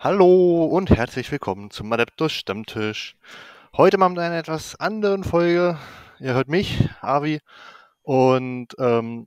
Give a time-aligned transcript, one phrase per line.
[0.00, 3.16] Hallo und herzlich willkommen zum Adeptus Stammtisch.
[3.76, 5.76] Heute mal mit einer etwas anderen Folge.
[6.20, 7.40] Ihr hört mich, Avi,
[8.02, 9.26] und ähm,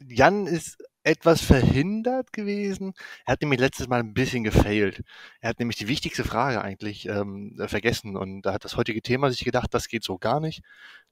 [0.00, 2.94] Jan ist etwas verhindert gewesen.
[3.26, 5.02] Er hat nämlich letztes Mal ein bisschen gefailt.
[5.42, 9.30] Er hat nämlich die wichtigste Frage eigentlich ähm, vergessen und da hat das heutige Thema
[9.30, 10.62] sich gedacht, das geht so gar nicht.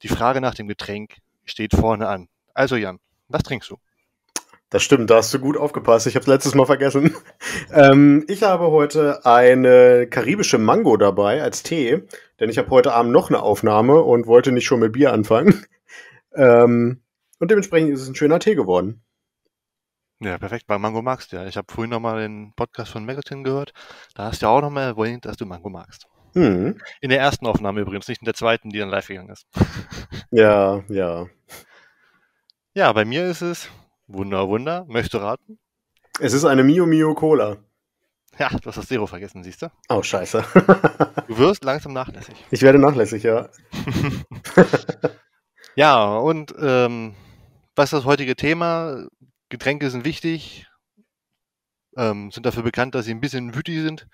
[0.04, 2.28] Die Frage nach dem Getränk steht vorne an.
[2.54, 3.76] Also Jan, was trinkst du?
[4.70, 6.08] Das stimmt, da hast du gut aufgepasst.
[6.08, 7.14] Ich habe es letztes Mal vergessen.
[7.72, 12.02] ähm, ich habe heute eine karibische Mango dabei als Tee,
[12.40, 15.64] denn ich habe heute Abend noch eine Aufnahme und wollte nicht schon mit Bier anfangen.
[16.34, 17.00] ähm,
[17.38, 19.02] und dementsprechend ist es ein schöner Tee geworden.
[20.18, 21.46] Ja, perfekt, weil Mango magst du ja.
[21.46, 23.72] Ich habe vorhin nochmal den Podcast von Megatin gehört.
[24.14, 26.08] Da hast du ja auch nochmal erwähnt, dass du Mango magst.
[26.34, 26.80] Mhm.
[27.00, 29.46] In der ersten Aufnahme übrigens, nicht in der zweiten, die dann live gegangen ist.
[30.30, 31.26] Ja, ja.
[32.74, 33.70] Ja, bei mir ist es
[34.06, 34.84] Wunder, Wunder.
[34.88, 35.58] Möchtest du raten?
[36.20, 37.58] Es ist eine Mio Mio Cola.
[38.38, 39.70] Ja, du hast das Zero vergessen, siehst du?
[39.88, 40.44] Oh, scheiße.
[41.26, 42.34] du wirst langsam nachlässig.
[42.50, 43.48] Ich werde nachlässig, ja.
[45.74, 47.14] ja, und ähm,
[47.74, 49.06] was ist das heutige Thema?
[49.48, 50.66] Getränke sind wichtig,
[51.96, 54.06] ähm, sind dafür bekannt, dass sie ein bisschen wütig sind.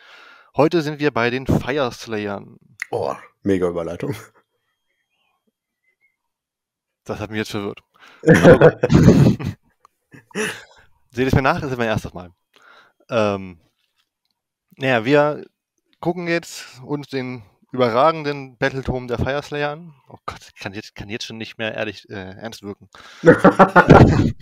[0.57, 2.59] Heute sind wir bei den Fireslayern.
[2.91, 4.15] Oh, mega Überleitung.
[7.05, 7.81] Das hat mich jetzt verwirrt.
[11.11, 12.31] Seht es mir nach, das ist mein erstes Mal.
[13.11, 13.61] Ähm,
[14.77, 15.45] naja, wir
[16.01, 19.95] gucken jetzt uns den überragenden Battletome der Fireslayer an.
[20.09, 22.89] Oh Gott, kann jetzt, kann jetzt schon nicht mehr ehrlich äh, ernst wirken.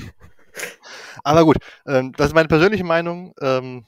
[1.24, 3.34] Aber gut, ähm, das ist meine persönliche Meinung.
[3.40, 3.86] Ähm,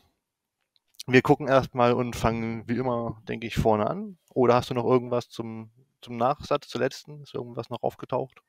[1.07, 4.19] wir gucken erstmal und fangen wie immer, denke ich, vorne an.
[4.35, 7.23] Oder hast du noch irgendwas zum, zum Nachsatz, zur letzten?
[7.23, 8.41] Ist irgendwas noch aufgetaucht?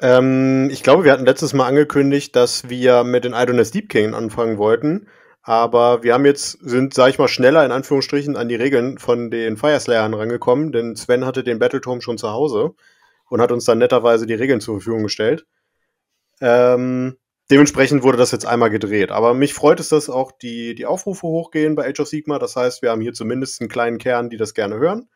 [0.00, 4.14] Ähm, ich glaube, wir hatten letztes Mal angekündigt, dass wir mit den Idoness Deep King
[4.14, 5.08] anfangen wollten.
[5.42, 9.30] Aber wir haben jetzt, sind, sag ich mal, schneller in Anführungsstrichen an die Regeln von
[9.30, 12.74] den Fireslayern rangekommen, denn Sven hatte den Battletome schon zu Hause
[13.28, 15.44] und hat uns dann netterweise die Regeln zur Verfügung gestellt.
[16.40, 17.18] Ähm,
[17.50, 19.10] dementsprechend wurde das jetzt einmal gedreht.
[19.10, 22.38] Aber mich freut es, dass auch die, die Aufrufe hochgehen bei Age of Sigma.
[22.38, 25.10] Das heißt, wir haben hier zumindest einen kleinen Kern, die das gerne hören.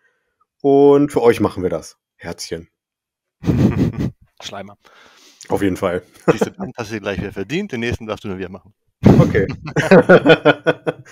[0.61, 1.97] Und für euch machen wir das.
[2.17, 2.69] Herzchen.
[4.43, 4.77] Schleimer.
[5.49, 6.03] Auf jeden Fall.
[6.33, 8.75] Diese Band hast du gleich wieder verdient, den nächsten darfst du nur wieder machen.
[9.05, 9.47] Okay.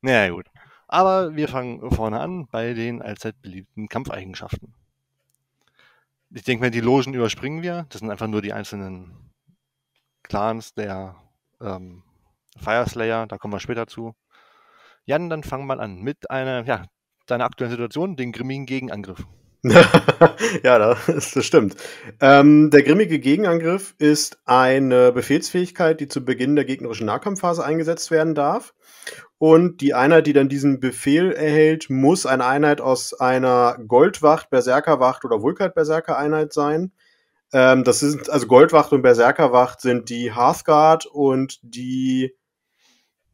[0.00, 0.46] naja, gut.
[0.86, 4.74] Aber wir fangen vorne an bei den allzeit beliebten Kampfeigenschaften.
[6.34, 7.86] Ich denke mal, die Logen überspringen wir.
[7.88, 9.30] Das sind einfach nur die einzelnen
[10.22, 11.16] Clans der
[11.60, 12.02] ähm,
[12.58, 13.26] Fireslayer.
[13.26, 14.14] Da kommen wir später zu.
[15.04, 16.86] Jan, dann fangen wir an mit einer, ja,
[17.26, 19.26] deiner aktuellen Situation, den grimmigen Gegenangriff.
[20.64, 21.76] ja, das, stimmt.
[22.20, 28.34] Ähm, der grimmige Gegenangriff ist eine Befehlsfähigkeit, die zu Beginn der gegnerischen Nahkampfphase eingesetzt werden
[28.34, 28.74] darf.
[29.38, 35.24] Und die Einheit, die dann diesen Befehl erhält, muss eine Einheit aus einer Goldwacht, Berserkerwacht
[35.24, 36.92] oder Vulkat-Berserker-Einheit sein.
[37.52, 42.34] Ähm, das sind, also Goldwacht und Berserkerwacht sind die Hearthguard und die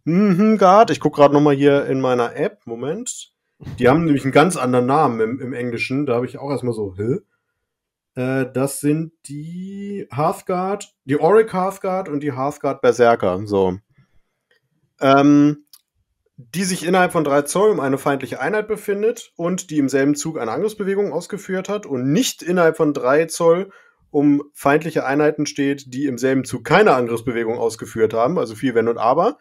[0.04, 0.90] mhm, Guard.
[0.90, 2.66] Ich gucke gerade nochmal hier in meiner App.
[2.66, 3.32] Moment.
[3.78, 6.06] Die haben nämlich einen ganz anderen Namen im, im Englischen.
[6.06, 7.19] Da habe ich auch erstmal so, hä?
[8.14, 13.41] Äh, das sind die Hearthguard, die Auric Hearthguard und die Hearthguard Berserker.
[13.46, 13.78] So.
[15.00, 15.64] Ähm,
[16.36, 20.14] die sich innerhalb von drei Zoll um eine feindliche Einheit befindet und die im selben
[20.14, 23.70] Zug eine Angriffsbewegung ausgeführt hat und nicht innerhalb von drei Zoll
[24.10, 28.88] um feindliche Einheiten steht, die im selben Zug keine Angriffsbewegung ausgeführt haben, also viel Wenn
[28.88, 29.38] und Aber,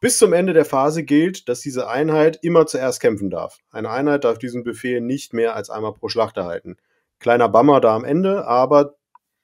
[0.00, 3.58] bis zum Ende der Phase gilt, dass diese Einheit immer zuerst kämpfen darf.
[3.70, 6.78] Eine Einheit darf diesen Befehl nicht mehr als einmal pro Schlacht erhalten.
[7.18, 8.94] Kleiner Bummer da am Ende, aber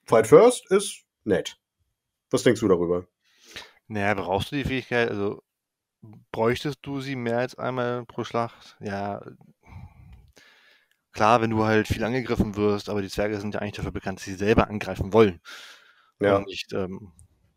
[0.03, 1.57] Fight First ist nett.
[2.31, 3.05] Was denkst du darüber?
[3.87, 5.43] Naja, brauchst du die Fähigkeit, also
[6.31, 8.77] bräuchtest du sie mehr als einmal pro Schlacht?
[8.79, 9.21] Ja,
[11.11, 14.19] klar, wenn du halt viel angegriffen wirst, aber die Zwerge sind ja eigentlich dafür bekannt,
[14.19, 15.39] dass sie selber angreifen wollen.
[16.19, 16.37] Ja.
[16.37, 17.11] Und nicht ähm,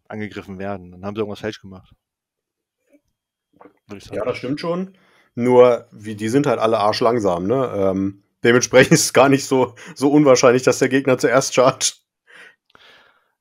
[0.08, 0.92] angegriffen werden.
[0.92, 1.94] Dann haben sie irgendwas falsch gemacht.
[4.12, 4.94] Ja, das stimmt schon.
[5.34, 7.72] Nur, wie, die sind halt alle arschlangsam, ne?
[7.74, 12.00] Ähm, dementsprechend ist es gar nicht so, so unwahrscheinlich, dass der Gegner zuerst chargt.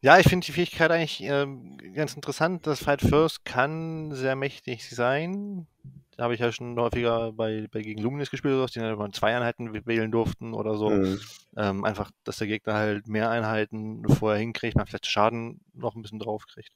[0.01, 2.65] Ja, ich finde die Fähigkeit eigentlich ähm, ganz interessant.
[2.65, 5.67] Das Fight First kann sehr mächtig sein.
[6.15, 9.73] Da habe ich ja schon häufiger bei, bei gegen Luminis gespielt, die dann zwei Einheiten
[9.85, 10.89] wählen durften oder so.
[10.89, 11.19] Mhm.
[11.57, 16.01] Ähm, einfach, dass der Gegner halt mehr Einheiten vorher hinkriegt, man vielleicht Schaden noch ein
[16.01, 16.71] bisschen drauf kriegt.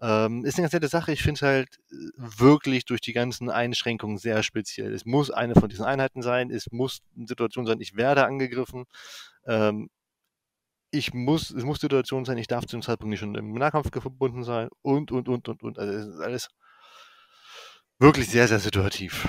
[0.00, 1.12] Ähm, ist eine ganz nette Sache.
[1.12, 4.92] Ich finde es halt äh, wirklich durch die ganzen Einschränkungen sehr speziell.
[4.94, 6.50] Es muss eine von diesen Einheiten sein.
[6.50, 8.84] Es muss eine Situation sein, ich werde angegriffen.
[9.46, 9.90] Ähm,
[10.90, 13.90] ich muss, es muss Situation sein, ich darf zu dem Zeitpunkt nicht schon im Nahkampf
[13.90, 15.78] verbunden sein und, und, und, und, und.
[15.78, 16.48] Also es ist alles
[17.98, 19.26] wirklich sehr, sehr situativ.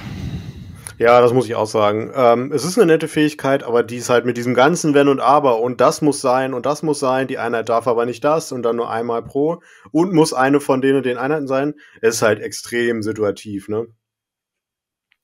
[1.00, 2.12] Ja, das muss ich auch sagen.
[2.14, 5.22] Ähm, es ist eine nette Fähigkeit, aber die ist halt mit diesem ganzen Wenn und
[5.22, 8.52] Aber und das muss sein und das muss sein, die Einheit darf aber nicht das
[8.52, 9.62] und dann nur einmal pro
[9.92, 11.76] und muss eine von denen und den Einheiten sein.
[12.02, 13.88] Es ist halt extrem situativ, ne?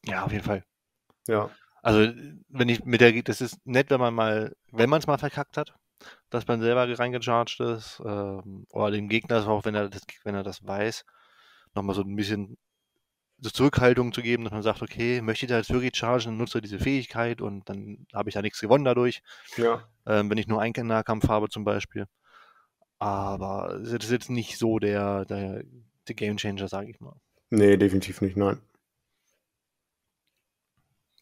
[0.06, 0.64] Ja, auf jeden Fall.
[1.28, 1.50] Ja.
[1.82, 2.10] Also,
[2.48, 5.58] wenn ich mit der, das ist nett, wenn man mal, wenn man es mal verkackt
[5.58, 5.76] hat,
[6.30, 10.44] dass man selber reingecharged ist, ähm, oder dem Gegner auch, wenn er das, wenn er
[10.44, 11.04] das weiß,
[11.74, 12.58] nochmal so ein bisschen
[13.46, 16.38] so Zurückhaltung zu geben, dass man sagt, okay, möchte ich da jetzt wirklich chargen, dann
[16.38, 19.22] nutze diese Fähigkeit und dann habe ich da nichts gewonnen dadurch.
[19.58, 19.88] Ja.
[20.08, 22.08] Ähm, wenn ich nur einen Nahkampf habe zum Beispiel.
[22.98, 25.64] Aber das ist jetzt nicht so der, der,
[26.08, 27.16] der Game Changer, sage ich mal.
[27.52, 28.60] Nee, definitiv nicht, nein.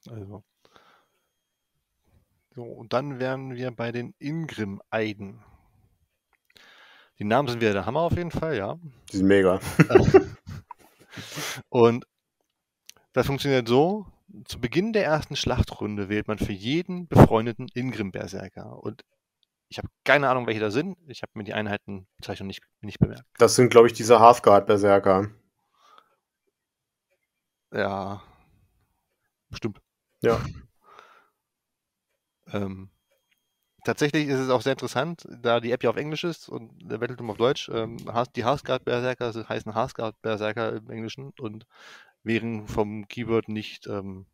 [0.10, 0.44] Also.
[2.56, 5.44] So, und dann wären wir bei den Ingrim-Eiden.
[7.20, 8.78] Die Namen sind wieder der Hammer auf jeden Fall, ja.
[9.12, 9.60] Die sind mega.
[11.70, 12.06] und
[13.14, 14.06] das funktioniert so:
[14.46, 18.84] Zu Beginn der ersten Schlachtrunde wählt man für jeden befreundeten Ingrim-Berserker.
[18.84, 19.04] Und
[19.70, 20.98] ich habe keine Ahnung, welche da sind.
[21.08, 23.26] Ich habe mir die Einheitenbezeichnung nicht, nicht bemerkt.
[23.38, 25.32] Das sind, glaube ich, diese Halfguard-Berserker.
[27.74, 28.22] Ja.
[29.50, 29.80] Bestimmt.
[30.22, 30.40] Ja.
[32.52, 32.90] ähm,
[33.84, 37.00] tatsächlich ist es auch sehr interessant, da die App ja auf Englisch ist und der
[37.00, 37.70] Battletum auf Deutsch.
[37.70, 37.98] Ähm,
[38.36, 41.66] die Harsguard Berserker heißen Harsguard Berserker im Englischen und
[42.24, 44.26] wären vom Keyword nicht ähm,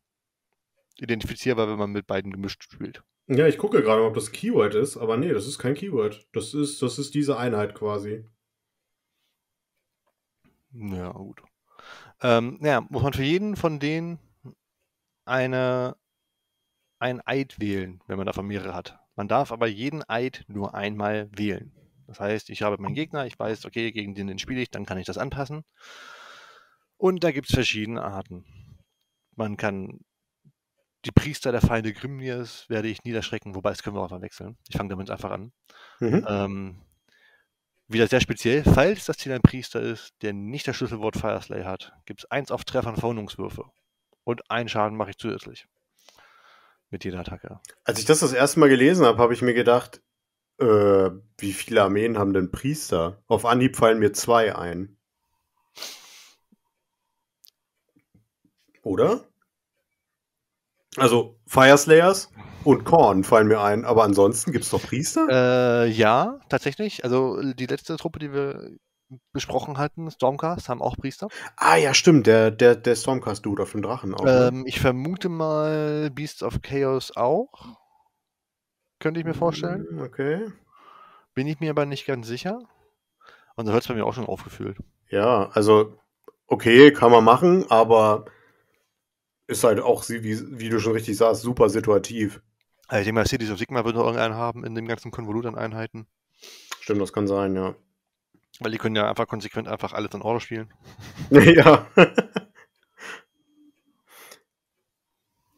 [0.97, 3.03] identifizierbar, wenn man mit beiden gemischt spielt.
[3.27, 6.27] Ja, ich gucke gerade, ob das Keyword ist, aber nee, das ist kein Keyword.
[6.33, 8.25] Das ist, das ist diese Einheit quasi.
[10.74, 11.41] Ja, gut.
[12.21, 14.19] Ähm, ja, muss man für jeden von denen
[15.25, 15.95] eine,
[17.00, 19.00] ein Eid wählen, wenn man davon mehrere hat.
[19.15, 21.71] Man darf aber jeden Eid nur einmal wählen.
[22.07, 24.86] Das heißt, ich habe meinen Gegner, ich weiß, okay, gegen den, den spiele ich, dann
[24.86, 25.63] kann ich das anpassen.
[27.00, 28.46] Und da gibt es verschiedene Arten.
[29.36, 30.01] Man kann
[31.06, 34.57] die Priester der Feinde Grimniers werde ich niederschrecken, wobei das können wir auch mal wechseln.
[34.68, 35.54] Ich fange damit einfach an.
[36.01, 36.25] Mhm.
[36.28, 36.81] Ähm,
[37.88, 41.94] wieder sehr speziell, falls das Ziel ein Priester ist, der nicht das Schlüsselwort Fireslay hat,
[42.06, 43.63] gibt es eins auf Treffern Verwundungswürfe.
[44.25, 45.68] Und einen Schaden mache ich zusätzlich.
[46.90, 47.62] Mit jeder Attacke.
[47.86, 50.01] Als ich das das erste Mal gelesen habe, habe ich mir gedacht,
[50.57, 53.24] äh, wie viele Armeen haben denn Priester?
[53.28, 54.99] Auf Anhieb fallen mir zwei ein.
[58.84, 59.26] Oder?
[60.98, 62.31] Also Fireslayers
[62.64, 65.28] und Korn fallen mir ein, aber ansonsten gibt es doch Priester?
[65.30, 67.04] Äh, ja, tatsächlich.
[67.04, 68.72] Also die letzte Truppe, die wir
[69.34, 71.30] besprochen hatten, Stormcast, haben auch Priester.
[71.56, 74.24] Ah ja, stimmt, der, der, der Stormcast-Dude auf dem Drachen auch.
[74.24, 74.50] Ne?
[74.52, 77.78] Ähm, ich vermute mal Beasts of Chaos auch.
[79.00, 79.88] Könnte ich mir vorstellen.
[79.90, 80.52] Hm, okay.
[81.34, 82.60] Bin ich mir aber nicht ganz sicher.
[83.56, 84.78] Und da hört es bei mir auch schon aufgefühlt.
[85.10, 85.98] Ja, also
[86.48, 88.25] okay, kann man machen, aber
[89.50, 92.42] ist halt auch, wie, wie du schon richtig sagst, super situativ.
[92.88, 95.46] Also ich denke mal, Cities of Sigma wird noch irgendeinen haben in dem ganzen Konvolut
[95.46, 96.07] an Einheiten.
[96.81, 97.75] Stimmt, das kann sein, ja.
[98.60, 100.74] Weil die können ja einfach konsequent einfach alles in Order spielen.
[101.30, 101.88] ja.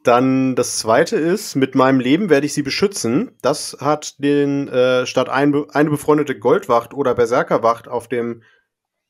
[0.03, 3.37] Dann das zweite ist, mit meinem Leben werde ich sie beschützen.
[3.41, 8.41] Das hat den, äh, statt ein, eine befreundete Goldwacht oder Berserkerwacht auf dem,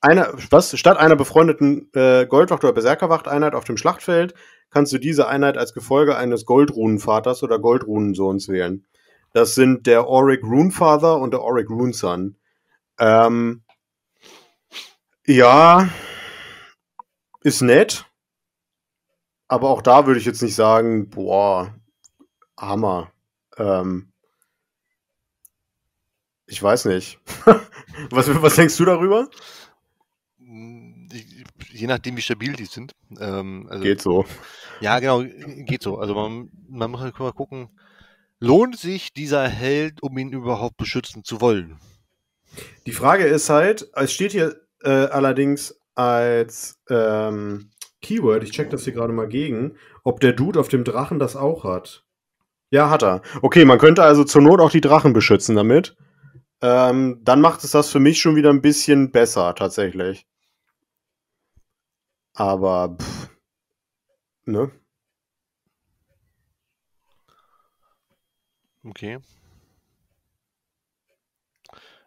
[0.01, 4.33] einer, was, statt einer befreundeten äh, Goldwacht oder Berserkerwacht-Einheit auf dem Schlachtfeld,
[4.71, 8.85] kannst du diese Einheit als Gefolge eines Goldrunenvaters oder Goldrunensohns wählen.
[9.33, 12.35] Das sind der Auric Runefather und der Auric Runeson.
[12.99, 13.63] Ähm,
[15.25, 15.87] ja,
[17.43, 18.05] ist nett.
[19.47, 21.75] Aber auch da würde ich jetzt nicht sagen, boah,
[22.57, 23.11] Hammer.
[23.57, 24.11] Ähm,
[26.47, 27.19] ich weiß nicht.
[28.09, 29.29] was, was denkst du darüber?
[31.71, 32.93] Je nachdem, wie stabil die sind.
[33.19, 34.25] Ähm, also, geht so.
[34.79, 35.23] Ja, genau,
[35.65, 35.97] geht so.
[35.97, 37.69] Also man, man muss halt mal gucken,
[38.39, 41.77] lohnt sich dieser Held, um ihn überhaupt beschützen zu wollen?
[42.85, 47.69] Die Frage ist halt, es steht hier äh, allerdings als ähm,
[48.01, 51.35] Keyword, ich check das hier gerade mal gegen, ob der Dude auf dem Drachen das
[51.35, 52.03] auch hat.
[52.71, 53.21] Ja, hat er.
[53.41, 55.95] Okay, man könnte also zur Not auch die Drachen beschützen damit.
[56.61, 60.25] Ähm, dann macht es das für mich schon wieder ein bisschen besser, tatsächlich.
[62.33, 63.29] Aber, pff,
[64.45, 64.71] ne?
[68.83, 69.19] Okay.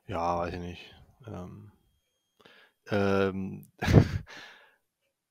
[0.07, 0.95] Ja, weiß ich nicht.
[1.26, 1.73] Ähm,
[2.90, 3.66] ähm,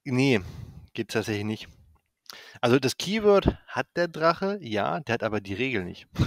[0.03, 0.41] nee,
[0.93, 1.67] geht tatsächlich nicht.
[2.61, 6.07] Also das Keyword hat der Drache, ja, der hat aber die Regel nicht.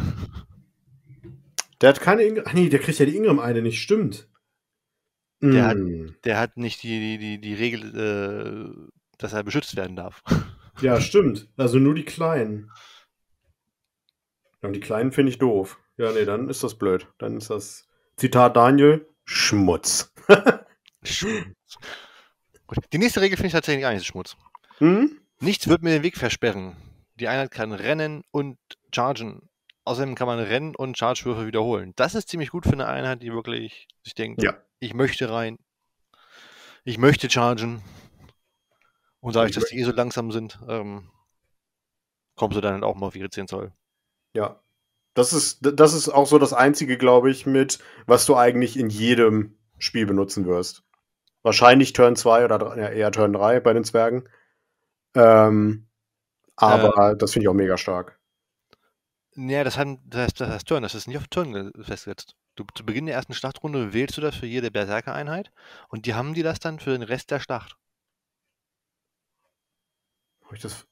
[1.82, 2.44] Der hat keine Ingram.
[2.48, 4.26] Ach nee, der kriegt ja die Ingram eine, nicht stimmt.
[5.40, 5.66] Der, mm.
[5.66, 6.16] hat, hm.
[6.24, 8.88] der hat nicht die, die, die, Regel,
[9.18, 10.22] dass er beschützt werden darf.
[10.82, 11.48] Ja, stimmt.
[11.56, 12.70] Also nur die Kleinen.
[14.60, 15.80] Und die Kleinen finde ich doof.
[15.96, 17.08] Ja, nee, dann ist das blöd.
[17.16, 20.12] Dann ist das, Zitat Daniel, Schmutz.
[21.02, 21.78] Schmutz.
[22.66, 22.78] Gut.
[22.92, 24.36] Die nächste Regel finde ich tatsächlich eigentlich Schmutz.
[24.78, 25.18] Hm?
[25.40, 26.76] Nichts wird mir den Weg versperren.
[27.14, 28.58] Die Einheit kann rennen und
[28.94, 29.48] chargen.
[29.84, 31.92] Außerdem kann man Rennen- und Chargewürfe wiederholen.
[31.96, 34.56] Das ist ziemlich gut für eine Einheit, die wirklich sich denkt, Ja.
[34.80, 35.58] Ich möchte rein,
[36.84, 37.82] ich möchte chargen.
[39.20, 41.10] Und dadurch, Ich dass die eh so langsam sind, ähm,
[42.36, 43.72] kommen sie dann halt auch mal auf ihre 10 Zoll.
[44.34, 44.60] Ja.
[45.14, 48.90] Das ist, das ist auch so das Einzige, glaube ich, mit, was du eigentlich in
[48.90, 50.84] jedem Spiel benutzen wirst.
[51.42, 54.28] Wahrscheinlich Turn 2 oder ja, eher Turn 3 bei den Zwergen.
[55.14, 55.88] Ähm,
[56.56, 58.18] aber das finde ich auch mega stark.
[59.36, 62.34] Ja, das, hat, das, heißt, das heißt Turn, das ist nicht auf Turn ge- festgesetzt.
[62.56, 65.52] Du, zu Beginn der ersten Schlachtrunde wählst du das für jede Berserker-Einheit
[65.88, 67.76] und die haben die das dann für den Rest der Schlacht.
[70.44, 70.86] Habe ich das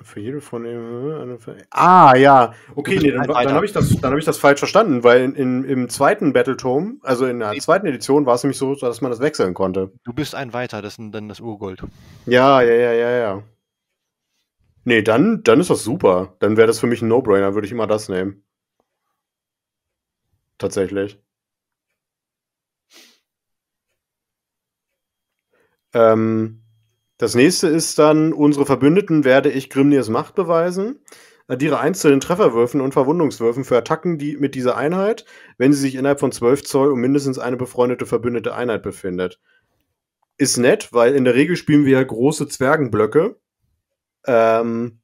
[0.00, 1.38] für jede von den.
[1.70, 2.54] Ah, ja.
[2.74, 3.54] Okay, bist nee, dann, ein dann weiter.
[3.54, 6.96] habe ich, das- dann hab ich das falsch verstanden, weil in, in, im zweiten Battletome,
[7.02, 9.92] also in der zweiten Edition, war es nämlich so, dass man das wechseln konnte.
[10.04, 11.82] Du bist ein weiter, das ist dann das Urgold.
[12.26, 13.42] Ja, ja, ja, ja, ja.
[14.84, 16.36] Nee, dann, dann ist das super.
[16.40, 18.44] Dann wäre das für mich ein No-Brainer, würde ich immer das nehmen.
[20.62, 21.20] Tatsächlich.
[25.92, 26.62] Ähm,
[27.18, 31.00] das nächste ist dann, unsere Verbündeten werde ich Grimnirs Macht beweisen.
[31.48, 35.24] Addiere 1 zu den Trefferwürfen und Verwundungswürfen für Attacken die mit dieser Einheit,
[35.58, 39.40] wenn sie sich innerhalb von 12 Zoll um mindestens eine befreundete verbündete Einheit befindet.
[40.38, 43.36] Ist nett, weil in der Regel spielen wir ja große Zwergenblöcke.
[44.28, 45.00] Ähm,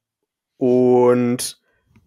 [0.55, 1.58] und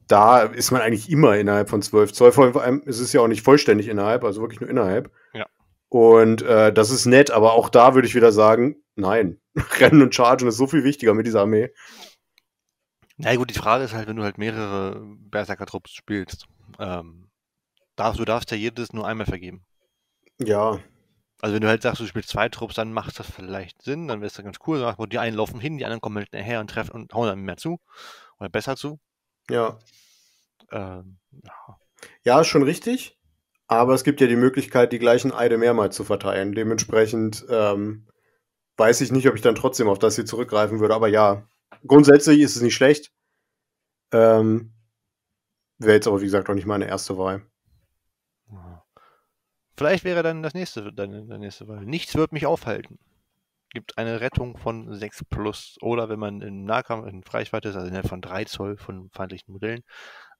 [0.08, 2.32] da ist man eigentlich immer innerhalb von 12 Zoll.
[2.32, 5.10] Vor allem ist es ja auch nicht vollständig innerhalb, also wirklich nur innerhalb.
[5.32, 5.46] Ja.
[5.88, 9.40] Und äh, das ist nett, aber auch da würde ich wieder sagen, nein.
[9.78, 11.70] Rennen und Chargen ist so viel wichtiger mit dieser Armee.
[13.18, 16.46] Na gut, die Frage ist halt, wenn du halt mehrere Berserker-Trupps spielst,
[16.78, 17.28] ähm,
[17.96, 19.64] darfst, du darfst ja jedes nur einmal vergeben.
[20.38, 20.80] Ja,
[21.40, 24.20] Also wenn du halt sagst, du spielst zwei Trupps, dann macht das vielleicht Sinn, dann
[24.20, 24.80] wäre es ganz cool.
[24.80, 27.40] Mal, Die einen laufen hin, die anderen kommen halt nachher und treffen und hauen dann
[27.40, 27.78] mehr zu.
[28.38, 28.98] Oder besser zu.
[29.50, 29.78] Ja.
[30.70, 31.78] Ähm, ja.
[32.24, 33.18] Ja, schon richtig.
[33.68, 36.54] Aber es gibt ja die Möglichkeit, die gleichen Eide mehrmals zu verteilen.
[36.54, 38.08] Dementsprechend ähm,
[38.76, 40.94] weiß ich nicht, ob ich dann trotzdem auf das hier zurückgreifen würde.
[40.94, 41.46] Aber ja,
[41.86, 43.12] grundsätzlich ist es nicht schlecht.
[44.12, 44.74] Ähm,
[45.78, 47.44] Wäre jetzt aber, wie gesagt, auch nicht meine erste Wahl.
[49.76, 51.84] Vielleicht wäre dann das nächste, deine, deine nächste Wahl.
[51.84, 52.98] Nichts wird mich aufhalten.
[53.72, 55.76] Gibt eine Rettung von 6 plus.
[55.80, 59.52] Oder wenn man im Nahkampf in Reichweite ist, also innerhalb von 3 Zoll von feindlichen
[59.52, 59.82] Modellen,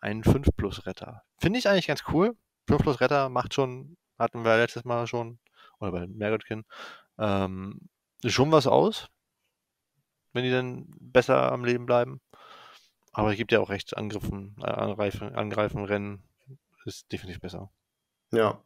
[0.01, 1.23] einen 5 plus Retter.
[1.39, 2.37] Finde ich eigentlich ganz cool.
[2.69, 5.39] 5 plus Retter macht schon, hatten wir letztes Mal schon,
[5.79, 6.65] oder bei Mergotkin,
[7.19, 7.81] ähm,
[8.25, 9.09] schon was aus.
[10.33, 12.21] Wenn die dann besser am Leben bleiben.
[13.13, 16.23] Aber es gibt ja auch recht, Angriffen, äh, Angreifen, Angreifen, Rennen
[16.85, 17.71] ist definitiv besser.
[18.33, 18.63] Ja.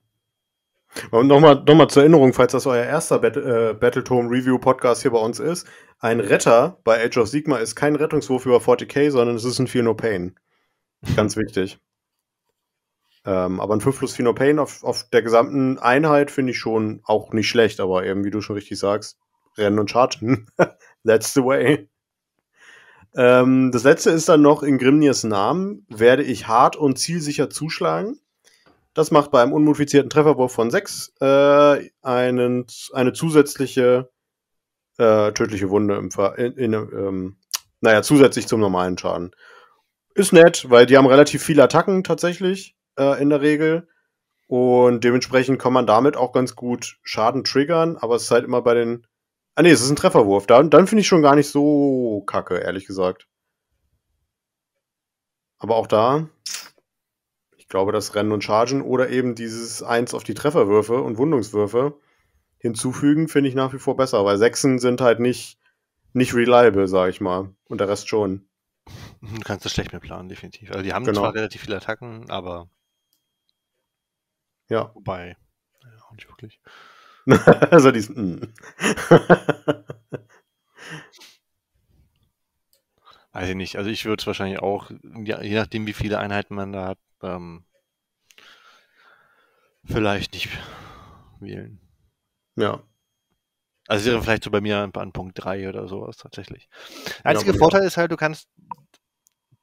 [1.10, 5.02] Und nochmal noch mal zur Erinnerung, falls das euer erster Bat äh, Battletome Review Podcast
[5.02, 5.66] hier bei uns ist.
[5.98, 9.66] Ein Retter bei Age of Sigma ist kein Rettungswurf über 40k, sondern es ist ein
[9.66, 10.34] Feel No Pain.
[11.14, 11.78] Ganz wichtig.
[13.24, 16.58] Ähm, aber ein 5 plus Feel No Pain auf, auf der gesamten Einheit finde ich
[16.58, 19.18] schon auch nicht schlecht, aber eben, wie du schon richtig sagst,
[19.58, 20.46] Rennen und Chargen.
[21.04, 21.88] That's the way.
[23.16, 28.20] Ähm, das letzte ist dann noch in Grimnirs Namen werde ich hart und zielsicher zuschlagen.
[28.96, 34.10] Das macht bei einem unmodifizierten Trefferwurf von 6 äh, einen, eine zusätzliche
[34.96, 37.36] äh, tödliche Wunde im Ver in, in, ähm,
[37.82, 39.36] naja, zusätzlich zum normalen Schaden.
[40.14, 43.86] Ist nett, weil die haben relativ viele Attacken tatsächlich äh, in der Regel.
[44.46, 48.62] Und dementsprechend kann man damit auch ganz gut Schaden triggern, aber es ist halt immer
[48.62, 49.06] bei den.
[49.56, 50.46] Ah nee, es ist ein Trefferwurf.
[50.46, 53.28] Dann, dann finde ich schon gar nicht so kacke, ehrlich gesagt.
[55.58, 56.30] Aber auch da,
[57.76, 62.00] glaube, das Rennen und Chargen oder eben dieses Eins auf die Trefferwürfe und Wundungswürfe
[62.56, 65.58] hinzufügen, finde ich nach wie vor besser, weil Sechsen sind halt nicht,
[66.14, 67.54] nicht reliable, sag ich mal.
[67.68, 68.48] Und der Rest schon.
[69.20, 70.70] Du kannst das schlecht mit planen, definitiv.
[70.70, 71.20] Also die haben Genau.
[71.20, 72.70] zwar relativ viele Attacken, aber
[74.70, 74.90] Ja.
[74.94, 75.36] wobei,
[75.82, 76.58] ja, auch nicht wirklich.
[77.70, 78.36] also diesen.
[78.36, 78.54] mm.
[83.32, 83.76] Weiß ich nicht.
[83.76, 84.90] Also ich würde es wahrscheinlich auch,
[85.24, 87.64] je nachdem wie viele Einheiten man da hat, ähm,
[89.84, 90.48] vielleicht nicht
[91.40, 91.80] wählen.
[92.56, 92.82] ja.
[93.88, 96.68] Also es wäre vielleicht so bei mir an, Punkt 3 oder sowas tatsächlich.
[97.18, 98.48] Der einzige mir Vorteil ist halt, du kannst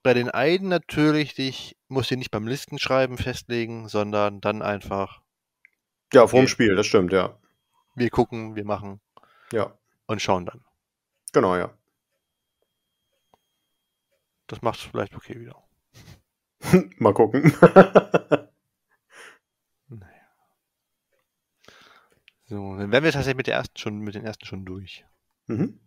[0.02, 5.22] bei den Eiden natürlich dich, musst du nicht beim Listenschreiben festlegen, sondern dann einfach,
[6.14, 6.52] Ja, vorm Okay.
[6.52, 7.38] Spiel, das stimmt, ja.
[7.96, 9.02] wir gucken, wir machen
[9.52, 9.78] Ja.
[10.06, 10.64] und schauen dann.
[11.34, 11.74] Genau, ja.
[14.48, 15.62] Das macht es vielleicht okay wieder.
[16.98, 17.54] Mal gucken.
[19.88, 20.10] naja.
[22.46, 25.06] So, dann wären wir tatsächlich mit, der ersten schon, mit den ersten schon durch.
[25.48, 25.80] Mhm.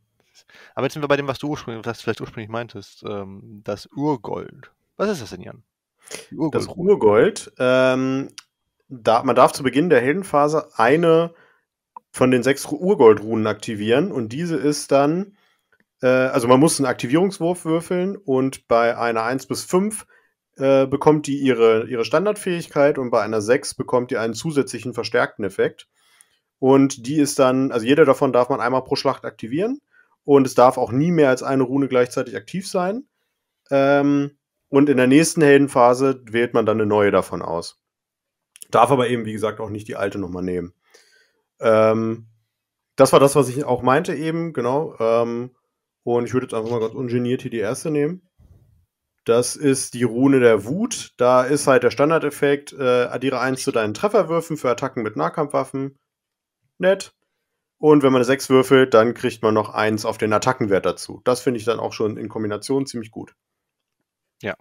[0.74, 3.62] Aber jetzt sind wir bei dem, was du ursprünglich, was du vielleicht ursprünglich meintest, ähm,
[3.64, 4.70] das Urgold.
[4.96, 5.62] Was ist das denn, Jan?
[6.52, 8.30] Das Urgold, ähm,
[8.88, 11.34] da, man darf zu Beginn der Heldenphase eine
[12.12, 15.36] von den sechs Urgoldrunen aktivieren und diese ist dann,
[16.00, 20.06] äh, also man muss einen Aktivierungswurf würfeln und bei einer 1 bis 5
[20.56, 25.44] äh, bekommt die ihre, ihre Standardfähigkeit und bei einer 6 bekommt die einen zusätzlichen verstärkten
[25.44, 25.88] Effekt.
[26.58, 29.80] Und die ist dann, also jeder davon darf man einmal pro Schlacht aktivieren
[30.24, 33.06] und es darf auch nie mehr als eine Rune gleichzeitig aktiv sein.
[33.70, 37.78] Ähm, und in der nächsten Heldenphase wählt man dann eine neue davon aus.
[38.70, 40.74] Darf aber eben, wie gesagt, auch nicht die alte nochmal nehmen.
[41.60, 42.26] Ähm,
[42.96, 44.96] das war das, was ich auch meinte eben, genau.
[44.98, 45.50] Ähm,
[46.02, 48.25] und ich würde jetzt einfach mal ganz ungeniert hier die erste nehmen.
[49.26, 51.12] Das ist die Rune der Wut.
[51.16, 55.98] Da ist halt der Standardeffekt, äh, addiere 1 zu deinen Trefferwürfen für Attacken mit Nahkampfwaffen.
[56.78, 57.12] Nett.
[57.78, 61.22] Und wenn man eine 6 würfelt, dann kriegt man noch 1 auf den Attackenwert dazu.
[61.24, 63.34] Das finde ich dann auch schon in Kombination ziemlich gut.
[64.40, 64.54] Ja.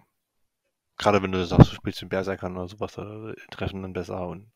[0.98, 4.26] Gerade wenn du sagst, du spielst den Berserkern oder sowas, da treffen dann besser.
[4.26, 4.50] Und,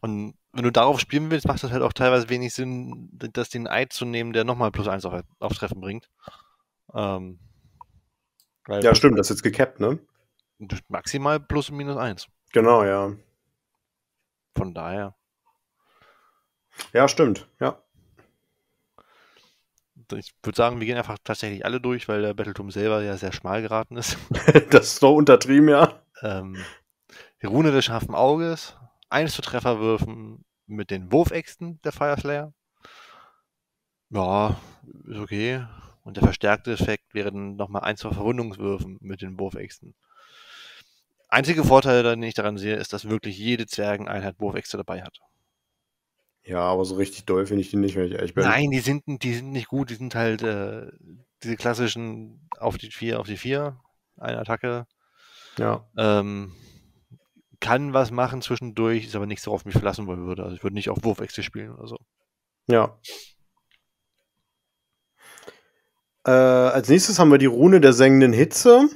[0.00, 3.68] und wenn du darauf spielen willst, macht das halt auch teilweise wenig Sinn, das den
[3.68, 6.08] Eid zu nehmen, der nochmal plus 1 auf, auf Treffen bringt.
[6.94, 7.38] Ähm,
[8.68, 9.98] ja, stimmt, das ist jetzt gekappt, ne?
[10.88, 12.26] Maximal plus und minus 1.
[12.52, 13.12] Genau, ja.
[14.56, 15.14] Von daher.
[16.92, 17.82] Ja, stimmt, ja.
[20.12, 23.32] Ich würde sagen, wir gehen einfach tatsächlich alle durch, weil der Battleturm selber ja sehr
[23.32, 24.18] schmal geraten ist.
[24.70, 26.02] das ist doch untertrieben, ja.
[26.22, 26.56] Ähm,
[27.42, 28.76] die Rune des scharfen Auges,
[29.08, 32.52] eins zu Trefferwürfen mit den Wurfäxten der Fireslayer.
[34.10, 34.56] Ja,
[35.06, 35.64] ist okay.
[36.02, 39.94] Und der verstärkte Effekt wäre dann nochmal eins zu Verwundungswürfen mit den Wurfäxten.
[41.28, 45.20] Einzige Vorteil, den ich daran sehe, ist, dass wirklich jede Zwergeneinheit Wurfäxte dabei hat.
[46.42, 48.44] Ja, aber so richtig doll finde ich die nicht, wenn ich ehrlich bin.
[48.44, 49.90] Nein, die sind, die sind nicht gut.
[49.90, 50.90] Die sind halt äh,
[51.42, 53.78] diese klassischen auf die 4, auf die 4,
[54.16, 54.86] eine Attacke.
[55.58, 55.86] Ja.
[55.96, 56.52] Ähm,
[57.60, 60.42] kann was machen zwischendurch, ist aber nichts, worauf ich mich verlassen wollen würde.
[60.42, 61.98] Also ich würde nicht auf Wurfwechsel spielen oder so.
[62.66, 62.98] Ja.
[66.26, 68.88] Äh, als nächstes haben wir die Rune der sengenden Hitze.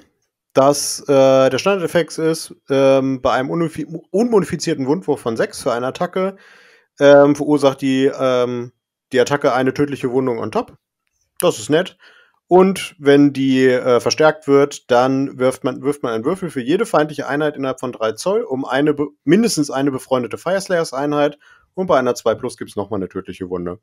[0.52, 6.36] Das äh, der Standardeffekt ist, ähm, bei einem unmodifizierten Wundwurf von 6 für eine Attacke
[7.00, 8.72] ähm, verursacht die, ähm,
[9.12, 10.76] die Attacke eine tödliche Wundung on top.
[11.40, 11.96] Das ist nett.
[12.46, 16.86] Und wenn die äh, verstärkt wird, dann wirft man, wirft man einen Würfel für jede
[16.86, 21.38] feindliche Einheit innerhalb von 3 Zoll um eine mindestens eine befreundete Fireslayers-Einheit.
[21.74, 23.80] Und bei einer 2 Plus gibt es nochmal eine tödliche Wunde.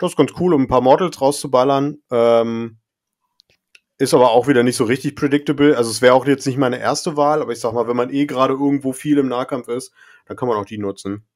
[0.00, 1.98] Das ist ganz cool, um ein paar Mortals rauszuballern.
[2.10, 2.78] Ähm,
[3.98, 5.76] ist aber auch wieder nicht so richtig predictable.
[5.76, 8.08] Also es wäre auch jetzt nicht meine erste Wahl, aber ich sag mal, wenn man
[8.08, 9.92] eh gerade irgendwo viel im Nahkampf ist,
[10.24, 11.26] dann kann man auch die nutzen.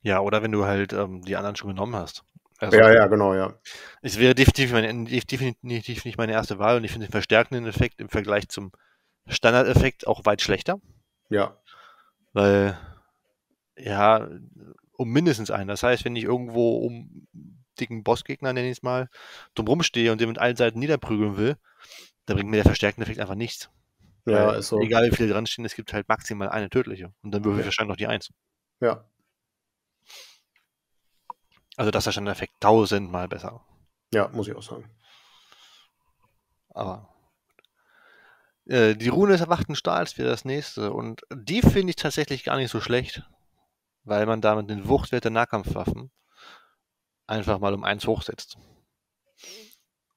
[0.00, 2.24] Ja, oder wenn du halt ähm, die anderen schon genommen hast.
[2.56, 3.52] Also, ja, ja, genau, ja.
[4.00, 8.00] Es wäre definitiv, meine, definitiv nicht meine erste Wahl und ich finde den verstärkenden Effekt
[8.00, 8.72] im Vergleich zum
[9.26, 10.80] Standardeffekt auch weit schlechter.
[11.28, 11.58] Ja.
[12.32, 12.78] Weil,
[13.76, 14.26] ja,
[14.96, 15.68] um mindestens einen.
[15.68, 17.26] Das heißt, wenn ich irgendwo um
[17.78, 19.08] dicken Bossgegner, nenne ich es mal,
[19.54, 21.56] drumrum stehe und den mit allen Seiten niederprügeln will,
[22.26, 23.70] dann bringt mir der verstärkende Effekt einfach nichts.
[24.26, 24.80] Ja, ist so.
[24.80, 27.12] Egal wie viele dran stehen, es gibt halt maximal eine tödliche.
[27.22, 28.32] Und dann würfel ich wahrscheinlich noch die Eins.
[28.80, 29.04] Ja.
[31.76, 33.64] Also das ist schon der Effekt tausendmal besser.
[34.12, 34.90] Ja, muss ich auch sagen.
[36.70, 37.08] Aber
[38.66, 40.92] äh, die Rune des erwachten Stahls wäre das nächste.
[40.92, 43.22] Und die finde ich tatsächlich gar nicht so schlecht,
[44.06, 46.10] weil man damit den Wuchtwert der Nahkampfwaffen
[47.26, 48.56] einfach mal um eins hochsetzt.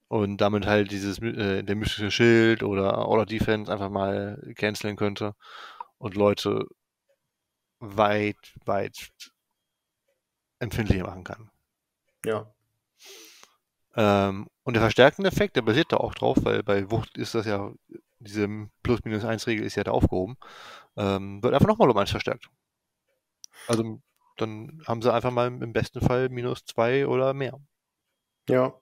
[0.08, 5.36] Und damit halt dieses äh, der mystische Schild oder Order Defense einfach mal canceln könnte
[5.98, 6.66] und Leute
[7.80, 9.12] weit, weit
[10.60, 11.52] empfindlicher machen kann.
[12.26, 12.52] Ja.
[13.96, 17.46] Ähm, und der verstärkende Effekt, der basiert da auch drauf, weil bei Wucht ist das
[17.46, 17.72] ja,
[18.20, 18.48] diese
[18.84, 20.38] Plus-Minus-1-Regel ist ja da aufgehoben,
[20.98, 22.50] ähm, wird einfach nochmal um 1 verstärkt.
[23.70, 24.00] Also
[24.38, 27.60] dann haben sie einfach mal im besten Fall minus 2 oder mehr.
[28.50, 28.74] Ja.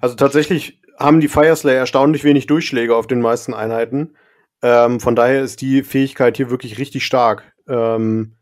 [0.00, 4.16] Also tatsächlich haben die Fireslayer erstaunlich wenig Durchschläge auf den meisten Einheiten.
[4.62, 7.54] Ähm, von daher ist die Fähigkeit hier wirklich richtig stark.
[7.66, 8.36] Ähm,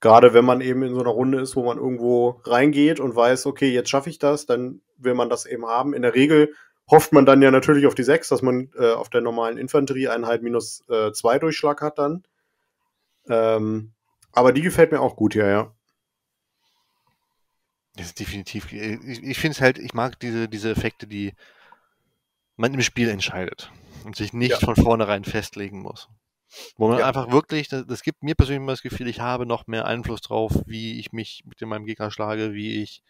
[0.00, 3.46] Gerade wenn man eben in so einer Runde ist, wo man irgendwo reingeht und weiß,
[3.46, 5.94] okay, jetzt schaffe ich das, dann will man das eben haben.
[5.94, 6.54] In der Regel
[6.90, 10.42] hofft man dann ja natürlich auf die 6, dass man äh, auf der normalen Infanterieeinheit
[10.42, 12.24] minus 2 äh, Durchschlag hat dann.
[13.28, 13.92] Ähm,
[14.32, 15.74] aber die gefällt mir auch gut hier, ja.
[17.96, 18.72] Das ist definitiv.
[18.72, 21.34] Ich, ich finde es halt, ich mag diese, diese Effekte, die
[22.56, 23.70] man im Spiel entscheidet
[24.04, 24.58] und sich nicht Ja.
[24.58, 26.08] von vornherein festlegen muss.
[26.76, 27.06] Wo man Ja.
[27.06, 30.20] einfach wirklich, das, das gibt mir persönlich immer das Gefühl, ich habe noch mehr Einfluss
[30.20, 33.02] drauf, wie ich mich mit meinem Gegner schlage, wie ich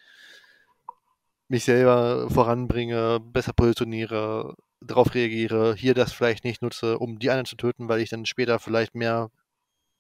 [1.49, 7.47] mich selber voranbringe, besser positioniere, darauf reagiere, hier das vielleicht nicht nutze, um die anderen
[7.47, 9.31] zu töten, weil ich dann später vielleicht mehr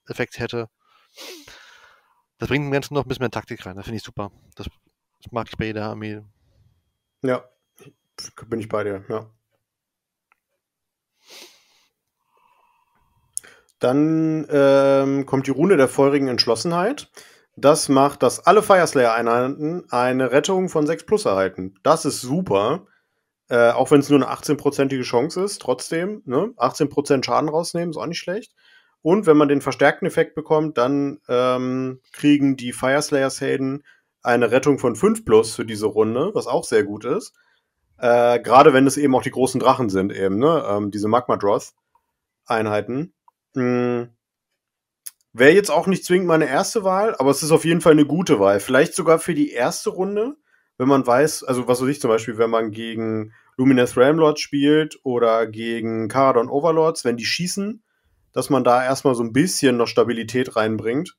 [0.08, 0.68] Effekt hätte.
[2.38, 3.76] Das bringt dem Ganzen noch ein bisschen mehr Taktik rein.
[3.76, 4.32] Das finde ich super.
[4.56, 4.66] Das,
[5.22, 6.22] das mag ich bei jeder Armee.
[7.22, 7.44] Ja,
[8.48, 9.30] bin ich bei dir, ja.
[13.78, 17.10] Dann ähm, kommt die Rune der feurigen Entschlossenheit.
[17.56, 21.74] Das macht, dass alle Fireslayer-Einheiten eine Rettung von 6 plus erhalten.
[21.82, 22.86] Das ist super.
[23.48, 26.22] Äh, auch wenn es nur eine 18-prozentige Chance ist, trotzdem.
[26.24, 26.54] Ne?
[26.56, 28.54] 18% Schaden rausnehmen, ist auch nicht schlecht.
[29.02, 33.84] Und wenn man den verstärkten Effekt bekommt, dann ähm, kriegen die Fireslayers-Helden
[34.22, 37.34] eine Rettung von 5 plus für diese Runde, was auch sehr gut ist.
[37.98, 40.64] Äh, Gerade wenn es eben auch die großen Drachen sind, eben, ne?
[40.68, 43.12] Ähm, diese Magma-Droth-Einheiten.
[43.54, 44.08] Hm.
[45.32, 48.04] Wäre jetzt auch nicht zwingend meine erste Wahl, aber es ist auf jeden Fall eine
[48.04, 48.60] gute Wahl.
[48.60, 50.36] Vielleicht sogar für die erste Runde,
[50.76, 54.98] wenn man weiß, also was weiß ich zum Beispiel, wenn man gegen Luminous Ramlords spielt
[55.04, 57.82] oder gegen Caradon Overlords, wenn die schießen,
[58.32, 61.16] dass man da erstmal so ein bisschen noch Stabilität reinbringt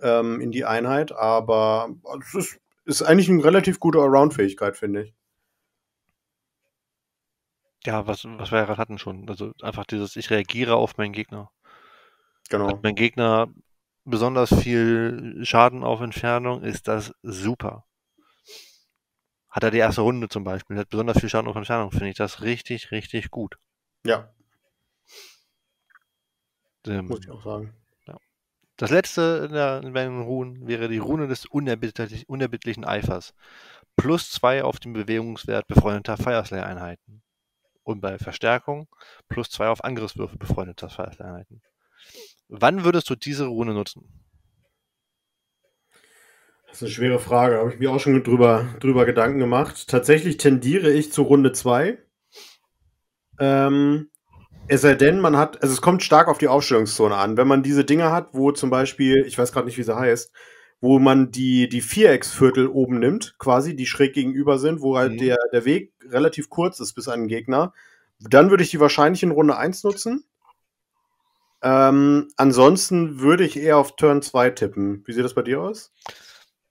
[0.00, 1.12] ähm, in die Einheit.
[1.12, 5.14] Aber es ist, ist eigentlich eine relativ gute Around-Fähigkeit, finde ich.
[7.86, 9.28] Ja, was, was wir ja gerade hatten schon.
[9.28, 11.50] Also einfach dieses, ich reagiere auf meinen Gegner.
[12.48, 12.68] Genau.
[12.68, 13.48] Hat mein Gegner
[14.04, 17.86] besonders viel Schaden auf Entfernung, ist das super.
[19.48, 22.16] Hat er die erste Runde zum Beispiel, hat besonders viel Schaden auf Entfernung, finde ich
[22.16, 23.56] das richtig, richtig gut.
[24.06, 24.33] Ja,
[26.86, 27.74] Ähm, muss ich auch sagen.
[28.76, 33.34] Das letzte in der, in den Runen wäre die Rune des unerbittlich, unerbittlichen Eifers.
[33.96, 37.22] Plus zwei auf den Bewegungswert befreundeter Fireslayer-Einheiten.
[37.84, 38.88] Und bei Verstärkung
[39.28, 41.62] plus zwei auf Angriffswürfe befreundeter Fireslayer-Einheiten.
[42.48, 44.08] Wann würdest du diese Rune nutzen?
[46.66, 47.58] Das ist eine schwere Frage.
[47.58, 49.86] Habe ich mir auch schon drüber, drüber Gedanken gemacht.
[49.86, 51.98] Tatsächlich tendiere ich zu Runde 2.
[53.38, 54.10] Ähm,
[54.68, 57.36] es sei denn, man hat, also es kommt stark auf die Aufstellungszone an.
[57.36, 60.32] Wenn man diese Dinge hat, wo zum Beispiel, ich weiß gerade nicht, wie sie heißt,
[60.80, 65.18] wo man die, die Vierecksviertel oben nimmt, quasi, die schräg gegenüber sind, wo halt Mhm.
[65.18, 67.72] der, der Weg relativ kurz ist bis an den Gegner,
[68.20, 70.24] dann würde ich die wahrscheinlich in Runde 1 nutzen.
[71.62, 75.02] Ähm, ansonsten würde ich eher auf Turn 2 tippen.
[75.06, 75.92] Wie sieht das bei dir aus?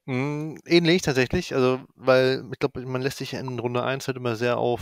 [0.05, 4.35] Mm, ähnlich tatsächlich, also, weil ich glaube, man lässt sich in Runde 1 halt immer
[4.35, 4.81] sehr auf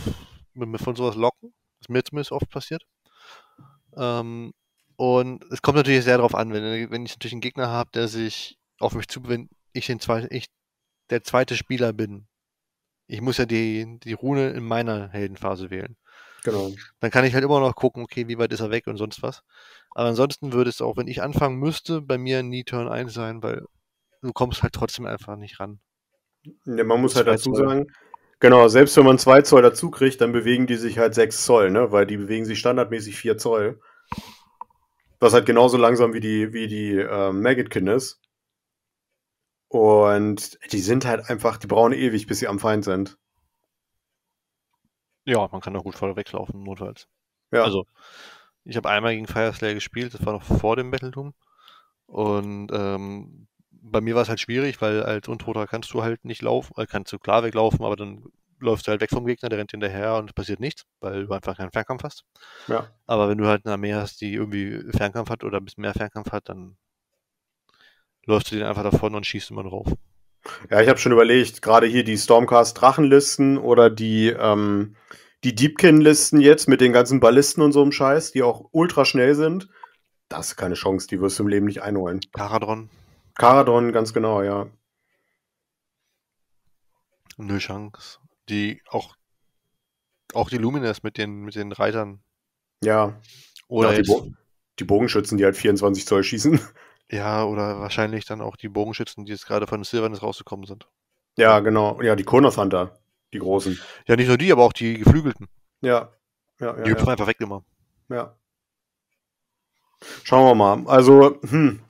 [0.54, 1.54] von sowas locken.
[1.78, 2.84] Das ist mir zumindest oft passiert.
[3.96, 4.52] Ähm,
[4.96, 8.08] und es kommt natürlich sehr darauf an, wenn, wenn ich natürlich einen Gegner habe, der
[8.08, 10.00] sich auf mich zu, wenn ich den
[10.30, 10.46] ich
[11.10, 12.26] der zweite Spieler bin.
[13.06, 15.96] Ich muss ja die, die Rune in meiner Heldenphase wählen.
[16.44, 16.72] Genau.
[17.00, 19.22] Dann kann ich halt immer noch gucken, okay, wie weit ist er weg und sonst
[19.22, 19.42] was.
[19.94, 23.42] Aber ansonsten würde es auch, wenn ich anfangen müsste, bei mir nie Turn 1 sein,
[23.42, 23.64] weil
[24.22, 25.80] du kommst halt trotzdem einfach nicht ran.
[26.64, 27.86] Ja, man muss halt dazu sagen,
[28.42, 31.70] genau, selbst wenn man 2 Zoll dazu kriegt, dann bewegen die sich halt 6 Zoll,
[31.70, 31.92] ne?
[31.92, 33.80] Weil die bewegen sich standardmäßig 4 Zoll.
[35.20, 38.20] Was halt genauso langsam wie die, wie die ähm, Maggotkin ist.
[39.68, 43.16] Und die sind halt einfach, die brauchen ewig, bis sie am Feind sind.
[45.24, 47.06] Ja, man kann auch gut vorne weglaufen, notfalls.
[47.52, 47.62] Ja.
[47.62, 47.86] Also,
[48.64, 51.32] ich habe einmal gegen Fireslayer gespielt, das war noch vor dem Battletum.
[52.06, 53.46] Und ähm,
[53.82, 56.86] bei mir war es halt schwierig, weil als Untoter kannst du halt nicht laufen, äh,
[56.86, 58.24] kannst du klar weglaufen, aber dann
[58.60, 61.32] läufst du halt weg vom Gegner, der rennt hinterher und es passiert nichts, weil du
[61.32, 62.24] einfach keinen Fernkampf hast.
[62.68, 62.88] ja.
[63.06, 65.94] Aber wenn du halt eine Armee hast, die irgendwie Fernkampf hat oder ein bisschen mehr
[65.94, 66.76] Fernkampf hat, dann
[68.24, 69.88] läufst du den einfach davon und schießt immer drauf.
[70.70, 74.96] Ja, ich habe schon überlegt, gerade hier die Stormcast Drachenlisten oder die, ähm,
[75.44, 79.34] die Deepkin-Listen jetzt mit den ganzen Ballisten und so einem Scheiß, die auch ultra schnell
[79.34, 79.68] sind.
[80.28, 82.20] Das ist keine Chance, die wirst du im Leben nicht einholen.
[82.32, 82.90] Karadron,
[83.34, 84.68] Caradon, ganz genau, ja.
[87.36, 88.18] null Chance.
[88.48, 89.16] Die auch,
[90.34, 92.22] auch die Lumines mit den, mit den Reitern.
[92.82, 93.20] Ja,
[93.68, 94.30] Oder Ja, die, Bo
[94.78, 96.60] die Bogenschützen, die halt 24 Zoll schießen.
[97.10, 100.88] ja, oder wahrscheinlich dann auch die Bogenschützen, die jetzt gerade von Silvernes rausgekommen sind.
[101.36, 102.00] ja, genau.
[102.02, 102.98] Ja, die Kurnoth Hunter,
[103.32, 103.78] die großen.
[104.06, 105.48] Ja, nicht nur die, aber auch die Geflügelten.
[105.80, 106.12] Ja,
[106.60, 106.82] ja, ja.
[106.82, 107.12] Die hüpfen ja.
[107.12, 107.64] einfach weg immer.
[108.08, 108.36] ja.
[110.24, 110.90] Schauen wir mal.
[110.90, 111.80] Also, hm.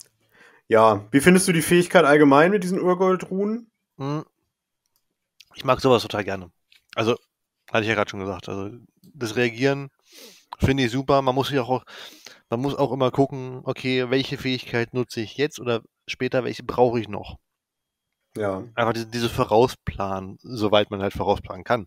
[0.72, 3.70] Ja, wie findest du die Fähigkeit allgemein mit diesen Urgoldruhen?
[3.98, 4.24] Hm.
[5.54, 6.50] Ich mag sowas total gerne.
[6.94, 7.18] Also,
[7.70, 8.48] hatte ich ja gerade schon gesagt.
[8.48, 8.70] Also,
[9.02, 9.90] das Reagieren
[10.60, 11.20] finde ich super.
[11.20, 11.84] Man muss sich auch,
[12.48, 16.98] man muss auch immer gucken, okay, welche Fähigkeit nutze ich jetzt oder später, welche brauche
[16.98, 17.36] ich noch?
[18.34, 18.64] Ja.
[18.74, 21.86] Einfach diese, diese Vorausplan, soweit man halt vorausplanen kann.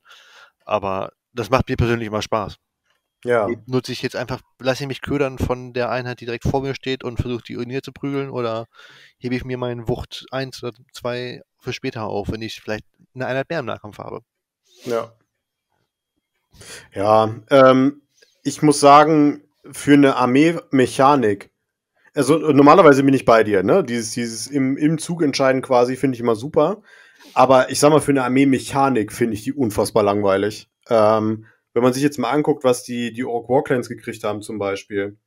[0.63, 2.57] Aber das macht mir persönlich immer Spaß.
[3.25, 3.49] Ja.
[3.65, 6.75] Nutze ich jetzt einfach, lasse ich mich ködern von der Einheit, die direkt vor mir
[6.75, 8.67] steht und versuche die Urnier zu prügeln oder
[9.17, 12.85] hebe ich mir meinen Wucht 1 oder 2 für später auf, wenn ich vielleicht
[13.15, 14.19] eine Einheit mehr im Nahkampf habe.
[14.85, 15.11] Ja.
[16.93, 18.03] Ja, ähm,
[18.43, 21.49] ich muss sagen, für eine Armee-Mechanik,
[22.13, 23.83] also normalerweise bin ich bei dir, ne?
[23.83, 26.83] Dieses, dieses im, im Zug entscheiden quasi finde ich immer super.
[27.33, 30.69] Aber ich sag mal, für eine Armee-Mechanik finde ich die unfassbar langweilig.
[30.89, 34.57] Ähm, wenn man sich jetzt mal anguckt, was die, die Orc Warclans gekriegt haben, zum
[34.57, 35.17] Beispiel,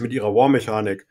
[0.00, 1.06] mit ihrer War-Mechanik,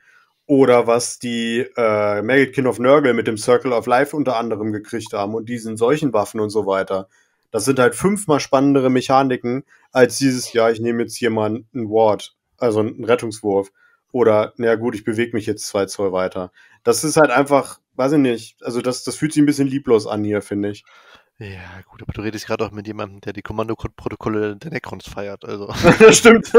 [0.47, 4.73] oder was die äh, Maggot Kin of Nurgle mit dem Circle of Life unter anderem
[4.73, 7.07] gekriegt haben und diesen solchen Waffen und so weiter.
[7.51, 11.89] Das sind halt fünfmal spannendere Mechaniken als dieses, ja, ich nehme jetzt hier mal einen
[11.89, 13.71] Ward, also einen Rettungswurf.
[14.11, 16.51] Oder, na gut, ich bewege mich jetzt zwei Zoll weiter.
[16.83, 20.07] Das ist halt einfach, weiß ich nicht, also das, das fühlt sich ein bisschen lieblos
[20.07, 20.83] an hier, finde ich.
[21.39, 25.43] Ja, gut, aber du redest gerade auch mit jemandem, der die Kommandoprotokolle der Necrons feiert,
[25.45, 25.67] also.
[25.99, 26.51] das stimmt.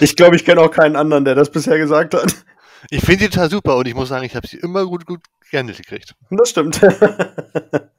[0.00, 2.44] ich glaube, ich kenne auch keinen anderen, der das bisher gesagt hat.
[2.90, 5.20] Ich finde die total super und ich muss sagen, ich habe sie immer gut, gut
[5.50, 6.14] gehandelt gekriegt.
[6.30, 6.80] Das stimmt.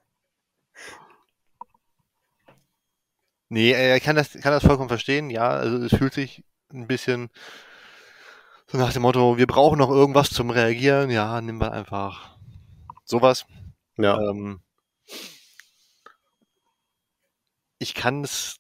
[3.49, 7.29] nee, er kann das, kann das vollkommen verstehen, ja, also es fühlt sich ein bisschen
[8.67, 12.37] so nach dem Motto, wir brauchen noch irgendwas zum Reagieren, ja, nehmen wir einfach
[13.03, 13.45] sowas.
[13.97, 14.19] Ja.
[14.19, 14.61] Ähm,
[17.79, 18.57] ich kann es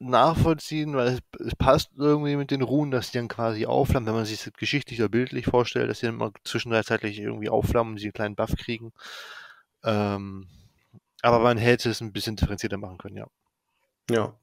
[0.00, 4.24] nachvollziehen, weil es, passt irgendwie mit den Runen, dass die dann quasi aufflammen, wenn man
[4.24, 8.06] sich das geschichtlich oder bildlich vorstellt, dass die dann mal zwischenzeitlich irgendwie aufflammen und sie
[8.06, 8.92] einen kleinen Buff kriegen.
[9.84, 10.48] Ähm,
[11.22, 13.26] aber man hätte es ein bisschen differenzierter machen können, ja.
[14.10, 14.34] Ja.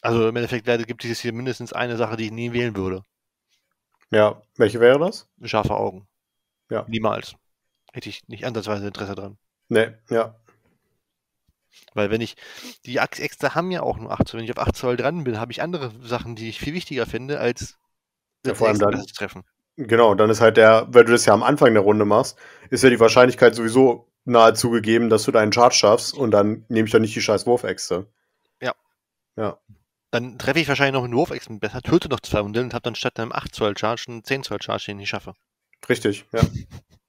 [0.00, 3.04] Also im Endeffekt gibt es hier mindestens eine Sache, die ich nie wählen würde.
[4.10, 5.28] Ja, welche wäre das?
[5.42, 6.06] Scharfe Augen.
[6.70, 6.84] Ja.
[6.88, 7.34] Niemals.
[7.92, 9.38] Hätte ich nicht ansatzweise Interesse dran.
[9.68, 10.36] Nee, ja.
[11.94, 12.36] Weil wenn ich,
[12.86, 14.38] die Äxte haben ja auch nur 8 Zoll.
[14.40, 17.06] Wenn ich auf 8 Zoll dran bin, habe ich andere Sachen, die ich viel wichtiger
[17.06, 17.78] finde, als
[18.46, 19.44] ja, vor allem dann, zu treffen.
[19.76, 22.38] Genau, dann ist halt der, wenn du das ja am Anfang der Runde machst,
[22.70, 26.86] ist ja die Wahrscheinlichkeit sowieso nahezu gegeben, dass du deinen Charge schaffst und dann nehme
[26.86, 28.06] ich doch nicht die scheiß Wurfäxte.
[28.60, 28.74] Ja.
[29.36, 29.58] Ja.
[30.10, 32.94] Dann treffe ich wahrscheinlich noch einen Wurfäxten besser, töte noch zwei Hunde und habe dann
[32.94, 35.34] statt einem 8 Zoll Charge einen 10 Zoll Charge, den ich schaffe.
[35.88, 36.42] Richtig, ja.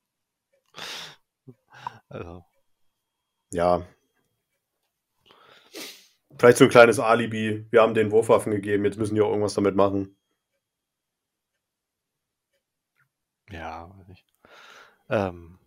[2.09, 2.45] Also.
[3.51, 3.85] Ja.
[6.37, 7.67] Vielleicht so ein kleines Alibi.
[7.69, 10.15] Wir haben den Wurfwaffen gegeben, jetzt müssen die auch irgendwas damit machen.
[13.49, 14.25] Ja, weiß nicht.
[15.09, 15.59] Ähm,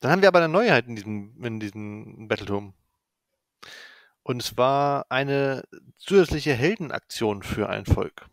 [0.00, 2.74] dann haben wir aber eine Neuheit in diesem, in diesem Battleturm.
[4.22, 5.62] Und zwar eine
[5.96, 8.28] zusätzliche Heldenaktion für ein Volk.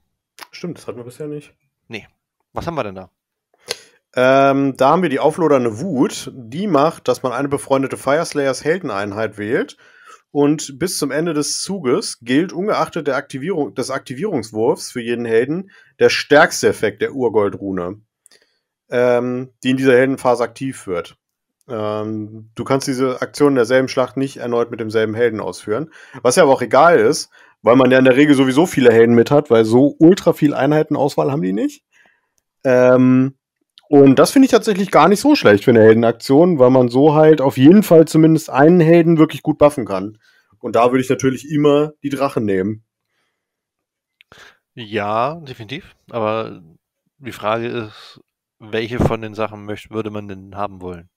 [0.51, 1.54] Stimmt, das hatten wir bisher nicht.
[1.88, 2.08] Nee.
[2.54, 3.10] Was haben wir denn da?
[4.15, 6.32] Ähm, da haben wir die auflodernde Wut.
[6.34, 9.78] Die macht, dass man eine befreundete Fireslayers Heldeneinheit wählt.
[10.32, 15.71] Und bis zum Ende des Zuges gilt ungeachtet der Aktivierung, des Aktivierungswurfs für jeden Helden
[15.99, 18.01] der stärkste Effekt der Urgoldrune,
[18.89, 21.17] ähm, die in dieser Heldenphase aktiv wird.
[21.69, 25.91] Ähm, du kannst diese Aktion in derselben Schlacht nicht erneut mit demselben Helden ausführen.
[26.21, 27.30] Was ja aber auch egal ist,
[27.62, 30.54] weil man ja in der Regel sowieso viele Helden mit hat, weil so ultra viel
[30.54, 31.84] Einheitenauswahl haben die nicht.
[32.63, 33.36] Ähm,
[33.89, 37.13] und das finde ich tatsächlich gar nicht so schlecht für eine Heldenaktion, weil man so
[37.13, 40.17] halt auf jeden Fall zumindest einen Helden wirklich gut buffen kann.
[40.60, 42.84] Und da würde ich natürlich immer die Drachen nehmen.
[44.74, 45.95] Ja, definitiv.
[46.10, 46.62] Aber
[47.17, 48.19] die Frage ist,
[48.60, 51.10] welche von den Sachen möchte, würde man denn haben wollen?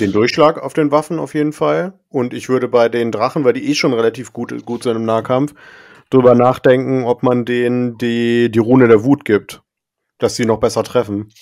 [0.00, 1.98] Den Durchschlag auf den Waffen auf jeden Fall.
[2.08, 5.04] Und ich würde bei den Drachen, weil die eh schon relativ gut, gut sind im
[5.04, 5.54] Nahkampf,
[6.10, 9.62] drüber nachdenken, ob man denen die, die Rune der Wut gibt.
[10.18, 11.32] Dass sie noch besser treffen.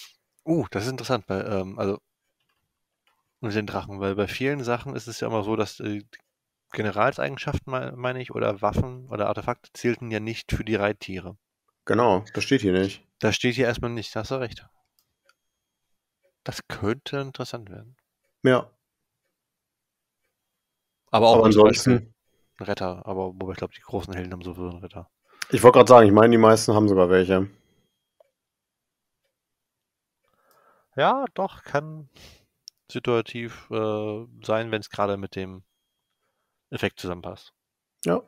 [0.45, 1.99] Uh, das ist interessant, weil, ähm, also
[3.41, 6.03] mit den Drachen, weil bei vielen Sachen ist es ja immer so, dass äh,
[6.73, 11.37] Generalseigenschaften, meine ich, oder Waffen oder Artefakte zählten ja nicht für die Reittiere.
[11.85, 13.07] Genau, das steht hier nicht.
[13.21, 14.67] Das steht hier erstmal nicht, da hast du recht.
[16.43, 17.97] Das könnte interessant werden.
[18.43, 18.71] Ja.
[21.11, 22.15] Aber auch Aber ansonsten.
[22.59, 25.09] ein Retter, aber wobei ich glaube, die großen Helden haben sowieso einen Retter.
[25.51, 27.49] Ich wollte gerade sagen, ich meine, die meisten haben sogar welche.
[30.97, 32.09] Ja, doch, kann
[32.91, 35.63] situativ äh, sein, wenn es gerade mit dem
[36.71, 37.53] Effekt zusammenpasst.
[38.05, 38.23] Ja.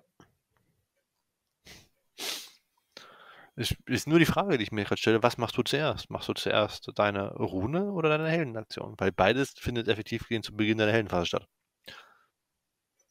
[3.57, 6.11] Ist, ist nur die Frage, die ich mir gerade stelle, was machst du zuerst?
[6.11, 8.95] Machst du zuerst deine Rune oder deine Heldenaktion?
[8.99, 11.49] Weil beides findet effektiv zu Beginn deiner Heldenphase statt.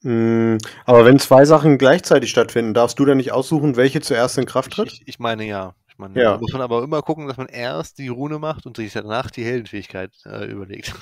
[0.01, 4.45] Mm, aber wenn zwei Sachen gleichzeitig stattfinden, darfst du dann nicht aussuchen, welche zuerst in
[4.45, 4.91] Kraft tritt?
[4.91, 5.73] Ich, ich, ich meine ja.
[5.97, 6.15] Man.
[6.15, 6.37] Ja.
[6.37, 9.43] Muss man aber immer gucken, dass man erst die Rune macht und sich danach die
[9.43, 10.93] Heldenfähigkeit äh, überlegt.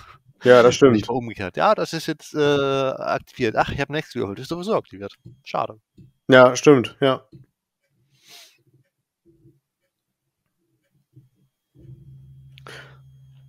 [0.43, 0.93] Ja, das stimmt.
[0.93, 1.57] Nicht umgekehrt.
[1.57, 3.55] Ja, das ist jetzt äh, aktiviert.
[3.55, 4.39] Ach, ich habe Next geholt.
[4.39, 5.13] Ist sowieso aktiviert.
[5.43, 5.79] Schade.
[6.27, 7.23] Ja, stimmt, ja.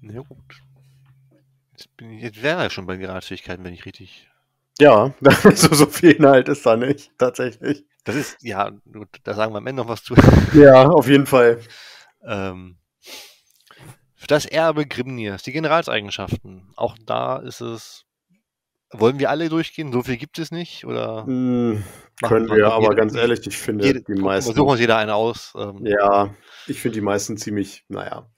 [0.00, 0.62] Na gut.
[1.72, 4.28] Jetzt, bin ich, jetzt wären wir schon bei Geradfähigkeiten, wenn ich richtig.
[4.78, 5.14] Ja,
[5.54, 7.84] so, so viel Inhalt ist da nicht, tatsächlich.
[8.04, 8.70] Das ist, ja,
[9.22, 10.14] da sagen wir am Ende noch was zu.
[10.54, 11.60] Ja, auf jeden Fall.
[12.26, 12.76] ähm,
[14.26, 16.72] das Erbe Grimnirs, die Generalseigenschaften.
[16.76, 18.04] Auch da ist es.
[18.90, 19.92] Wollen wir alle durchgehen?
[19.92, 20.84] So viel gibt es nicht?
[20.86, 21.82] Oder Hm,
[22.22, 24.54] können wir wir, jeder- aber ganz ehrlich, ich finde jede, die wir- meisten.
[24.54, 25.52] suchen uns jeder eine aus.
[25.58, 26.32] Ähm, Ja,
[26.66, 28.30] ich finde die meisten ziemlich, naja.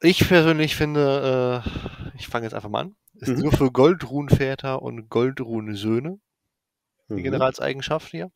[0.00, 3.40] Ich persönlich finde, äh, ich fange jetzt einfach mal an, ist Mhm.
[3.40, 6.18] nur für Goldrunenväter und Goldrunensöhne
[7.08, 7.22] die Mhm.
[7.24, 8.30] Generalseigenschaft hier.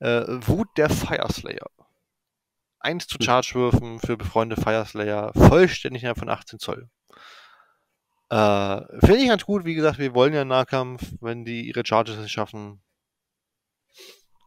[0.00, 1.66] Äh, Wut der Fireslayer.
[2.80, 3.24] 1 zu Hm.
[3.24, 6.88] Charge-Würfen für befreundete Fireslayer, vollständig innerhalb von 18 Zoll.
[8.30, 11.84] Äh, Finde ich ganz gut, wie gesagt, wir wollen ja einen Nahkampf, wenn die ihre
[11.84, 12.82] Charges nicht schaffen,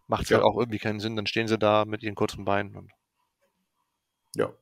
[0.08, 0.38] macht es Ja.
[0.38, 2.92] halt auch irgendwie keinen Sinn, dann stehen sie da mit ihren kurzen Beinen und
[4.36, 4.54] Ja.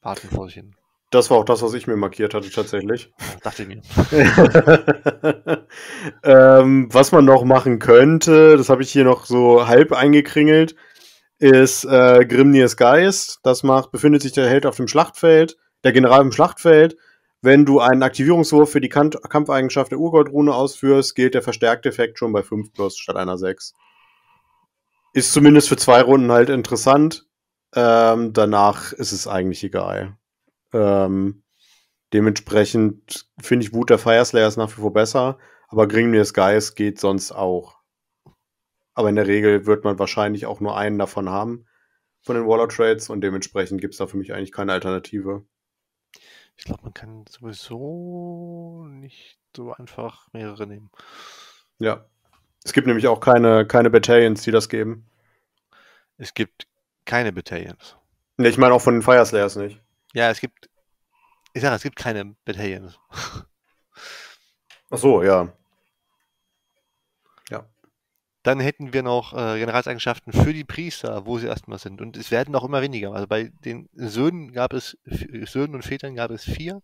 [0.00, 0.74] warten vor sich hin.
[1.10, 3.12] Das war auch das, was ich mir markiert hatte, tatsächlich.
[3.42, 3.82] Dachte ich mir.
[6.24, 10.74] ähm, was man noch machen könnte, das habe ich hier noch so halb eingekringelt,
[11.38, 13.38] ist äh, Grimnirs Geist.
[13.44, 16.96] Das macht, befindet sich der Held auf dem Schlachtfeld, der General im Schlachtfeld.
[17.40, 22.18] Wenn du einen Aktivierungswurf für die Kan Kampfeigenschaft der Urgoldrune ausführst, gilt der verstärkte Effekt
[22.18, 23.74] schon bei 5 plus statt einer 6.
[25.12, 27.26] Ist zumindest für zwei Runden halt interessant.
[27.74, 30.16] Ähm, danach ist es eigentlich egal.
[30.72, 31.42] Ähm,
[32.12, 37.00] dementsprechend finde ich Wut der Fireslayer ist nach wie vor besser, aber Grimnir's Geist geht
[37.00, 37.80] sonst auch.
[38.94, 41.66] Aber in der Regel wird man wahrscheinlich auch nur einen davon haben,
[42.22, 45.44] von den Waller Trades, und dementsprechend gibt es da für mich eigentlich keine Alternative.
[46.56, 50.90] Ich glaube, man kann sowieso nicht so einfach mehrere nehmen.
[51.78, 52.06] Ja.
[52.64, 55.06] Es gibt nämlich auch keine, keine Battalions, die das geben.
[56.16, 56.66] Es gibt
[57.04, 57.96] keine Battalions.
[58.38, 59.80] Ne, ich meine auch von den Fireslayers nicht.
[60.16, 60.70] Ja, es gibt.
[61.52, 62.98] Ich sage, es gibt keine Battalions.
[64.90, 65.52] Ach so, ja.
[68.46, 72.00] Dann hätten wir noch äh, Generalseigenschaften für die Priester, wo sie erstmal sind.
[72.00, 73.12] Und es werden auch immer weniger.
[73.12, 76.80] Also bei den Söhnen gab es, Söhnen und Vätern gab es vier.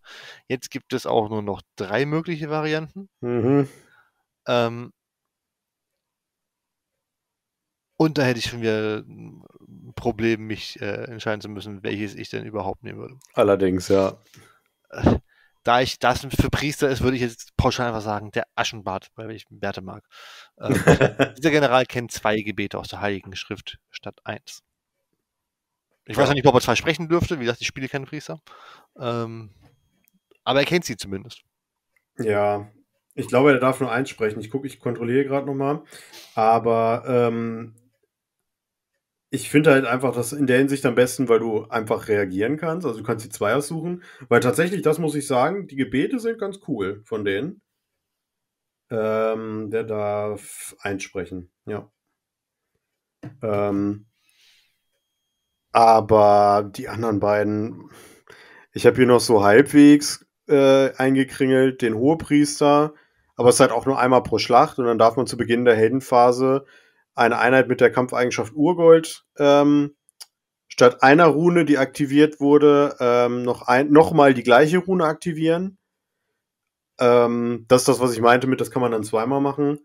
[0.49, 3.09] Jetzt gibt es auch nur noch drei mögliche Varianten.
[3.21, 3.69] Mhm.
[4.49, 4.93] Ähm,
[7.97, 9.05] und da hätte ich schon wieder
[9.93, 13.19] Problem, mich äh, entscheiden zu müssen, welches ich denn überhaupt nehmen würde.
[13.35, 14.17] Allerdings, ja.
[14.91, 15.17] Äh,
[15.65, 19.31] Da ich das für Priester ist, würde ich jetzt pauschal einfach sagen, der Aschenbart, weil
[19.31, 20.05] ich Werte mag.
[20.61, 20.75] Ähm,
[21.39, 24.63] dieser General kennt zwei Gebete aus der Heiligen Schrift statt eins.
[26.05, 27.39] Ich weiß noch nicht, ob er zwei sprechen dürfte.
[27.39, 28.41] Wie gesagt, ich spiele keinen Priester.
[28.99, 29.51] Ähm,
[30.43, 31.43] aber er kennt sie zumindest.
[32.19, 32.69] Ja,
[33.15, 34.41] ich glaube, er darf nur eins sprechen.
[34.41, 35.83] Ich gucke, ich kontrolliere gerade nochmal.
[36.35, 37.75] Aber ähm,
[39.33, 42.87] ich finde halt einfach das in der Hinsicht am besten, weil du einfach reagieren kannst.
[42.87, 44.03] Also du kannst die zwei aussuchen.
[44.29, 47.63] Weil tatsächlich, das muss ich sagen, die Gebete sind ganz cool von denen.
[48.91, 51.91] Ähm, der darf einsprechen, ja.
[53.43, 54.05] Ähm,
[55.73, 57.91] aber die anderen beiden,
[58.75, 62.93] ich habe hier noch so halbwegs äh, eingekringelt, den Hohepriester,
[63.37, 65.65] aber es ist halt auch nur einmal pro Schlacht und dann darf man zu Beginn
[65.65, 66.67] der Heldenphase
[67.15, 69.95] eine Einheit mit der Kampfeigenschaft Urgold ähm,
[70.69, 75.77] statt einer Rune, die aktiviert wurde, ähm, noch, ein, noch mal die gleiche Rune aktivieren.
[76.99, 79.81] Ähm, das ist das, was ich meinte mit, das kann man dann zweimal machen.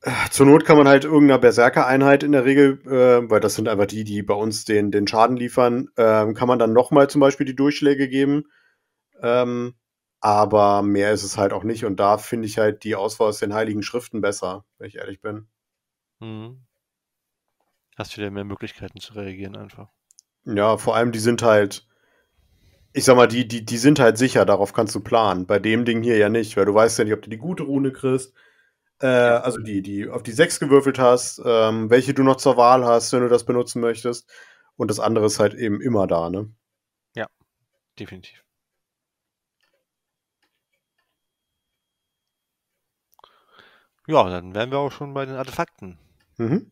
[0.00, 3.68] Äh, Zur Not kann man halt irgendeiner Berserker-Einheit in der Regel, äh, weil das sind
[3.68, 7.20] einfach die, die bei uns den, den Schaden liefern, ähm, kann man dann nochmal zum
[7.20, 8.44] Beispiel die Durchschläge geben.
[9.22, 9.74] Ähm,
[10.20, 11.84] aber mehr ist es halt auch nicht.
[11.84, 15.20] Und da finde ich halt die Auswahl aus den Heiligen Schriften besser, wenn ich ehrlich
[15.20, 15.48] bin.
[16.22, 16.64] Mhm.
[17.96, 19.88] Hast wieder mehr Möglichkeiten zu reagieren einfach.
[20.44, 21.86] Ja, vor allem die sind halt,
[22.92, 25.46] ich sag mal, die, die, die sind halt sicher, darauf kannst du planen.
[25.46, 27.64] Bei dem Ding hier ja nicht, weil du weißt ja nicht, ob du die gute
[27.64, 28.32] Rune kriegst.
[29.00, 32.84] Äh, also die, die auf die 6 gewürfelt hast, ähm, welche du noch zur Wahl
[32.84, 34.30] hast, wenn du das benutzen möchtest.
[34.76, 36.50] Und das andere ist halt eben immer da, ne?
[37.98, 38.44] Definitiv.
[44.06, 45.98] Ja, dann wären wir auch schon bei den Artefakten.
[46.38, 46.70] Mhm.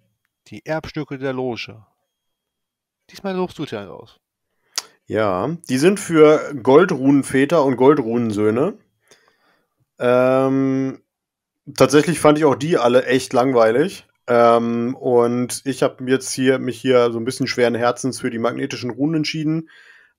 [0.49, 1.85] Die Erbstücke der Loge.
[3.11, 4.21] Diesmal suchst du dir aus.
[5.07, 8.79] Ja, die sind für Goldrunenväter und Goldrunensöhne.
[9.99, 11.03] Ähm,
[11.77, 14.07] tatsächlich fand ich auch die alle echt langweilig.
[14.29, 18.39] Ähm, und ich habe jetzt hier mich hier so ein bisschen schweren Herzens für die
[18.39, 19.69] magnetischen Runen entschieden.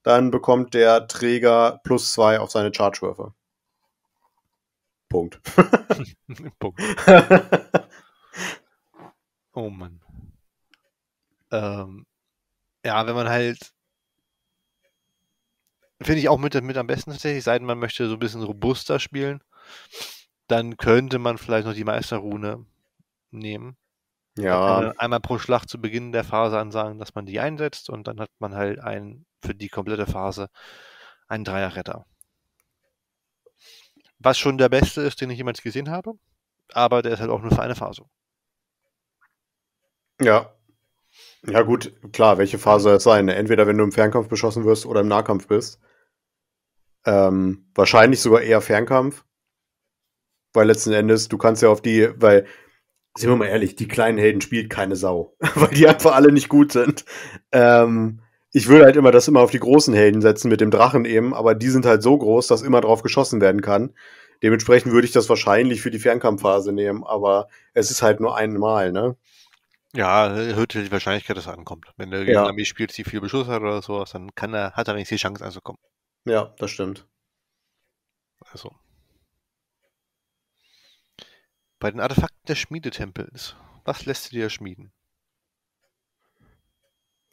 [0.02, 3.32] Dann bekommt der Träger plus zwei auf seine Chargewürfe.
[5.08, 5.40] Punkt.
[6.58, 6.80] Punkt.
[9.52, 10.00] oh Mann.
[11.50, 12.06] Ähm,
[12.84, 13.72] ja, wenn man halt
[16.04, 18.98] finde ich auch mit, mit am besten tatsächlich, seit man möchte so ein bisschen robuster
[18.98, 19.42] spielen,
[20.48, 22.66] dann könnte man vielleicht noch die Meisterrune
[23.30, 23.76] nehmen.
[24.36, 24.92] Ja.
[24.96, 28.30] Einmal pro Schlacht zu Beginn der Phase ansagen, dass man die einsetzt und dann hat
[28.38, 30.48] man halt einen für die komplette Phase
[31.28, 32.06] einen Dreierretter.
[34.18, 36.14] Was schon der beste ist, den ich jemals gesehen habe,
[36.72, 38.04] aber der ist halt auch nur für eine Phase.
[40.22, 40.54] Ja.
[41.46, 43.28] Ja, gut, klar, welche Phase soll es sein?
[43.28, 45.80] Entweder wenn du im Fernkampf beschossen wirst oder im Nahkampf bist.
[47.04, 49.24] Ähm, wahrscheinlich sogar eher Fernkampf.
[50.52, 52.46] Weil letzten Endes, du kannst ja auf die, weil
[53.16, 56.48] sind wir mal ehrlich, die kleinen Helden spielt keine Sau, weil die einfach alle nicht
[56.48, 57.04] gut sind.
[57.50, 58.20] Ähm,
[58.52, 61.34] ich würde halt immer das immer auf die großen Helden setzen mit dem Drachen eben,
[61.34, 63.94] aber die sind halt so groß, dass immer drauf geschossen werden kann.
[64.42, 68.92] Dementsprechend würde ich das wahrscheinlich für die Fernkampfphase nehmen, aber es ist halt nur einmal,
[68.92, 69.16] ne?
[69.94, 71.92] Ja, erhöht die Wahrscheinlichkeit, dass er ankommt.
[71.98, 72.46] Wenn der Ja.
[72.46, 75.22] Armee spielt, die viel Beschuss hat oder sowas, dann kann er, hat er wenigstens die
[75.22, 75.78] Chance anzukommen.
[76.24, 77.06] Ja, das stimmt.
[78.50, 78.72] Also.
[81.80, 84.92] Bei den Artefakten des Schmiedetempels, was lässt du dir schmieden?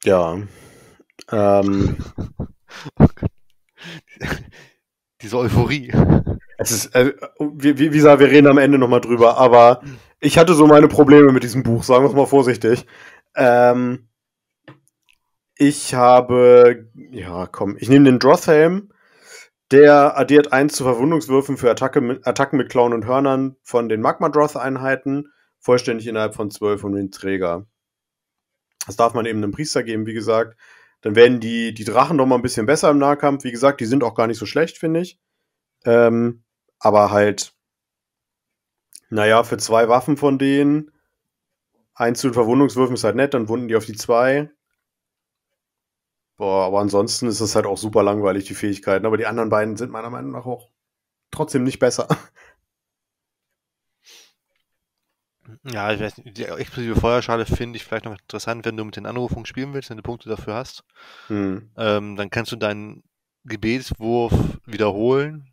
[0.03, 0.37] Ja.
[1.31, 1.97] Ähm,
[2.99, 3.07] Oh.
[5.21, 5.91] Diese Euphorie.
[6.59, 9.81] Es ist, äh, wie, wie, gesagt, wir reden am Ende nochmal drüber, aber
[10.19, 12.85] ich hatte so meine Probleme mit diesem Buch, sagen wir es mal vorsichtig.
[13.33, 14.09] Ähm,
[15.57, 18.91] ich habe, ja, komm, ich nehme den Drothhelm.
[19.71, 24.01] Der addiert 1 zu Verwundungswürfen für Attacke mit, Attacken mit Klauen und Hörnern von den
[24.01, 27.67] Magma-Droth-Einheiten, vollständig innerhalb von 12 und den Träger.
[28.87, 30.57] Das darf man eben einem Priester geben, wie gesagt.
[31.01, 33.43] Dann werden die, die Drachen noch mal ein bisschen besser im Nahkampf.
[33.43, 35.19] Wie gesagt, die sind auch gar nicht so schlecht, finde ich.
[35.85, 36.43] Ähm,
[36.79, 37.53] aber halt,
[39.09, 40.91] naja, für zwei Waffen von denen,
[41.93, 44.49] eins zu den Verwundungswürfen ist halt nett, dann wunden die auf die zwei.
[46.37, 49.05] Boah, aber ansonsten ist es halt auch super langweilig, die Fähigkeiten.
[49.05, 50.69] Aber die anderen beiden sind meiner Meinung nach auch
[51.31, 52.07] trotzdem nicht besser.
[55.63, 58.95] Ja, ich weiß nicht, die explosive Feuerschale finde ich vielleicht noch interessant, wenn du mit
[58.95, 60.83] den Anrufungen spielen willst, wenn du Punkte dafür hast.
[61.25, 61.71] Hm.
[61.75, 63.03] Ähm, dann kannst du deinen
[63.45, 64.31] Gebetswurf
[64.67, 65.48] wiederholen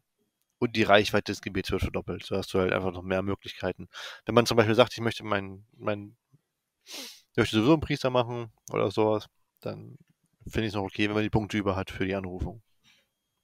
[0.59, 2.25] und die Reichweite des Gebets wird verdoppelt.
[2.25, 3.89] So hast du halt einfach noch mehr Möglichkeiten.
[4.25, 6.17] Wenn man zum Beispiel sagt, ich möchte meinen, mein,
[6.85, 9.27] ich möchte sowieso einen Priester machen oder sowas,
[9.61, 9.99] dann
[10.47, 12.63] finde ich es noch okay, wenn man die Punkte über hat für die Anrufung.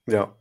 [0.07, 0.37] Ja.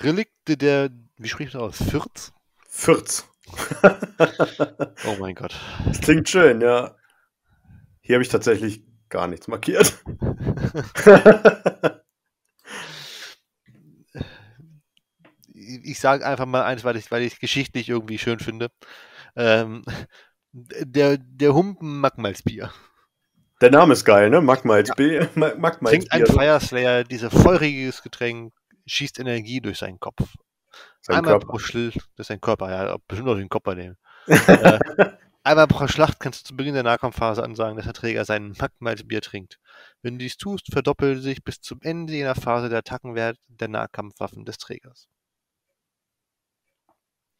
[0.00, 1.82] Relikte der, wie spricht man aus?
[1.82, 2.32] Fürth?
[2.68, 3.28] Fürz.
[5.06, 5.54] Oh mein Gott.
[5.84, 6.96] Das klingt schön, ja.
[8.00, 10.02] Hier habe ich tatsächlich gar nichts markiert.
[15.86, 18.68] ich sage einfach mal eins, weil ich, weil ich geschichtlich irgendwie schön finde.
[19.36, 19.84] Ähm,
[20.52, 22.72] der, der Humpen Magmalsbier.
[23.60, 24.40] Der Name ist geil, ne?
[24.40, 25.30] Magmalsbier.
[25.34, 26.26] Ma- Trinkt ein Magmalsbier.
[26.26, 28.52] Fire Slayer, dieses feuriges Getränk,
[28.86, 30.34] schießt Energie durch seinen Kopf.
[31.00, 31.46] Sein einmal Körper.
[31.46, 33.96] pro Schlacht, das ist sein Körper, ja, bestimmt auch den Kopf bei dem.
[34.26, 34.78] äh,
[35.42, 39.20] einmal pro Schlacht kannst du zu Beginn der Nahkampfphase ansagen, dass der Träger sein Magmalsbier
[39.22, 39.58] trinkt.
[40.02, 44.44] Wenn du dies tust, verdoppelt sich bis zum Ende jener Phase der Attackenwert der Nahkampfwaffen
[44.44, 45.08] des Trägers.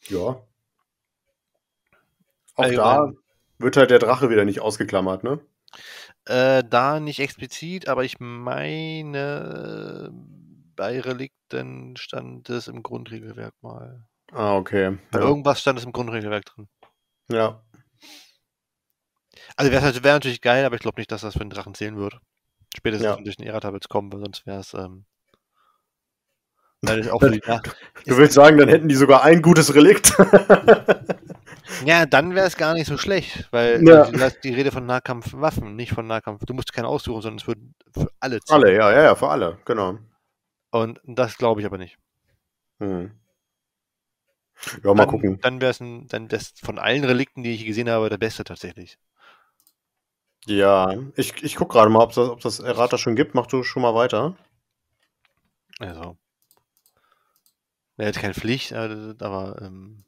[0.08, 0.42] Ja.
[2.54, 3.12] Auch Allgemein.
[3.12, 3.12] da
[3.58, 5.40] wird halt der Drache wieder nicht ausgeklammert, ne?
[6.26, 10.10] Äh, da nicht explizit, aber ich meine,
[10.74, 14.06] bei Relikten stand es im Grundregelwerk mal.
[14.32, 14.98] Ah, okay.
[15.10, 15.26] Bei Ja.
[15.26, 16.68] irgendwas stand es im Grundregelwerk drin.
[17.28, 17.62] ja.
[19.56, 21.96] Also wäre wär natürlich geil, aber ich glaube nicht, dass das für einen Drachen zählen
[21.96, 22.18] wird.
[22.76, 23.16] Spätestens Ja.
[23.16, 24.74] durch den wird's kommen, weil sonst wäre es.
[24.74, 29.42] Ähm, weil es auch für die Nach Du willst sagen, dann hätten die sogar ein
[29.42, 30.12] gutes Relikt.
[31.84, 34.08] ja, dann wäre es gar nicht so schlecht, weil Ja.
[34.42, 36.44] die Rede von Nahkampfwaffen, nicht von Nahkampf.
[36.46, 37.58] Du musst keine aussuchen, sondern es wird
[37.92, 38.62] für alle zählen.
[38.62, 39.98] alle, ja, ja, ja, für alle, genau.
[40.70, 41.98] Und das glaube ich aber nicht.
[42.78, 43.10] Hm.
[44.82, 45.38] Ja, mal dann, gucken.
[45.42, 48.98] Dann wäre es dann das von allen Relikten, die ich gesehen habe, der beste tatsächlich.
[50.46, 53.34] Ja, ich, ich guck gerade mal, ob das, ob das Errata schon gibt.
[53.34, 54.36] Mach du schon mal weiter.
[55.78, 56.16] Also.
[57.96, 60.04] Wäre jetzt keine Pflicht, aber, aber ähm,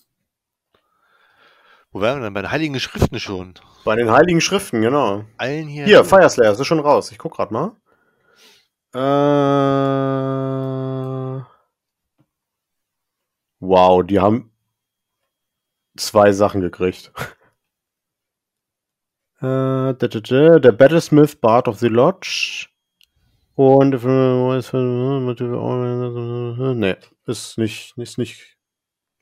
[1.91, 2.35] wo wären wir denn?
[2.35, 3.55] Bei den Heiligen Schriften schon.
[3.85, 5.25] Bei den Heiligen Schriften, genau.
[5.39, 5.87] Allen hier.
[5.87, 7.11] Hier, Fire Slayer, das ist schon raus.
[7.11, 7.73] Ich guck gerade mal.
[8.95, 8.99] Äh,
[13.61, 14.51] wow, die haben
[15.97, 17.13] zwei Sachen gekriegt.
[19.41, 22.68] Äh, der Battlesmith Bard of the Lodge.
[23.59, 23.91] Und
[26.79, 26.97] nee,
[27.27, 28.57] ist nicht, ist nicht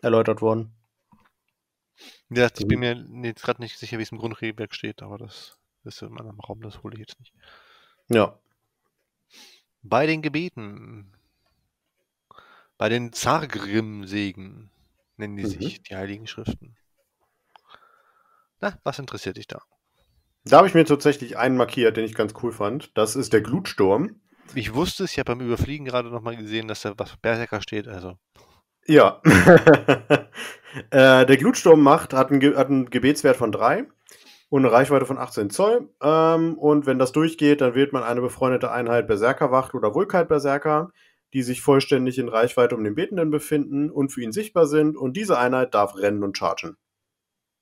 [0.03, 0.74] erläutert worden.
[2.28, 5.57] Ja, ich bin mir jetzt gerade nicht sicher, wie es im Grundregelwerk steht, aber das
[5.84, 7.32] ist in meinem Raum, das hole ich jetzt nicht.
[8.09, 8.39] Ja.
[9.82, 11.16] Bei den Gebeten,
[12.76, 14.70] bei den Zargrim-Segen
[15.16, 15.49] nennen die Mhm.
[15.49, 16.76] sich die Heiligen Schriften.
[18.61, 19.62] Na, was interessiert dich da?
[20.45, 22.95] Da habe ich mir tatsächlich einen markiert, den ich ganz cool fand.
[22.99, 24.20] Das ist der Glutsturm.
[24.55, 27.89] Ich wusste es, ich habe beim Überfliegen gerade nochmal gesehen, dass da was Berserker steht,
[27.89, 28.17] also.
[28.87, 29.21] Ja.
[30.91, 33.87] äh, der Glutsturm macht, hat einen, Ge- hat einen Gebetswert von 3
[34.49, 35.91] und eine Reichweite von 18 Zoll.
[36.01, 40.91] Ähm, und wenn das durchgeht, dann wählt man eine befreundete Einheit Berserkerwacht oder Vulkite Berserker,
[41.35, 44.97] die sich vollständig in Reichweite um den Betenden befinden und für ihn sichtbar sind.
[44.97, 46.77] Und diese Einheit darf rennen und chargen.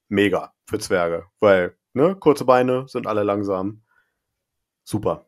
[0.08, 3.82] Mega für Zwerge, weil ne, kurze Beine sind alle langsam.
[4.84, 5.26] Super.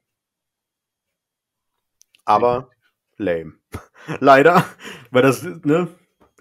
[2.26, 2.70] Aber
[3.16, 3.54] lame.
[4.20, 4.64] Leider,
[5.10, 5.88] weil das, ne,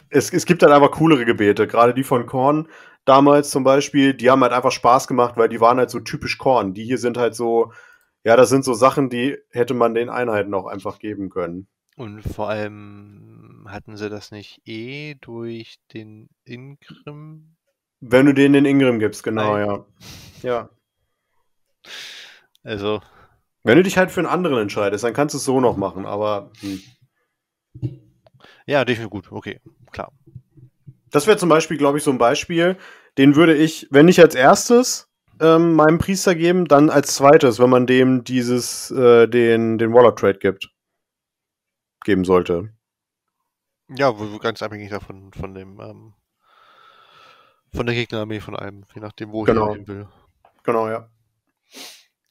[0.10, 2.68] es, es gibt halt einfach coolere Gebete, gerade die von Korn
[3.06, 6.38] damals zum Beispiel, die haben halt einfach Spaß gemacht, weil die waren halt so typisch
[6.38, 6.74] Korn.
[6.74, 7.72] Die hier sind halt so,
[8.24, 11.68] ja, das sind so Sachen, die hätte man den Einheiten auch einfach geben können.
[11.96, 17.56] Und vor allem hatten sie das nicht eh durch den Ingrim?
[18.02, 19.68] Wenn du denen den Ingrim gibst, genau, Nein.
[19.68, 19.86] ja.
[20.42, 20.70] Ja.
[22.64, 23.02] Also,
[23.66, 26.06] Wenn du dich halt für einen anderen entscheidest, dann kannst du es so noch machen,
[26.06, 26.82] aber hm.
[28.68, 29.60] ja, definitiv gut, okay,
[29.92, 30.12] klar.
[31.10, 32.78] Das wäre zum Beispiel, glaube ich, so ein Beispiel,
[33.18, 35.10] den würde ich, wenn nicht als erstes
[35.40, 40.18] ähm, meinem Priester geben, dann als zweites, wenn man dem dieses, äh, den, den Warlock
[40.18, 40.70] Trade gibt.
[42.04, 42.70] Geben sollte.
[43.90, 46.14] Ja, ganz abhängig davon, von dem, ähm,
[47.74, 49.72] von der Gegnerarmee, von allem, je nachdem, wo Genau.
[49.72, 50.08] ich hin will.
[50.64, 51.10] Genau, ja.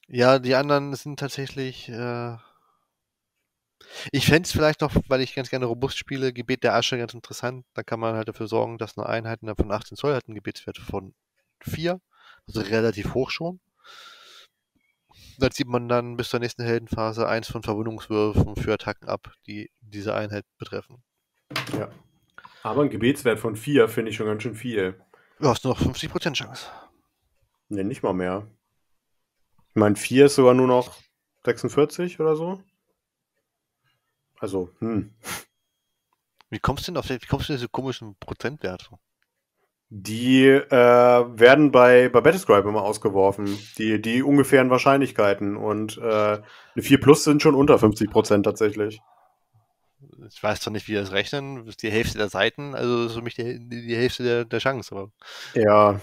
[0.09, 1.89] Ja, die anderen sind tatsächlich.
[1.89, 2.37] Äh,
[4.13, 7.15] ich fände es vielleicht noch, weil ich ganz gerne robust spiele, Gebet der Asche ganz
[7.15, 7.65] interessant.
[7.75, 10.35] Da kann man halt dafür sorgen, dass eine Einheit innerhalb von 18 Zoll hat einen
[10.35, 11.15] Gebetswert von
[11.61, 12.01] 4,
[12.47, 13.61] also relativ hoch schon.
[15.39, 19.71] Da zieht man dann bis zur nächsten Heldenphase eins von Verwundungswürfen für Attacken ab, die
[19.81, 21.03] diese Einheit betreffen.
[22.63, 25.01] Aber ein Gebetswert von 4 finde ich schon ganz schön viel.
[25.41, 26.69] Du hast noch 50% Chance.
[27.69, 28.47] Ne, nicht mal mehr.
[29.75, 30.95] Ich meine, 4 ist sogar nur noch
[31.45, 32.63] 46 oder so.
[34.39, 35.13] Also, hm.
[36.49, 38.87] Wie kommst du denn auf wie kommst du denn diese komischen Prozentwerte?
[39.91, 43.59] Die äh, werden bei, bei Battlescribe immer ausgeworfen.
[43.77, 45.57] Die, die ungefähren Wahrscheinlichkeiten.
[45.57, 49.01] Und äh, eine 4 Plus sind schon unter 50% tatsächlich.
[50.29, 53.03] Ich weiß zwar nicht, wie wir das rechnen, das ist die Hälfte der Seiten, also
[53.03, 55.11] das ist für mich die, die, die Hälfte der, der Chance, aber
[55.55, 56.01] Ja.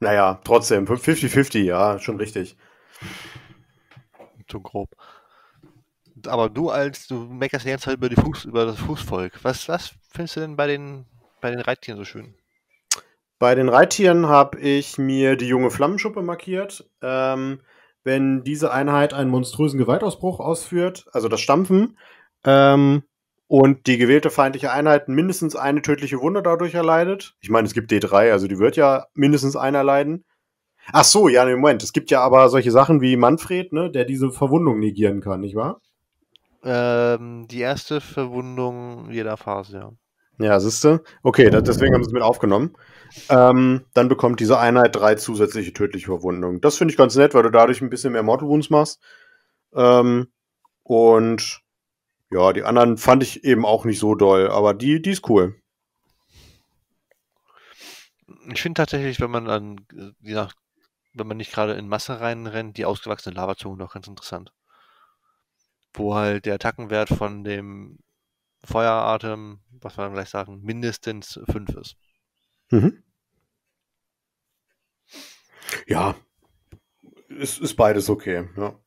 [0.00, 2.56] Naja, trotzdem, 50-50, ja, schon richtig.
[4.48, 4.90] zu grob.
[6.26, 9.42] Aber du als, du meckerst die ganze Zeit über, die Fuß, über das Fußvolk.
[9.42, 11.06] Was, was findest du denn bei den,
[11.40, 12.34] bei den Reittieren so schön?
[13.38, 16.88] Bei den Reittieren habe ich mir die junge Flammenschuppe markiert.
[17.02, 17.60] Ähm,
[18.02, 21.98] wenn diese Einheit einen monströsen Gewaltausbruch ausführt, also das Stampfen,
[22.44, 23.02] ähm,
[23.48, 27.36] und die gewählte feindliche Einheit mindestens eine tödliche Wunde dadurch erleidet.
[27.40, 30.24] Ich meine, es gibt D3, also die wird ja mindestens eine erleiden.
[30.92, 31.82] Ach so, ja, nee, Moment.
[31.82, 35.56] Es gibt ja aber solche Sachen wie Manfred, ne, der diese Verwundung negieren kann, nicht
[35.56, 35.80] wahr?
[36.64, 39.92] Ähm, die erste Verwundung jeder Phase, ja.
[40.38, 41.02] Ja, siehste.
[41.22, 42.76] Okay, das, deswegen haben sie es mit aufgenommen.
[43.30, 46.60] Ähm, dann bekommt diese Einheit drei zusätzliche tödliche Verwundungen.
[46.60, 49.00] Das finde ich ganz nett, weil du dadurch ein bisschen mehr Mortal Wounds machst.
[49.74, 50.28] Ähm,
[50.82, 51.62] und
[52.30, 55.60] ja, die anderen fand ich eben auch nicht so doll, aber die, die ist cool.
[58.52, 59.86] Ich finde tatsächlich, wenn man dann,
[60.20, 60.54] je nach,
[61.14, 64.52] wenn man nicht gerade in Masse reinrennt, die ausgewachsene Lavazunge noch ganz interessant.
[65.92, 67.98] Wo halt der Attackenwert von dem
[68.64, 71.96] Feueratem, was wir dann gleich sagen, mindestens 5 ist.
[72.70, 73.02] Mhm.
[75.86, 76.16] Ja,
[77.28, 78.48] ist, ist beides okay.
[78.56, 78.78] Ja.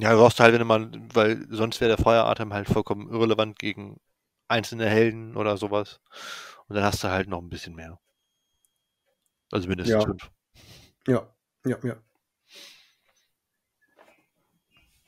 [0.00, 3.58] Ja, du brauchst halt, wenn du mal, weil sonst wäre der Feueratem halt vollkommen irrelevant
[3.58, 4.00] gegen
[4.48, 6.00] einzelne Helden oder sowas.
[6.66, 8.00] Und dann hast du halt noch ein bisschen mehr.
[9.52, 10.00] Also mindestens Ja.
[10.04, 10.30] fünf.
[11.06, 11.28] ja,
[11.64, 11.96] ja, ja.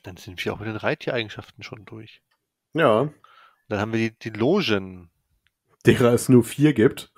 [0.02, 2.22] Dann sind wir auch mit den Reittiereigenschaften schon durch.
[2.74, 3.08] Ja,
[3.68, 5.10] Dann haben wir die, die Logen.
[5.84, 7.12] derer es nur vier gibt.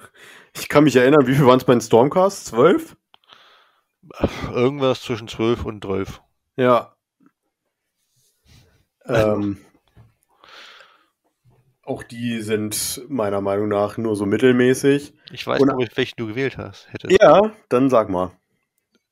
[0.55, 2.47] Ich kann mich erinnern, wie viel waren es bei den Stormcasts?
[2.47, 2.97] Zwölf?
[4.51, 6.23] Irgendwas zwischen 12 und 12.
[6.57, 6.95] Ja.
[9.09, 9.59] Ähm,
[11.83, 15.15] auch die sind meiner Meinung nach nur so mittelmäßig.
[15.33, 16.93] Ich weiß, Und- ich, welchen du gewählt hast.
[16.93, 17.21] Hättest.
[17.21, 18.33] Ja, dann sag mal.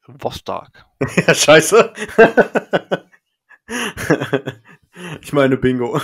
[0.06, 0.68] Vostok.
[1.26, 1.92] Ja, scheiße.
[5.20, 6.00] ich meine Bingo.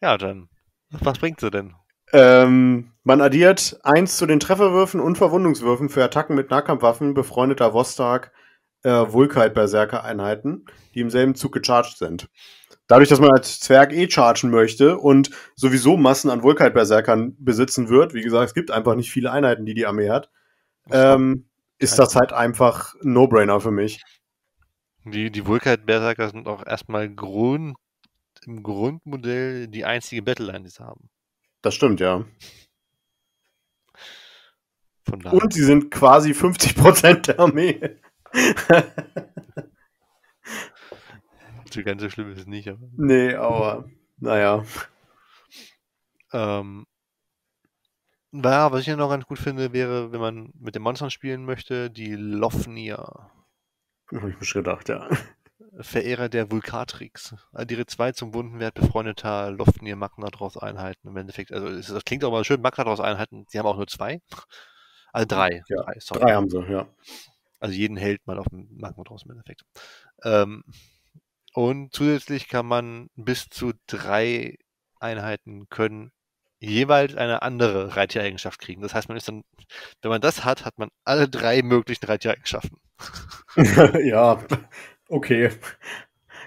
[0.00, 0.48] Ja, dann.
[0.90, 1.74] Was bringt sie denn?
[2.12, 8.30] Ähm, man addiert 1 zu den Trefferwürfen und Verwundungswürfen für Attacken mit Nahkampfwaffen befreundeter Vostok
[8.82, 12.28] äh, Vulkite-Berserker-Einheiten, die im selben Zug gecharged sind.
[12.86, 18.12] Dadurch, dass man als Zwerg eh chargen möchte und sowieso Massen an Vulkite-Berserkern besitzen wird,
[18.12, 20.30] wie gesagt, es gibt einfach nicht viele Einheiten, die die Armee hat,
[20.90, 24.02] ähm, ist das halt einfach ein No-Brainer für mich.
[25.04, 27.76] Die, die Vulkite-Berserker sind auch erstmal Grund,
[28.46, 31.08] im Grundmodell die einzige Battleline, die sie haben.
[31.62, 32.24] Das stimmt, ja.
[35.10, 37.98] Und sie sind quasi 50% der Armee.
[41.70, 42.88] So ganz so schlimm ist es nicht, aber.
[42.96, 43.84] nee, aber
[44.18, 44.64] naja.
[46.32, 46.86] Ähm,
[48.32, 51.44] ja, was ich ja noch ganz gut finde, wäre, wenn man mit den Monstern spielen
[51.44, 53.30] möchte, die Lofnir,
[54.14, 55.08] Habe ich mir schon gedacht, ja.
[55.80, 57.34] Verehrer der Vulkatrix.
[57.52, 61.08] Addiere zwei zum Wundenwert befreundeter Lofnir Magnadros Einheiten.
[61.08, 64.20] Im Endeffekt, also das klingt auch mal schön, Magnadros Einheiten, die haben auch nur zwei.
[65.12, 65.62] Also drei.
[65.68, 66.20] Ja, drei, sorry.
[66.20, 66.86] Drei haben sie, ja.
[67.62, 69.62] Also jeden Held mal auf dem Magnadros im Endeffekt.
[70.24, 70.64] Ähm,
[71.54, 74.56] und zusätzlich kann man bis zu drei
[74.98, 76.10] Einheiten können
[76.58, 78.82] jeweils eine andere Reitiereigenschaft kriegen.
[78.82, 79.44] Das heißt, man ist dann,
[80.00, 82.78] wenn man das hat, hat man alle drei möglichen Reitiereigenschaften.
[84.02, 84.42] ja,
[85.08, 85.50] okay.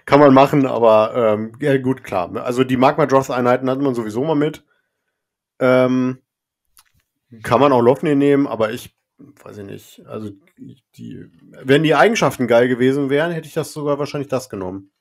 [0.06, 2.36] Kann man machen, aber ähm, ja, gut, klar.
[2.44, 4.66] Also die Magma-Dross-Einheiten hat man sowieso mal mit.
[5.60, 6.22] Ähm,
[7.42, 10.06] kann man auch Lofnir nehmen, aber ich weiß ich nicht.
[10.06, 10.32] Also
[10.98, 11.30] die,
[11.64, 14.92] wenn die Eigenschaften geil gewesen wären, hätte ich das sogar wahrscheinlich das genommen.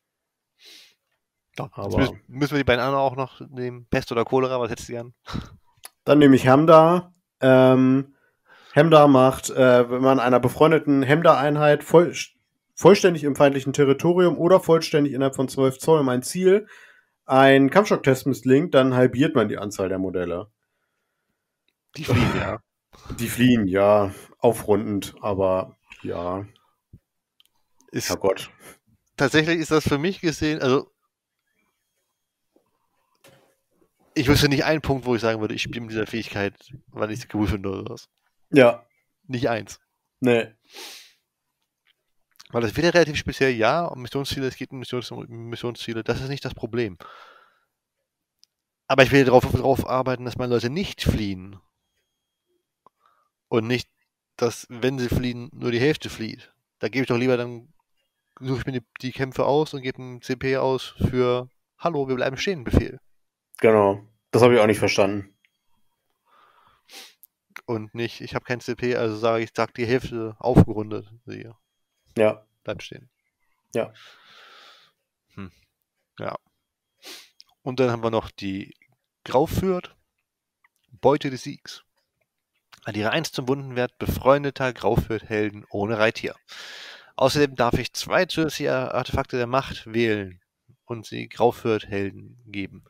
[1.57, 3.87] Jetzt Aber- müssen, müssen wir die beiden anderen auch noch nehmen.
[3.91, 5.15] Pest oder Cholera, was hättest du gern?
[6.05, 7.15] Dann nehme ich Hemda.
[7.41, 8.15] Ähm,
[8.73, 12.13] Hemda macht, äh, wenn man einer befreundeten Hemda-Einheit voll,
[12.75, 16.67] vollständig im feindlichen Territorium oder vollständig innerhalb von 12 Zoll um ein Ziel
[17.27, 20.49] ein Kampfschocktest misslingt, dann halbiert man die Anzahl der Modelle.
[21.97, 22.59] Die fliegen, ja.
[23.19, 26.47] Die fliehen, ja, aufrundend, aber ja,
[27.93, 28.51] Ist, Herrgott.
[29.17, 30.91] tatsächlich ist das für mich gesehen, also
[34.15, 36.55] ich wüsste nicht einen Punkt, wo ich sagen würde, ich spiele mit dieser Fähigkeit,
[36.89, 38.09] weil ich sie cool finde oder was.
[38.51, 38.87] Ja,
[39.27, 39.81] Nicht eins.
[40.21, 40.55] nee.
[42.51, 46.21] Weil das wird ja relativ speziell, ja, um Missionsziele, es geht um Missions Missionsziele, das
[46.21, 46.97] ist nicht das Problem.
[48.87, 51.59] Aber ich will darauf, darauf arbeiten, dass meine Leute nicht fliehen.
[53.55, 53.89] Und nicht,
[54.35, 56.53] dass, wenn sie fliehen, nur die Hälfte flieht.
[56.81, 57.73] Da gebe ich doch lieber, dann
[58.41, 61.49] suche ich mir die, die Kämpfe aus und gebe einen CP aus für
[61.79, 62.99] Hallo, wir bleiben stehen, Befehl.
[63.59, 64.05] Genau.
[64.33, 65.39] Das habe ich auch nicht verstanden.
[67.67, 71.09] Und nicht, ich habe kein CP, also sage ich, sag die Hälfte aufgerundet.
[71.25, 71.55] Siehe,
[72.19, 72.45] Ja.
[72.65, 73.09] bleibt stehen.
[73.73, 73.95] Ja.
[75.35, 75.53] Hm.
[76.19, 76.35] Ja.
[77.63, 78.75] Und dann haben wir noch die
[79.23, 79.95] Graufürth,
[80.91, 81.85] Beute des Siegs.
[82.85, 86.35] Addiere 1 zum Wundenwert befreundeter Graufürth-Helden ohne Reittier.
[87.17, 90.41] Außerdem darf ich zwei zusätzliche Artefakte der Macht wählen
[90.85, 92.85] und sie Graufürth-Helden geben.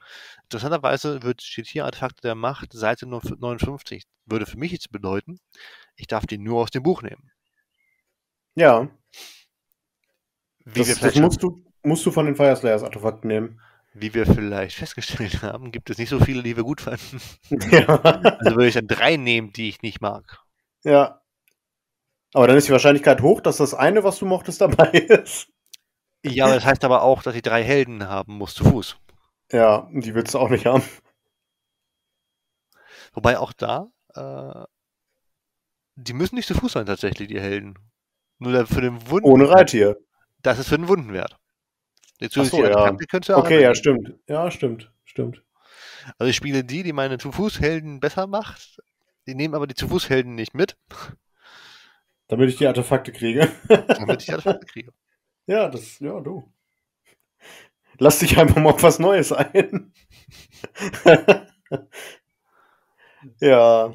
[0.44, 4.04] Interessanterweise wird, steht hier Artefakte der Macht, Seite 59.
[4.26, 5.38] Würde für mich jetzt bedeuten,
[5.96, 7.30] ich darf die nur aus dem Buch nehmen.
[8.56, 8.88] Ja.
[10.64, 13.60] Wie, Das, das musst, du, musst du von den Fire Slayers Artefakten nehmen.
[13.94, 17.20] Wie wir vielleicht festgestellt haben, gibt es nicht so viele, die wir gut fanden.
[17.70, 17.86] ja.
[17.86, 20.40] Also würde ich dann drei nehmen, die ich nicht mag.
[20.82, 21.22] Ja.
[22.34, 25.48] Aber dann ist die Wahrscheinlichkeit hoch, dass das eine, was du mochtest, dabei ist.
[26.24, 28.96] Ja, das heißt aber auch, dass ich drei Helden haben muss zu Fuß.
[29.52, 30.82] Ja, die willst du auch nicht haben.
[33.12, 34.64] Wobei auch da, äh,
[35.94, 37.78] die müssen nicht zu Fuß sein tatsächlich, die Helden.
[38.38, 39.28] Nur für den Wunden.
[39.28, 39.96] Ohne Reittier.
[40.42, 41.38] Das ist für den Wundenwert.
[42.20, 42.90] Die Ach so, ja.
[42.92, 44.14] Du auch Okay, ja, stimmt.
[44.28, 44.90] Ja, stimmt.
[45.04, 45.42] Stimmt.
[46.18, 48.80] Also ich spiele die, die meine Zu-Fuß-Helden besser macht.
[49.26, 50.76] Die nehmen aber die Zu-Fuß-Helden nicht mit,
[52.28, 53.50] Damit ich die Artefakte kriege.
[53.68, 54.92] damit ich die Artefakte kriege.
[55.46, 56.52] ja, das, ja, du.
[57.98, 59.92] Lass dich einfach mal auf was Neues ein.
[63.40, 63.94] ja.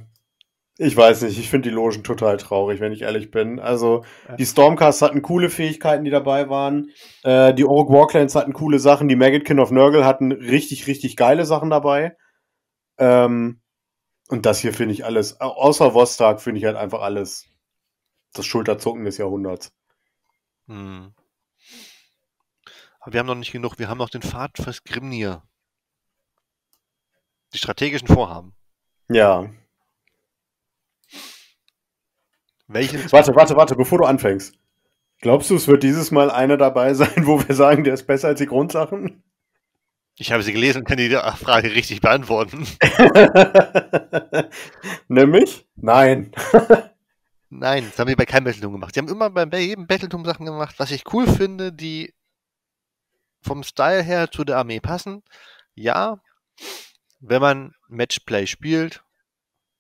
[0.82, 3.60] Ich weiß nicht, ich finde die Logen total traurig, wenn ich ehrlich bin.
[3.60, 4.06] Also,
[4.38, 6.92] die Stormcasts hatten coole Fähigkeiten, die dabei waren.
[7.24, 9.10] Äh, die Orc Warclans hatten coole Sachen.
[9.10, 12.16] Die Maggotkin of Nurgle hatten richtig, richtig geile Sachen dabei.
[12.98, 13.60] Ähm,
[14.30, 17.46] und das hier finde ich alles, au- außer Vostok finde ich halt einfach alles
[18.32, 19.74] das Schulterzucken des Jahrhunderts.
[20.68, 21.14] Hm.
[23.02, 23.80] Aber wir haben noch nicht genug.
[23.80, 25.44] Wir haben noch den Pfad fürs Grimnir.
[27.54, 28.56] Die strategischen Vorhaben.
[29.10, 29.50] Ja.
[32.70, 33.12] Welchen?
[33.12, 34.54] Warte, warte, warte, bevor du anfängst.
[35.22, 38.30] Glaubst du, es wird dieses Mal einer dabei sein, wo wir sagen, der ist besser
[38.30, 39.24] als die Grundsachen?
[40.16, 42.68] Ich habe sie gelesen und kann die Frage richtig beantworten.
[45.08, 45.66] Nämlich?
[45.76, 46.32] Nein.
[47.50, 48.94] Nein, das haben wir bei keinem Battletum gemacht.
[48.94, 52.14] Sie haben immer bei jedem Battletum Sachen gemacht, was ich cool finde, die
[53.42, 55.24] vom Style her zu der Armee passen.
[55.74, 56.22] Ja,
[57.22, 59.04] wenn man Matchplay spielt,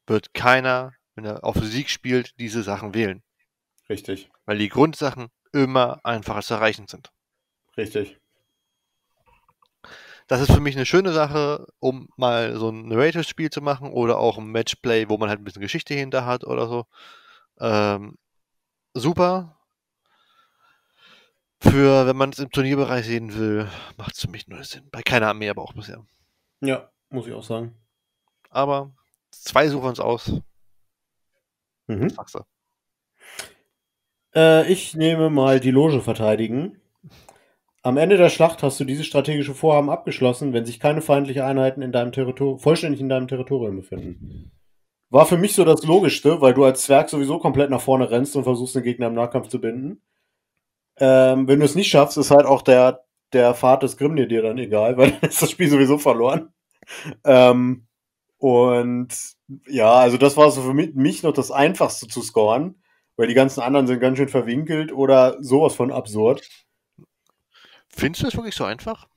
[0.07, 3.21] wird keiner, wenn er auf Sieg spielt, diese Sachen wählen.
[3.89, 4.29] Richtig.
[4.45, 7.11] Weil die Grundsachen immer einfacher zu erreichen sind.
[7.75, 8.17] Richtig.
[10.27, 14.19] Das ist für mich eine schöne Sache, um mal so ein Narrative-Spiel zu machen oder
[14.19, 16.85] auch ein Matchplay, wo man halt ein bisschen Geschichte hinter hat oder so.
[17.59, 18.17] Ähm,
[18.93, 19.57] super.
[21.61, 23.67] Für, wenn man es im Turnierbereich sehen will,
[23.97, 24.87] macht es für mich nur Sinn.
[24.91, 26.05] Bei keiner Armee aber auch bisher.
[26.61, 27.75] Ja, muss ich auch sagen.
[28.51, 28.93] Aber
[29.31, 30.41] zwei suchen uns aus.
[31.89, 32.09] Mhm.
[32.09, 32.37] Sagst?
[34.35, 36.79] Äh, ich nehme mal die Loge verteidigen.
[37.81, 41.81] Am Ende der Schlacht hast du dieses strategische Vorhaben abgeschlossen, wenn sich keine feindlichen Einheiten
[41.81, 44.51] in deinem Territorium, vollständig in deinem Territorium befinden.
[45.09, 48.35] War für mich so das Logischste, weil du als Zwerg sowieso komplett nach vorne rennst
[48.35, 50.01] und versuchst, den Gegner im Nahkampf zu binden.
[50.97, 54.43] Ähm, wenn du es nicht schaffst, ist halt auch der, der Pfad des Grimnir dir
[54.43, 56.53] dann egal, weil dann ist das Spiel sowieso verloren.
[57.23, 57.87] Ähm,
[58.39, 59.09] und
[59.67, 62.81] ja, also das war so für mich, noch das Einfachste zu scoren,
[63.17, 66.47] weil die ganzen anderen sind ganz schön verwinkelt oder sowas von absurd.
[67.89, 69.07] Findest du es wirklich so einfach?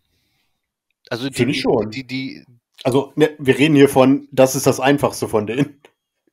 [1.09, 1.91] Also die, Finde ich schon.
[1.91, 2.45] Die, die,
[2.83, 5.81] Also, ne, wir reden hier von, das ist das Einfachste von denen.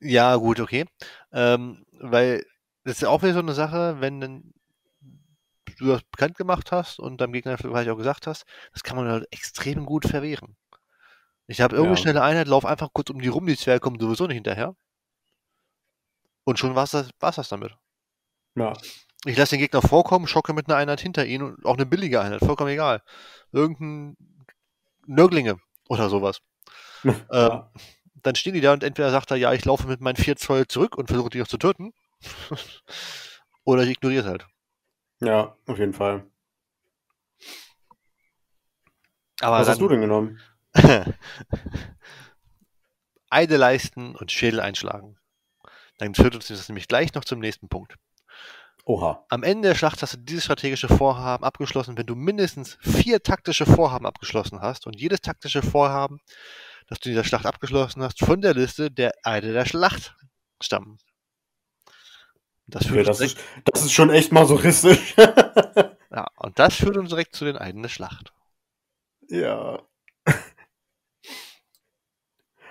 [0.00, 0.84] ja, gut, okay.
[1.32, 2.44] Ähm, weil
[2.82, 4.20] das ist ja auch wieder so eine Sache, wenn
[5.78, 9.08] du das bekannt gemacht hast und deinem Gegner vielleicht auch gesagt hast, das kann man
[9.08, 10.56] halt extrem gut verwehren.
[11.50, 12.02] Ich habe irgendeine Ja.
[12.02, 14.76] schnelle Einheit, lauf einfach kurz um die rum, die Zwerge kommen sowieso nicht hinterher.
[16.44, 17.72] Und schon war's das, war's das damit.
[18.54, 18.72] Ja.
[19.24, 22.20] Ich lasse den Gegner vorkommen, schocke mit einer Einheit hinter ihn und auch eine billige
[22.20, 23.02] Einheit, vollkommen egal.
[23.52, 24.16] Irgendein
[25.06, 26.40] Nörglinge oder sowas.
[27.04, 27.72] Ähm, Ja.
[28.14, 30.68] dann stehen die da und entweder sagt er, ja, ich laufe mit meinen 4 Zoll
[30.68, 31.92] zurück und versuche dich noch zu töten.
[33.64, 34.46] oder ich ignoriere es halt.
[35.20, 36.24] ja, auf jeden Fall.
[39.40, 40.38] Aber Was dann, hast du denn genommen?
[43.30, 45.18] Eide leisten und Schädel einschlagen.
[45.98, 47.96] Dann führt uns das nämlich gleich noch zum nächsten Punkt.
[48.84, 49.24] Oha.
[49.28, 53.66] Am Ende der Schlacht hast du dieses strategische Vorhaben abgeschlossen, wenn du mindestens vier taktische
[53.66, 56.20] Vorhaben abgeschlossen hast und jedes taktische Vorhaben,
[56.88, 60.16] das du in dieser Schlacht abgeschlossen hast, von der Liste der Eide der Schlacht
[60.60, 60.98] stammen.
[62.66, 65.14] Das führt, das, uns ist, das ist schon echt masochistisch.
[65.16, 68.32] ja, und das führt uns direkt zu den Eiden der Schlacht.
[69.28, 69.82] ja.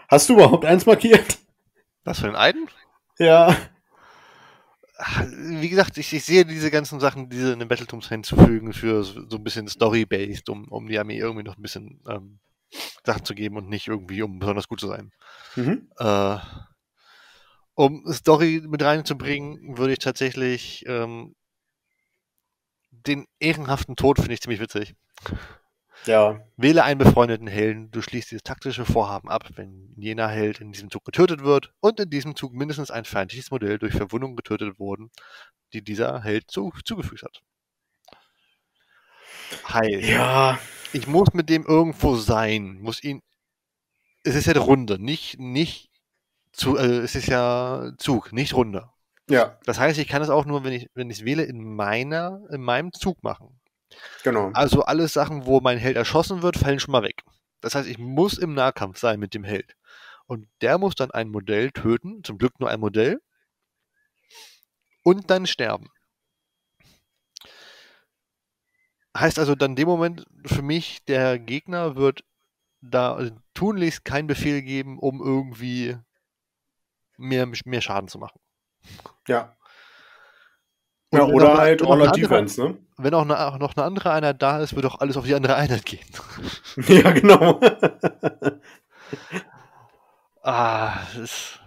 [0.09, 1.37] Hast du überhaupt eins markiert?
[2.03, 2.67] Was für den Eiden?
[3.19, 3.55] Ja.
[5.29, 9.29] Wie gesagt, ich, ich sehe diese ganzen Sachen, diese in den Battletoms hinzufügen, für so
[9.29, 12.39] so ein bisschen Story-based, um, um die Armee irgendwie noch ein bisschen ähm,
[13.05, 15.11] Sachen zu geben und nicht irgendwie, um besonders gut zu sein.
[15.55, 15.89] Mhm.
[15.97, 16.37] Äh,
[17.75, 21.35] um Story mit reinzubringen, würde ich tatsächlich ähm,
[22.89, 24.95] den ehrenhaften Tod finde ich ziemlich witzig.
[26.05, 26.39] Ja.
[26.57, 30.89] Wähle einen befreundeten Helden, du schließt dieses taktische Vorhaben ab, wenn jener Held in diesem
[30.89, 35.11] Zug getötet wird und in diesem Zug mindestens ein feindliches Modell durch Verwundung getötet wurden,
[35.73, 37.41] die dieser Held zu, zugefügt hat.
[39.67, 40.59] Heißt, Ja.
[40.93, 43.21] ich muss mit dem irgendwo sein, muss ihn.
[44.23, 45.89] Es ist ja eine Runde, nicht, nicht
[46.51, 48.89] zu, äh, es ist ja Zug, nicht Runde.
[49.29, 51.63] Ja, Das heißt, ich kann es auch nur, wenn ich, wenn ich es wähle, in
[51.75, 53.58] meiner, in meinem Zug machen.
[54.23, 54.51] Genau.
[54.53, 57.23] Also alles Sachen, wo mein Held erschossen wird, fallen schon mal weg.
[57.61, 59.75] Das heißt, ich muss im Nahkampf sein mit dem Held.
[60.25, 63.21] Und der muss dann ein Modell töten, zum Glück nur ein Modell,
[65.03, 65.89] und dann sterben.
[69.17, 72.23] Heißt also dann in dem Moment für mich, der Gegner wird
[72.81, 75.97] da tunlichst keinen Befehl geben, um irgendwie
[77.17, 78.39] mehr, mehr Schaden zu machen.
[79.27, 79.57] Ja.
[81.11, 82.77] Und Ja, oder auch- halt wenn auch All eine Out andere- Defense, ne?
[82.97, 85.33] Wenn auch, eine, auch noch eine andere Einheit da ist, wird auch alles auf die
[85.33, 86.05] andere Einheit gehen.
[86.87, 87.59] ja, genau.
[90.41, 91.59] Ah, ist,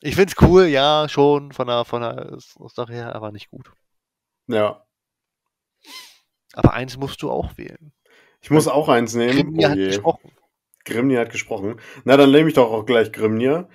[0.00, 2.36] ich find's cool, ja, schon von der, von der
[2.68, 3.70] Sache her, aber nicht gut.
[4.48, 4.84] ja.
[6.54, 7.92] Aber eins musst du auch wählen.
[8.42, 9.54] Ich muss auch eins nehmen.
[9.54, 10.32] Grimnir Oh hat gesprochen.
[10.84, 11.80] Grimnir hat gesprochen.
[12.04, 13.70] Na, dann nehme ich doch auch gleich Grimnir.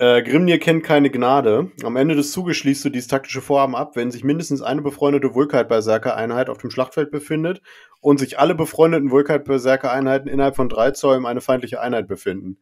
[0.00, 1.72] Äh, Grimnir kennt keine Gnade.
[1.84, 5.34] Am Ende des Zuges schließt du dieses taktische Vorhaben ab, wenn sich mindestens eine befreundete
[5.34, 7.60] Vulkite-Berserker-Einheit auf dem Schlachtfeld befindet
[8.00, 12.56] und sich alle befreundeten Vulkite-Berserker-Einheiten innerhalb von drei Zoll um eine feindliche Einheit befinden.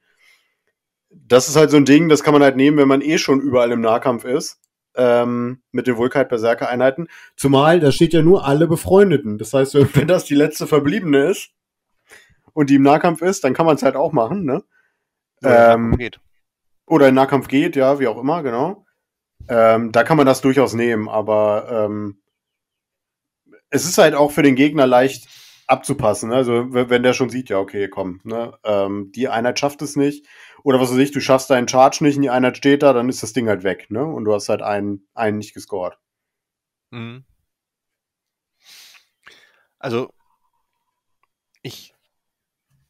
[1.11, 3.41] das ist halt so ein Ding, das kann man halt nehmen, wenn man eh schon
[3.41, 4.61] überall im Nahkampf ist.
[4.97, 7.07] Ähm, mit den Vulkite Berserker Einheiten.
[7.37, 9.39] Zumal, da steht ja nur alle Befreundeten.
[9.39, 11.51] Das heißt, wenn das die letzte verbliebene ist
[12.53, 14.65] und die im Nahkampf ist, dann kann man es halt auch machen, ne?
[15.41, 16.19] Oder Ähm, geht.
[16.89, 18.85] Oder in Nahkampf geht, ja, wie auch immer, genau.
[19.49, 22.21] Ähm, da kann man das durchaus nehmen, aber ähm,
[23.71, 25.29] es ist halt auch für den Gegner leicht
[25.67, 26.31] abzupassen.
[26.31, 26.37] Ne?
[26.37, 28.59] Also wenn der schon sieht, ja, okay, komm, ne?
[28.65, 30.27] ähm, die Einheit schafft es nicht.
[30.65, 33.09] Oder was weiß ich, du schaffst deinen Charge nicht und die Einheit steht da, dann
[33.09, 34.05] ist das Ding halt weg, ne?
[34.05, 35.97] Und du hast halt einen, einen nicht gescored.
[36.91, 37.25] Mhm.
[39.79, 40.13] Also,
[41.63, 41.95] ich,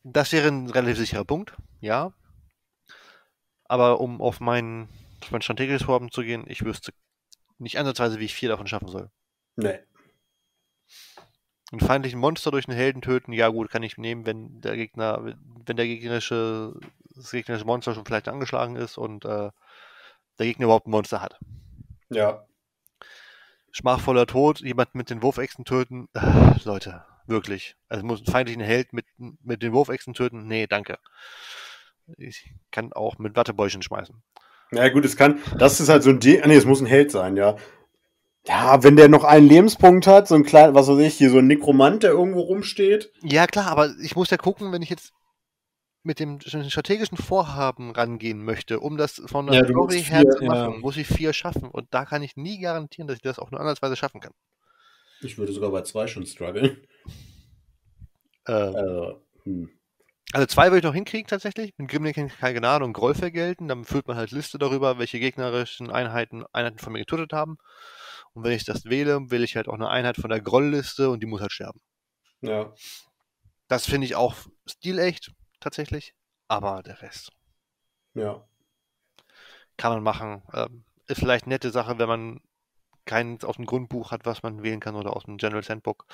[0.02, 2.14] das wäre ein relativ sicherer Punkt, ja.
[3.68, 4.88] Aber um auf mein,
[5.22, 6.92] auf mein strategisches Vorhaben zu gehen, ich wüsste
[7.58, 9.10] nicht ansatzweise, wie ich vier davon schaffen soll.
[9.56, 9.78] Nee.
[11.70, 15.22] Einen feindlichen Monster durch einen Helden töten, ja gut, kann ich nehmen, wenn der Gegner,
[15.22, 16.72] wenn der gegnerische,
[17.14, 19.50] das gegnerische Monster schon vielleicht angeschlagen ist und äh,
[20.38, 21.38] der Gegner überhaupt ein Monster hat.
[22.08, 22.46] Ja.
[23.70, 27.76] Schmachvoller Tod, jemand mit den Wurfechsen töten, äh, Leute, wirklich.
[27.90, 30.46] Also muss einen feindlichen Held mit, mit den Wurfechsen töten?
[30.46, 30.98] Nee, danke.
[32.16, 34.22] Ich kann auch mit Wattebäuschen schmeißen.
[34.72, 37.10] Ja, gut, es kann, das ist halt so ein Ding, nee, es muss ein Held
[37.10, 37.56] sein, ja.
[38.46, 41.38] Ja, wenn der noch einen Lebenspunkt hat, so ein kleiner, was weiß ich, hier so
[41.38, 43.12] ein Nekromant, der irgendwo rumsteht.
[43.22, 45.12] Ja, klar, aber ich muss ja gucken, wenn ich jetzt
[46.02, 50.72] mit dem strategischen Vorhaben rangehen möchte, um das von der Ja, Story her zu machen,
[50.74, 50.78] ja.
[50.78, 51.68] muss ich vier schaffen.
[51.68, 54.32] Und da kann ich nie garantieren, dass ich das auch nur ansatzweise schaffen kann.
[55.20, 56.86] Ich würde sogar bei zwei schon strugglen.
[58.46, 59.68] Äh, Also, hm.
[60.32, 61.72] Also zwei würde ich noch hinkriegen tatsächlich.
[61.78, 63.68] Mit Grimling kann ich keine Gnade und Groll vergelten.
[63.68, 67.58] Dann führt man halt Liste darüber, welche gegnerischen Einheiten Einheiten von mir getötet haben.
[68.34, 71.20] Und wenn ich das wähle, wähle ich halt auch eine Einheit von der Groll-Liste und
[71.22, 71.80] die muss halt sterben.
[72.42, 72.72] Ja.
[73.68, 74.34] Das finde ich auch
[74.66, 76.14] stilecht, tatsächlich.
[76.48, 77.30] Aber der Rest
[78.14, 78.46] Ja.
[79.76, 80.42] kann man machen.
[80.52, 82.40] Ähm, ist vielleicht eine nette Sache, wenn man
[83.06, 86.06] keins aus dem Grundbuch hat, was man wählen kann oder aus dem General Handbook.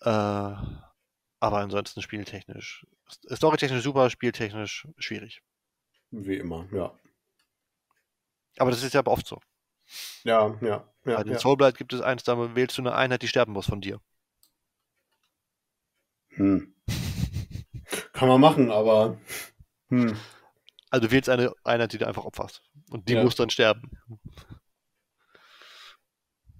[0.00, 0.54] Äh,
[1.42, 2.86] aber ansonsten spieltechnisch.
[3.28, 5.42] Storytechnisch super, spieltechnisch schwierig.
[6.12, 6.94] Wie immer, ja.
[8.58, 9.40] Aber das ist ja oft so.
[10.22, 11.16] Ja, ja, ja.
[11.16, 11.38] Bei den ja.
[11.40, 14.00] Soulblight gibt es eins, da wählst du eine Einheit, die sterben muss von dir.
[16.28, 16.72] Hm.
[18.12, 19.18] Kann man machen, aber.
[19.88, 20.16] Hm.
[20.90, 22.62] Also du wählst eine Einheit, die du einfach opferst.
[22.90, 23.24] Und die Ja.
[23.24, 23.90] muss dann sterben.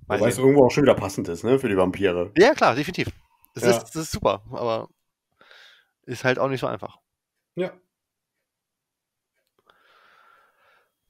[0.09, 2.33] Wobei es irgendwo auch schon wieder passend ist, ne, für die Vampire.
[2.37, 3.13] Ja, klar, definitiv.
[3.55, 3.71] Das, Ja.
[3.71, 4.89] ist, das ist super, aber
[6.03, 6.99] ist halt auch nicht so einfach.
[7.57, 7.73] Ja.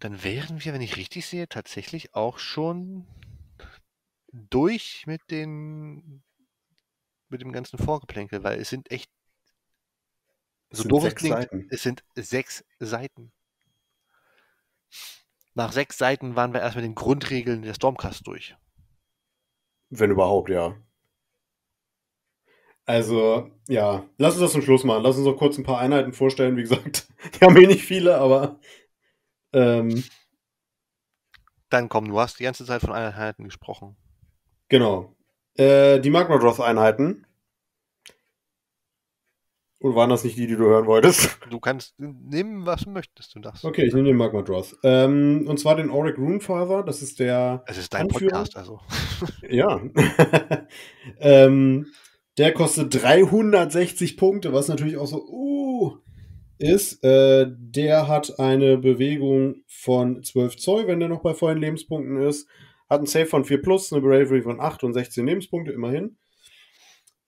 [0.00, 3.06] Dann wären wir, wenn ich richtig sehe, tatsächlich auch schon
[4.32, 6.22] durch mit den
[7.28, 9.10] mit dem ganzen Vorgeplänkel, weil es sind echt
[10.70, 11.66] Es so sind doof es klingt, Seiten.
[11.70, 13.32] es sind sechs Seiten.
[15.54, 18.56] Nach sechs Seiten waren wir erst mit den Grundregeln der Stormcast durch.
[19.90, 20.76] Wenn überhaupt, ja.
[22.84, 25.02] Also, ja, lass uns das zum Schluss machen.
[25.04, 26.56] Lass uns noch kurz ein paar Einheiten vorstellen.
[26.56, 27.06] Wie gesagt,
[27.40, 28.58] die haben eh nicht viele, aber
[29.52, 30.02] ähm,
[31.70, 33.96] Dann komm, du hast die ganze Zeit von Einheiten gesprochen.
[34.68, 35.14] genau.
[35.54, 37.26] Äh, die Magmadroth-Einheiten.
[39.80, 41.38] Oder waren das nicht die, die du hören wolltest?
[41.50, 43.62] Du kannst nehmen, was du möchtest, du darfst.
[43.64, 44.74] Okay, ich nehme den Magmadroth.
[44.82, 46.82] Ähm, und zwar den Auric Runefather.
[46.84, 48.30] Das ist der Es ist dein Anführer?
[48.44, 48.80] Podcast, also.
[49.48, 49.80] Ja.
[51.20, 51.92] ähm,
[52.38, 55.98] der kostet 360 Punkte, was natürlich auch so uh,
[56.58, 57.04] ist.
[57.04, 62.48] Äh, der hat eine Bewegung von 12 Zoll, wenn der noch bei vollen Lebenspunkten ist.
[62.88, 66.16] Hat einen Save von 4 plus, eine Bravery von 8 und 16 Lebenspunkte, immerhin.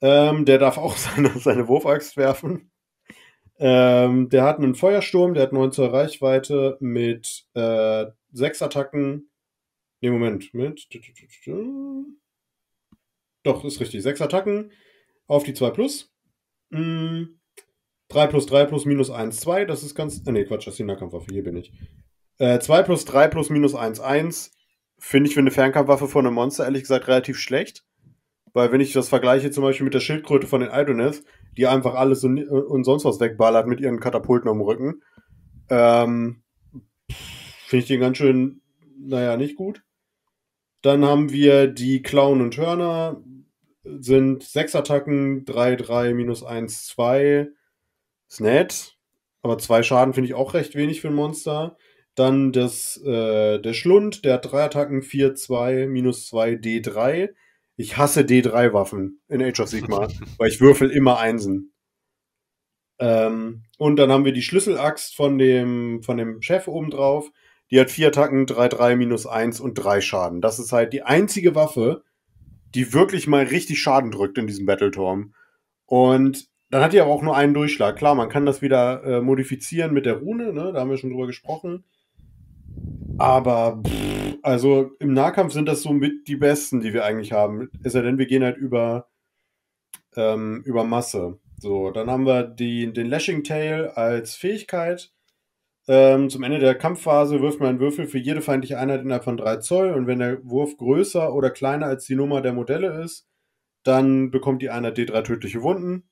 [0.01, 2.71] Ähm, der darf auch seine, seine Wurfaxt werfen.
[3.59, 9.31] Ähm, der hat einen Feuersturm, der hat 9 Zoll Reichweite mit äh, 6 Attacken.
[10.01, 10.89] Ne, Moment, mit.
[13.43, 14.03] Doch, ist richtig.
[14.03, 14.73] 6 Attacken
[15.27, 16.13] auf die 2 plus.
[16.71, 17.25] Mm,
[18.09, 19.65] 3 plus 3 plus minus 1, 2.
[19.65, 20.23] Das ist ganz.
[20.27, 21.33] Ah, ne, Quatsch, das ist die Nahkampfwaffe.
[21.33, 21.73] Hier bin ich.
[22.39, 24.53] Äh, 2 plus 3 plus minus 1, 1.
[24.99, 27.85] Finde ich für eine Fernkampfwaffe von einem Monster ehrlich gesagt relativ schlecht.
[28.53, 31.25] Weil, wenn ich das vergleiche zum Beispiel mit der Schildkröte von den Idoneth,
[31.57, 35.03] die einfach alles und, und sonst was wegballert mit ihren Katapulten am Rücken,
[35.71, 36.43] ähm,
[37.67, 38.61] finde ich den ganz schön,
[38.97, 39.83] naja, nicht gut.
[40.83, 43.23] Dann haben wir die Clown und Hörner.
[43.85, 47.49] Sind 6 Attacken, 3, 3, minus 1, 2.
[48.29, 48.97] Ist nett.
[49.43, 51.77] Aber 2 Schaden finde ich auch recht wenig für ein Monster.
[52.15, 57.31] Dann das, äh, der Schlund, der hat 3 Attacken, 4, 2, minus 2, D3.
[57.77, 60.09] Ich hasse D3-Waffen in Age of Sigmar,
[60.39, 61.73] weil ich würfel immer Einsen.
[63.01, 67.31] Ähm, und dann haben wir die Schlüsselaxt von dem, von dem Chef oben drauf.
[67.71, 70.41] Die hat vier Attacken, 3, 3, minus 1 und 3 Schaden.
[70.41, 72.05] Das ist halt die einzige Waffe,
[72.75, 75.35] die wirklich mal richtig Schaden drückt in diesem Battleturm.
[75.87, 77.97] Und dann hat die aber auch nur einen Durchschlag.
[77.97, 80.73] Klar, man kann das wieder äh, modifizieren mit der Rune, ne?
[80.73, 81.85] da haben wir schon drüber gesprochen.
[83.17, 87.71] Aber, pff, also im Nahkampf sind das so mit die besten, die wir eigentlich haben.
[87.85, 89.09] Es sei denn, wir gehen halt über,
[90.17, 91.39] ähm, über Masse.
[91.61, 95.14] So, dann haben wir die, den Lashing Tail als Fähigkeit.
[95.87, 99.37] Ähm, zum Ende der Kampfphase wirft man einen Würfel für jede feindliche Einheit innerhalb von
[99.37, 103.29] 3 Zoll und wenn der Wurf größer oder kleiner als die Nummer der Modelle ist,
[103.83, 106.09] dann bekommt die Einheit D3 tödliche Wunden.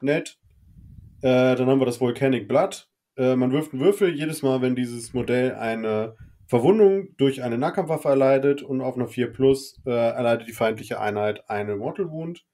[0.00, 0.38] Nett.
[1.22, 2.88] Äh, dann haben wir das Volcanic Blood.
[3.16, 6.14] Äh, man wirft einen Würfel jedes Mal, wenn dieses Modell eine
[6.46, 11.48] Verwundung durch eine Nahkampfwaffe erleidet und auf einer 4 Plus äh, erleidet die feindliche Einheit
[11.48, 12.44] eine Mortal Wound.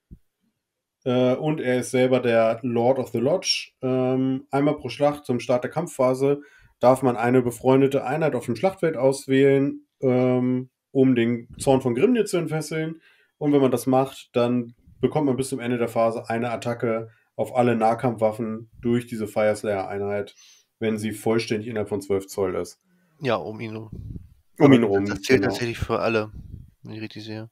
[1.04, 3.72] Äh, und er ist selber der Lord of the Lodge.
[3.82, 6.40] Ähm, einmal pro Schlacht zum Start der Kampfphase
[6.80, 12.24] darf man eine befreundete Einheit auf dem Schlachtfeld auswählen, ähm, um den Zorn von Grimnir
[12.24, 13.00] zu entfesseln.
[13.38, 17.10] Und wenn man das macht, dann bekommt man bis zum Ende der Phase eine Attacke
[17.36, 20.34] auf alle Nahkampfwaffen durch diese Fireslayer-Einheit,
[20.78, 22.80] wenn sie vollständig innerhalb von 12 Zoll ist.
[23.20, 23.90] Ja, um ihn rum.
[24.58, 25.06] Um ihn rum.
[25.06, 25.52] Das zählt genau.
[25.52, 26.30] tatsächlich für alle,
[26.82, 27.50] wenn ich richtig sehe.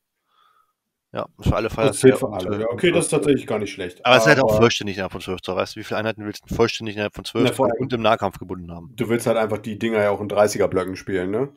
[1.13, 2.57] Ja, für alle Fire Das zählt für alle.
[2.57, 4.05] äh, Ja, okay, das ist tatsächlich gar nicht schlecht.
[4.05, 5.57] Aber es ist halt auch vollständig innerhalb von 12 Zoll.
[5.57, 7.93] Weißt du, wie viele Einheiten willst du vollständig innerhalb von 12 Na, vor Zoll und
[7.93, 8.95] im Nahkampf gebunden haben?
[8.97, 11.53] Du willst halt einfach die Dinger ja auch in 30er-Blöcken spielen, ne?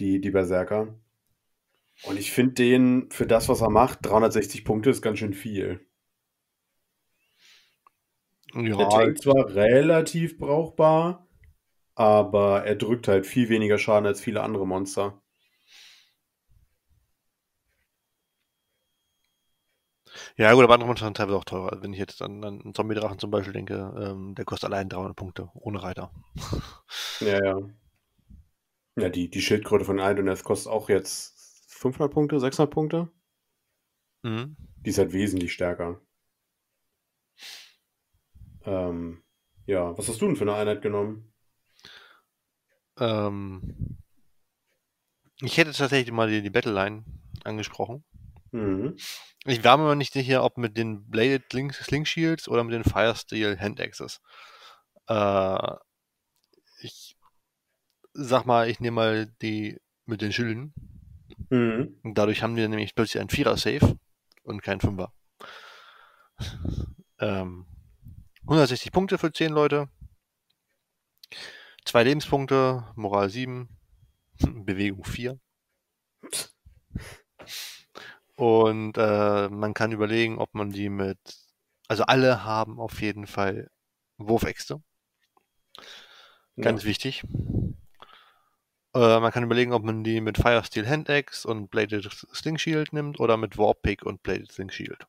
[0.00, 0.88] Die, die Berserker.
[2.02, 5.80] Und ich finde den, für das, was er macht, 360 Punkte ist ganz schön viel.
[8.54, 11.26] Der Ja, Tank zwar relativ brauchbar,
[11.96, 15.22] aber er drückt halt viel weniger Schaden als viele andere Monster.
[20.36, 21.82] Ja gut, aber andere sind teilweise auch teurer.
[21.82, 25.16] Wenn ich jetzt an, an einen Zombie-Drachen zum Beispiel denke, ähm, der kostet allein 300
[25.16, 26.10] Punkte, ohne Reiter.
[27.20, 27.58] Ja, ja.
[28.96, 33.08] Ja, die, die Schildkröte von Idoneth kostet auch jetzt 500 Punkte, 600 Punkte.
[34.22, 34.56] Mhm.
[34.84, 36.00] Die ist halt wesentlich stärker.
[38.64, 39.22] Ähm,
[39.66, 41.32] ja, was hast du denn für eine Einheit genommen?
[42.98, 43.98] Ähm,
[45.40, 47.04] ich hätte tatsächlich mal die, die Battleline
[47.42, 48.04] angesprochen.
[48.54, 48.96] Mhm.
[49.46, 52.84] Ich war mir nicht sicher, ob mit den Bladed Sling, Sling Shields oder mit den
[52.84, 54.20] Firesteel Hand Axes.
[55.08, 55.74] Äh,
[56.80, 57.16] ich
[58.12, 60.72] sag mal, ich nehme mal die mit den Schilden.
[61.50, 61.98] Mhm.
[62.04, 63.98] Dadurch haben wir nämlich plötzlich einen Vierer-Safe
[64.44, 65.12] und keinen Fünfer.
[67.18, 67.66] ähm,
[68.42, 69.88] 160 Punkte für 10 Leute.
[71.84, 73.68] Zwei Lebenspunkte, Moral 7,
[74.64, 75.40] Bewegung 4.
[78.36, 81.18] Und äh, man kann überlegen, ob man die mit.
[81.88, 83.70] Also alle haben auf jeden Fall
[84.18, 84.82] Wurfäxte.
[86.60, 86.88] Ganz Ja.
[86.88, 87.22] wichtig.
[88.94, 93.20] Äh, man kann überlegen, ob man die mit Firesteel Handaxe und Bladed Sling Shield nimmt
[93.20, 95.06] oder mit Warpick und Bladed Sling Shield.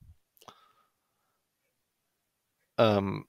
[2.77, 3.25] Ähm,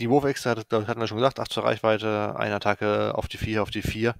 [0.00, 3.38] die Wurfäxte hat, das hatten wir schon gesagt, 8 zur Reichweite, eine Attacke auf die
[3.38, 4.14] 4, auf die 4.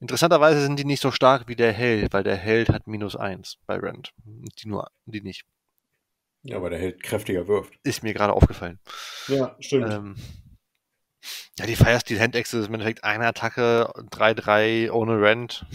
[0.00, 3.58] Interessanterweise sind die nicht so stark wie der Held, weil der Held hat minus 1
[3.66, 4.12] bei Rand.
[4.24, 5.44] Die nur, die nicht.
[6.42, 7.74] Ja, aber der Held kräftiger wirft.
[7.82, 8.78] Ist mir gerade aufgefallen.
[9.26, 9.92] Ja, stimmt.
[9.92, 10.16] Ähm,
[11.58, 15.66] ja, die Firesteel Handaxe ist im Endeffekt eine Attacke, 3-3 ohne Rand.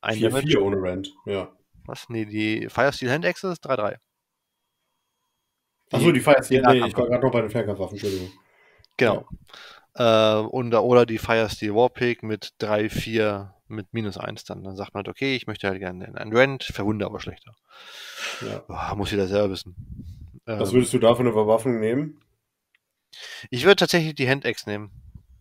[0.00, 1.12] Ein 4-4 ohne Rand.
[1.24, 1.52] Ja.
[1.86, 2.08] Was?
[2.08, 3.96] Nee, die Firesteel Handaxe ist 3-3.
[5.92, 8.32] Achso, die Fire die Nee, ich war gerade noch bei den Fernkampfwaffen, Entschuldigung.
[8.96, 9.26] Genau.
[9.96, 14.62] Äh, und, oder die Firesteel Warpick mit 3-4 mit minus 1 dann.
[14.62, 17.54] Dann sagt man halt, okay, ich möchte halt gerne einen Rand, verwunde aber schlechter.
[18.40, 18.64] Ja.
[18.68, 19.74] Oh, muss jeder selber wissen.
[20.46, 22.20] Was Ähm, würdest du da für eine Verwaffnung nehmen?
[23.50, 24.90] ich würde tatsächlich die Handaxe nehmen,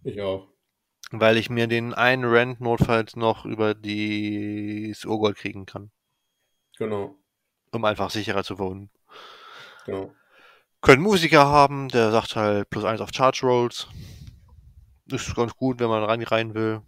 [0.04, 0.48] Ich auch.
[1.12, 5.92] weil ich mir den einen Rand notfalls noch über die das Urgold kriegen kann,
[6.78, 7.16] Genau.
[7.72, 8.90] um einfach sicherer zu wohnen.
[9.86, 10.14] Genau.
[10.82, 13.88] Können Musiker haben, der sagt halt plus 1 auf Charge Rolls.
[15.12, 16.82] Ist ganz gut, wenn man rein, rein will.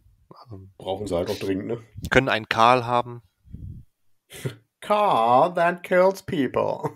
[0.52, 1.84] Ähm, Brauchen sie halt auch dringend, ne?
[2.10, 3.22] können einen Karl haben.
[4.80, 6.92] Car that kills people.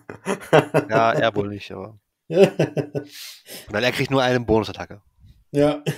[0.89, 1.99] Ja, er wohl nicht, aber.
[2.29, 5.01] Weil er kriegt nur eine Bonusattacke.
[5.51, 5.83] ja.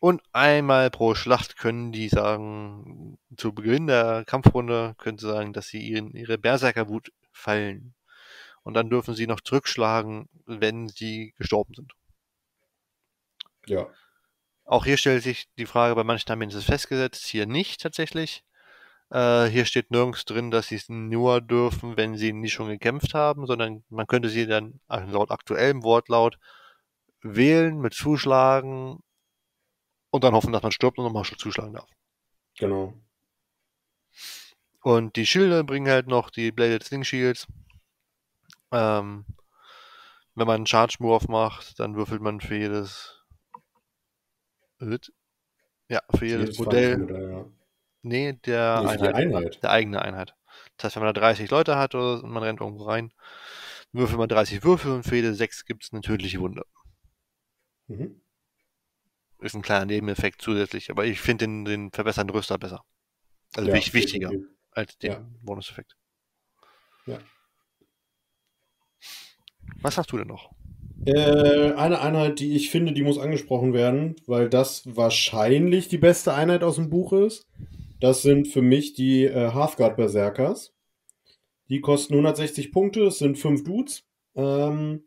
[0.00, 5.68] Und einmal pro Schlacht können die sagen, zu Beginn der Kampfrunde können sie sagen, dass
[5.68, 7.94] sie ihren, ihre Berserkerwut fallen.
[8.64, 11.94] Und dann dürfen sie noch zurückschlagen, wenn sie gestorben sind.
[13.66, 13.88] ja.
[14.64, 18.44] Auch hier stellt sich die Frage, bei manchen Armeen ist es festgesetzt, hier nicht tatsächlich.
[19.10, 23.14] Äh, hier steht nirgends drin, dass sie es nur dürfen, wenn sie nicht schon gekämpft
[23.14, 26.38] haben, sondern man könnte sie dann also laut aktuellem Wortlaut
[27.20, 29.00] wählen mit Zuschlagen
[30.10, 31.88] und dann hoffen, dass man stirbt und nochmal zuschlagen darf.
[32.58, 32.94] Genau.
[34.82, 37.46] Und die Schilde bringen halt noch die Bladed Sling Shields.
[38.70, 39.24] Ähm,
[40.34, 43.13] wenn man einen Charge Move macht, dann würfelt man für jedes.
[45.88, 46.98] Ja, für jedes, jedes Modell.
[46.98, 47.46] Modell ja.
[48.02, 49.62] Nee, der nee, Einheit, Einheit.
[49.62, 50.34] Der eigene Einheit.
[50.76, 53.12] Das heißt, wenn man da 30 Leute hat oder man rennt irgendwo rein,
[53.92, 56.66] würfelt man 30 Würfel und für jede 6 gibt es eine tödliche Wunde.
[57.86, 58.20] Mhm.
[59.40, 62.84] Ist ein kleiner Nebeneffekt zusätzlich, aber ich finde den, den verbessernden Rüster besser.
[63.56, 64.32] Also ja, wichtiger
[64.72, 65.26] als den ja.
[65.42, 65.96] Bonuseffekt.
[67.06, 67.18] Ja.
[69.80, 70.50] Was hast du denn noch?
[71.06, 76.34] Äh, eine Einheit, die ich finde, die muss angesprochen werden, weil das wahrscheinlich die beste
[76.34, 77.46] Einheit aus dem Buch ist.
[78.00, 80.72] Das sind für mich die äh, Halfguard Berserkers.
[81.68, 84.04] Die kosten 160 Punkte, es sind fünf Dudes.
[84.34, 85.04] Ähm,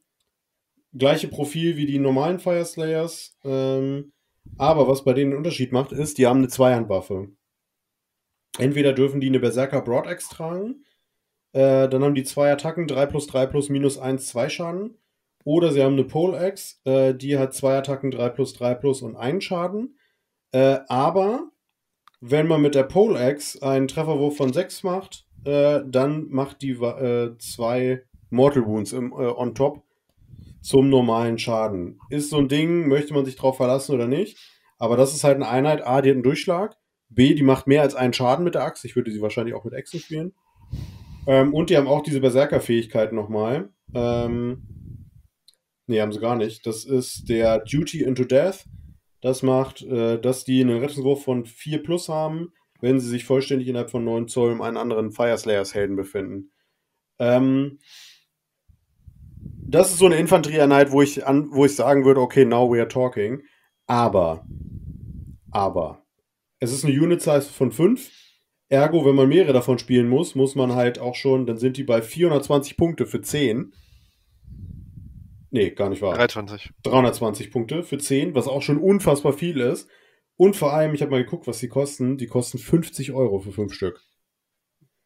[0.93, 3.35] gleiche Profil wie die normalen Fire Slayers.
[3.43, 4.11] Ähm,
[4.57, 7.29] aber was bei denen den Unterschied macht, ist, die haben eine Zweihandwaffe.
[8.57, 10.83] Entweder dürfen die eine Berserker Broadaxe tragen,
[11.53, 14.97] äh, dann haben die zwei Attacken, 3 plus 3 plus minus 1, 2 Schaden.
[15.47, 19.01] Oder sie haben eine Pole Axe, äh, die hat zwei Attacken, 3 plus 3 plus
[19.01, 19.97] und 1 Schaden.
[20.51, 21.51] Äh, aber
[22.19, 26.71] wenn man mit der Pole Axe einen Trefferwurf von 6 macht, äh, dann macht die
[26.71, 29.83] äh, zwei Mortal Wounds im, äh, on top
[30.59, 32.01] zum normalen Schaden.
[32.09, 34.37] Ist so ein Ding, möchte man sich drauf verlassen oder nicht?
[34.77, 36.75] Aber das ist halt eine Einheit, A, die hat einen Durchschlag,
[37.07, 38.83] B, die macht mehr als einen Schaden mit der Axt.
[38.83, 40.33] Ich würde sie wahrscheinlich auch mit Echsen spielen.
[41.25, 43.69] Ähm, und die haben auch diese Berserker-Fähigkeit nochmal.
[43.95, 44.76] Ähm,
[45.87, 46.65] nee, haben sie gar nicht.
[46.65, 48.65] Das ist der Duty into Death.
[49.21, 53.67] Das macht, äh, dass die einen Rettungswurf von 4 plus haben, wenn sie sich vollständig
[53.67, 56.51] innerhalb von 9 Zoll um einen anderen Fire Slayers Helden befinden.
[57.19, 57.79] Ähm,
[59.69, 62.79] das ist so eine Infanterieeinheit, wo ich, an, wo ich sagen würde, okay, now we
[62.79, 63.41] are talking.
[63.85, 64.45] Aber,
[65.51, 66.05] aber,
[66.59, 68.11] es ist eine Unit Size von 5.
[68.69, 71.83] Ergo, wenn man mehrere davon spielen muss, muss man halt auch schon, dann sind die
[71.83, 73.73] bei 420 Punkte für 10.
[75.57, 76.13] Nee, gar nicht wahr.
[76.13, 76.71] 320.
[76.83, 79.89] 320 Punkte für 10, was auch schon unfassbar viel ist.
[80.35, 82.17] Und vor allem, ich habe mal geguckt, was die kosten.
[82.17, 84.03] Die kosten 50 Euro für 5 Stück.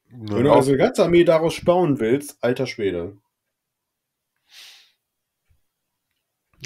[0.09, 3.17] Ja, Wenn du also eine ganze Armee daraus bauen willst, alter Schwede.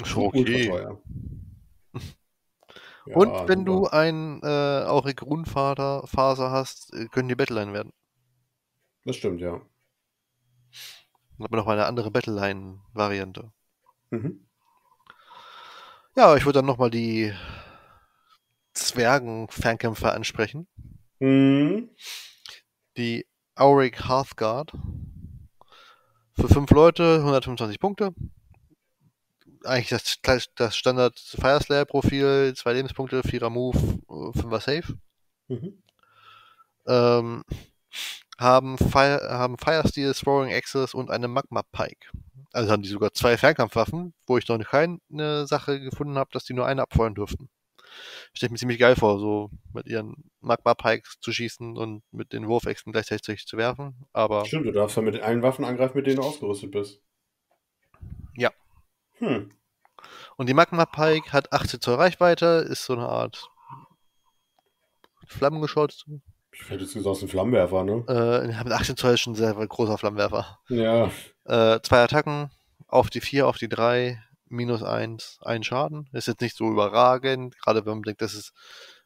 [0.04, 0.68] Schon okay.
[0.68, 1.02] Teuer.
[3.08, 6.02] Ja, Und wenn du ein äh, Auric Runfaser
[6.50, 7.92] hast, äh, können die Battleline werden.
[9.04, 9.60] Das stimmt, ja.
[11.38, 13.52] Dann hat man noch mal eine andere Battleline-Variante.
[14.10, 14.46] Mhm.
[16.16, 17.32] Ja, ich würde dann nochmal die
[18.72, 20.66] Zwergen-Fernkämpfer ansprechen.
[21.18, 21.90] Mhm.
[22.96, 24.72] Die Auric Hearthguard.
[26.38, 28.14] Für fünf Leute 125 Punkte
[29.66, 30.18] eigentlich das,
[30.54, 33.78] das Standard Fire Slayer Profil, zwei Lebenspunkte, vierer Move,
[34.32, 34.94] fünfer Safe.
[35.48, 35.82] Mhm.
[36.86, 37.44] Ähm,
[38.38, 42.10] haben Fire, haben Fire Steel, Throwing Axis und eine Magma Pike.
[42.52, 46.54] Also haben die sogar zwei Fernkampfwaffen, wo ich noch keine Sache gefunden habe, dass die
[46.54, 47.48] nur eine abfeuern dürften.
[48.32, 52.46] Stelle mir ziemlich geil vor, so mit ihren Magma Pikes zu schießen und mit den
[52.48, 54.06] Wurfäxten gleichzeitig zu werfen.
[54.12, 57.00] Aber Stimmt, du darfst ja mit allen Waffen angreifen, mit denen du ausgerüstet bist.
[58.36, 58.50] Ja.
[59.14, 59.50] Hm.
[60.36, 63.50] Und die Magma Pike hat 18 Zoll Reichweite, ist so eine Art
[65.26, 66.04] Flammengeschoss.
[66.60, 68.04] Ich hätte jetzt gesagt, ein Flammenwerfer, ne?
[68.08, 70.58] Äh, mit 18 Zoll ist schon ein sehr großer Flammenwerfer.
[70.68, 71.10] Ja.
[71.44, 72.50] Äh, zwei Attacken,
[72.88, 76.08] auf die 4, auf die 3, minus 1, ein Schaden.
[76.12, 78.52] Ist jetzt nicht so überragend, gerade wenn man denkt, dass es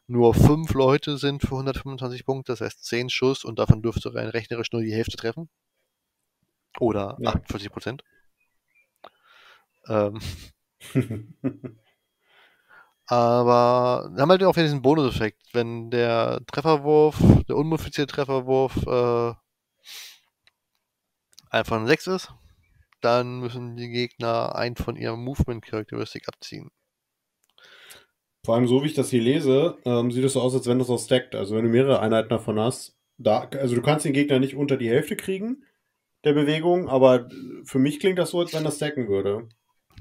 [0.07, 4.27] nur 5 Leute sind für 125 Punkte, das heißt 10 Schuss und davon dürfte rein
[4.27, 5.49] rechnerisch nur die Hälfte treffen.
[6.79, 7.31] Oder ja.
[7.31, 8.03] 48 Prozent.
[9.87, 10.19] Ähm,
[13.11, 15.41] Aber haben halt auch diesen Bonuseffekt.
[15.51, 17.17] Wenn der Trefferwurf,
[17.49, 19.33] der unmodifizierte Trefferwurf, äh,
[21.49, 22.33] einfach ein 6 ist,
[23.01, 26.71] dann müssen die Gegner ein von ihrem Movement-Charakteristik abziehen.
[28.45, 30.79] Vor allem, so wie ich das hier lese, ähm, sieht es so aus, als wenn
[30.79, 31.35] das auch stackt.
[31.35, 34.77] Also, wenn du mehrere Einheiten davon hast, da, also du kannst den Gegner nicht unter
[34.77, 35.65] die Hälfte kriegen
[36.23, 37.27] der Bewegung, aber
[37.65, 39.49] für mich klingt das so, als wenn das stacken würde.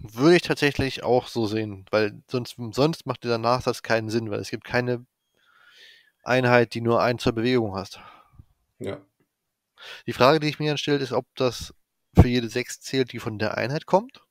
[0.03, 4.41] Würde ich tatsächlich auch so sehen, weil sonst, sonst macht dieser Nachsatz keinen Sinn, weil
[4.41, 5.05] es gibt keine
[6.23, 8.01] Einheit, die nur ein zur Bewegung hast.
[8.79, 9.01] Ja.
[10.07, 11.75] Die Frage, die ich mir dann stelle, ist, ob das
[12.15, 14.23] für jede 6 zählt, die von der Einheit kommt.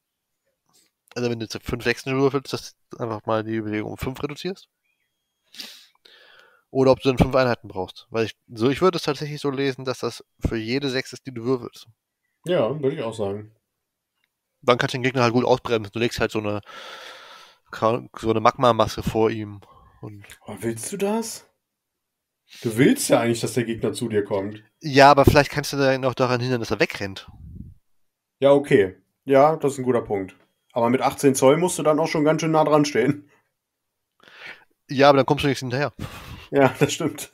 [1.16, 4.22] Also wenn du jetzt 5 Sechsen würfelst, dass du einfach mal die Bewegung um 5
[4.22, 4.70] reduzierst.
[6.72, 8.08] Oder ob du dann fünf Einheiten brauchst.
[8.12, 11.26] Weil ich, so, ich würde es tatsächlich so lesen, dass das für jede sechs ist,
[11.26, 11.88] die du würfelst.
[12.46, 13.52] Ja, würde ich auch sagen.
[14.62, 15.92] Dann kannst du den Gegner halt gut ausbremsen.
[15.94, 16.62] Du legst halt so eine,
[17.72, 19.62] so eine Magma-Masse vor ihm.
[20.02, 21.46] Und oh, willst du das?
[22.62, 24.64] Du willst ja eigentlich, dass der Gegner zu dir kommt.
[24.82, 27.30] Ja, aber vielleicht kannst du dann auch daran hindern, dass er wegrennt.
[28.40, 28.96] Ja, okay.
[29.26, 30.36] Ja, das ist ein guter Punkt.
[30.72, 33.30] Aber mit 18 Zoll musst du dann auch schon ganz schön nah dran stehen.
[34.90, 35.94] Ja, aber dann kommst du nicht hinterher.
[36.52, 37.30] Ja, das stimmt.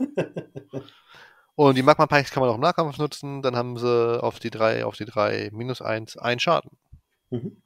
[1.55, 3.41] Und die Magma Pikes kann man auch im Nahkampf nutzen.
[3.41, 6.71] Dann haben sie auf die 3, auf die 3 minus 1 ein Schaden.
[7.31, 7.61] Mhm.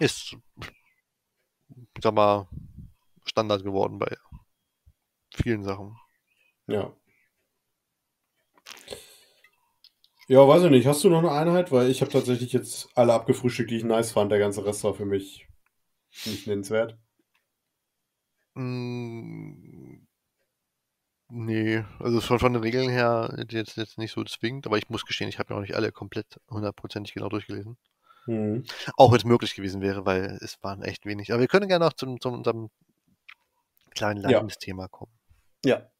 [0.00, 0.36] Ist,
[2.02, 2.48] sag mal,
[3.24, 4.16] Standard geworden bei
[5.34, 5.96] vielen Sachen.
[6.66, 6.94] Ja.
[10.28, 10.86] Ja, weiß ich nicht.
[10.86, 11.72] Hast du noch eine Einheit?
[11.72, 14.32] Weil ich habe tatsächlich jetzt alle abgefrühstückt, die ich nice fand.
[14.32, 15.46] Der ganze Rest war für mich
[16.26, 16.98] nicht nennenswert.
[18.54, 20.06] Mm,
[21.32, 25.06] nee, also von, von den Regeln her jetzt, jetzt nicht so zwingend, aber ich muss
[25.06, 27.76] gestehen, ich habe ja auch nicht alle komplett hundertprozentig genau durchgelesen.
[28.26, 28.64] Mhm.
[28.96, 31.32] Auch wenn es möglich gewesen wäre, weil es waren echt wenig.
[31.32, 32.70] Aber wir können gerne noch zum, zum unserem
[33.90, 34.88] kleinen Leidensthema ja.
[34.88, 35.12] kommen.
[35.64, 35.90] Ja.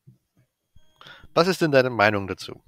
[1.34, 2.62] Was ist denn deine Meinung dazu?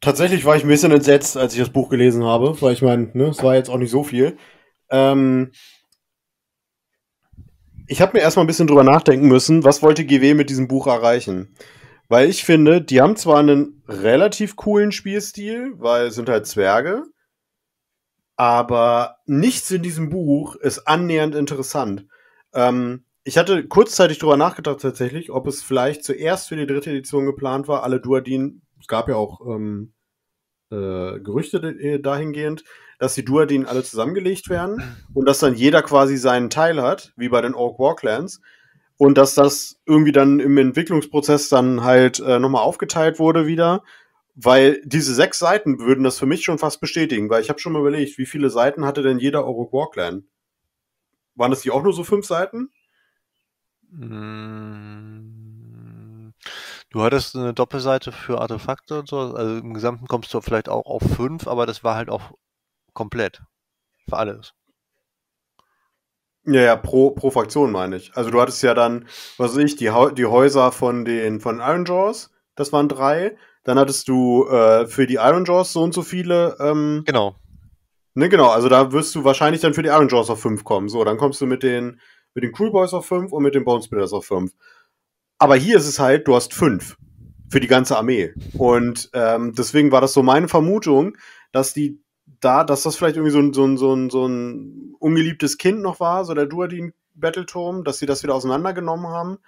[0.00, 3.10] Tatsächlich war ich ein bisschen entsetzt, als ich das Buch gelesen habe, weil ich meine,
[3.14, 4.38] ne, es war jetzt auch nicht so viel.
[4.90, 5.52] Ähm,
[7.88, 10.86] ich habe mir erstmal ein bisschen drüber nachdenken müssen, was wollte GW mit diesem Buch
[10.86, 11.54] erreichen.
[12.08, 17.04] Weil ich finde, die haben zwar einen relativ coolen Spielstil, weil es sind halt Zwerge,
[18.36, 22.06] aber nichts in diesem Buch ist annähernd interessant.
[22.54, 27.26] Ähm, ich hatte kurzzeitig drüber nachgedacht tatsächlich, ob es vielleicht zuerst für die dritte Edition
[27.26, 29.94] geplant war, alle Duadin, es gab ja auch ähm,
[30.70, 32.64] äh, Gerüchte äh, dahingehend,
[32.98, 34.82] dass die Duadin alle zusammengelegt werden
[35.14, 38.40] und dass dann jeder quasi seinen Teil hat, wie bei den Orc Warclans.
[38.98, 43.84] Und dass das irgendwie dann im Entwicklungsprozess dann halt äh, nochmal aufgeteilt wurde wieder.
[44.34, 47.72] Weil diese sechs Seiten würden das für mich schon fast bestätigen, weil ich habe schon
[47.72, 50.24] mal überlegt, wie viele Seiten hatte denn jeder Orc Warclan?
[51.34, 52.70] Waren das die auch nur so fünf Seiten?
[53.90, 54.95] Mm,
[56.90, 60.86] du hattest eine Doppelseite für Artefakte und so, also im Gesamten kommst du vielleicht auch
[60.86, 62.32] auf fünf, aber das war halt auch
[62.94, 63.42] komplett.
[64.08, 64.54] Für alles.
[66.44, 68.16] Ja, ja, pro, pro Fraktion meine ich.
[68.16, 71.84] Also du hattest ja dann, was weiß ich, die, die Häuser von den von Iron
[71.84, 73.36] Jaws, das waren drei.
[73.64, 76.56] Dann hattest du äh, für die Iron Jaws so und so viele.
[76.60, 77.34] Ähm, genau.
[78.14, 80.88] Ne, genau, also da wirst du wahrscheinlich dann für die Iron Jaws auf fünf kommen.
[80.88, 82.00] So, dann kommst du mit den,
[82.32, 84.52] mit den Cool Boys auf fünf und mit den Bone Splitters auf fünf.
[85.38, 86.96] Aber hier ist es halt, du hast fünf
[87.48, 88.32] für die ganze Armee.
[88.56, 91.16] Und ähm, deswegen war das so meine Vermutung,
[91.52, 92.00] dass die
[92.40, 95.80] da, dass das vielleicht irgendwie so ein, so ein, so ein, so ein ungeliebtes Kind
[95.80, 99.38] noch war, so der Duadin Battleturm, dass sie das wieder auseinandergenommen haben.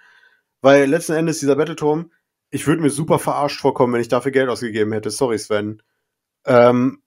[0.61, 2.11] Weil letzten Endes dieser Battleturm,
[2.49, 5.11] ich würde mir super verarscht vorkommen, wenn ich dafür Geld ausgegeben hätte.
[5.11, 5.81] Sorry, Sven.
[6.45, 7.01] Ähm,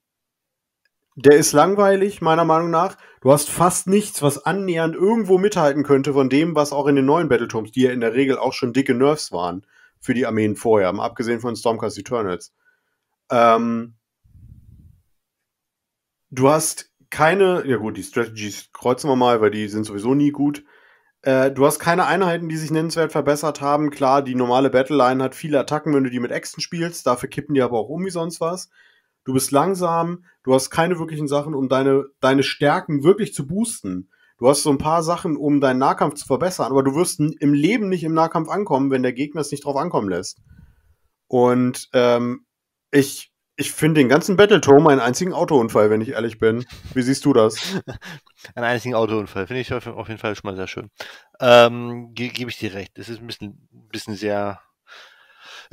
[1.15, 2.97] der ist langweilig, meiner Meinung nach.
[3.21, 7.05] Du hast fast nichts, was annähernd irgendwo mithalten könnte von dem, was auch in den
[7.05, 9.65] neuen Battleturms, die ja in der Regel auch schon dicke Nerfs waren,
[9.99, 12.53] für die Armeen vorher, abgesehen von Stormcast Eternals.
[13.29, 13.95] Ähm,
[16.31, 20.31] du hast keine, ja gut, die Strategies kreuzen wir mal, weil die sind sowieso nie
[20.31, 20.63] gut.
[21.21, 23.91] Äh, du hast keine Einheiten, die sich nennenswert verbessert haben.
[23.91, 27.05] Klar, die normale Battleline hat viele Attacken, wenn du die mit Äxten spielst.
[27.05, 28.69] Dafür kippen die aber auch um wie sonst was.
[29.23, 34.09] Du bist langsam, du hast keine wirklichen Sachen, um deine, deine Stärken wirklich zu boosten.
[34.37, 37.53] Du hast so ein paar Sachen, um deinen Nahkampf zu verbessern, aber du wirst im
[37.53, 40.39] Leben nicht im Nahkampf ankommen, wenn der Gegner es nicht drauf ankommen lässt.
[41.27, 42.45] Und ähm,
[42.91, 46.65] ich ich finde den ganzen Battleturm einen einzigen Autounfall, wenn ich ehrlich bin.
[46.93, 47.55] Wie siehst du das?
[48.55, 49.45] einen einzigen Autounfall.
[49.47, 50.89] Finde ich auf jeden Fall schon mal sehr schön.
[51.39, 52.97] Ähm, ge Gebe ich dir recht.
[52.97, 54.59] Es ist ein bisschen, bisschen sehr.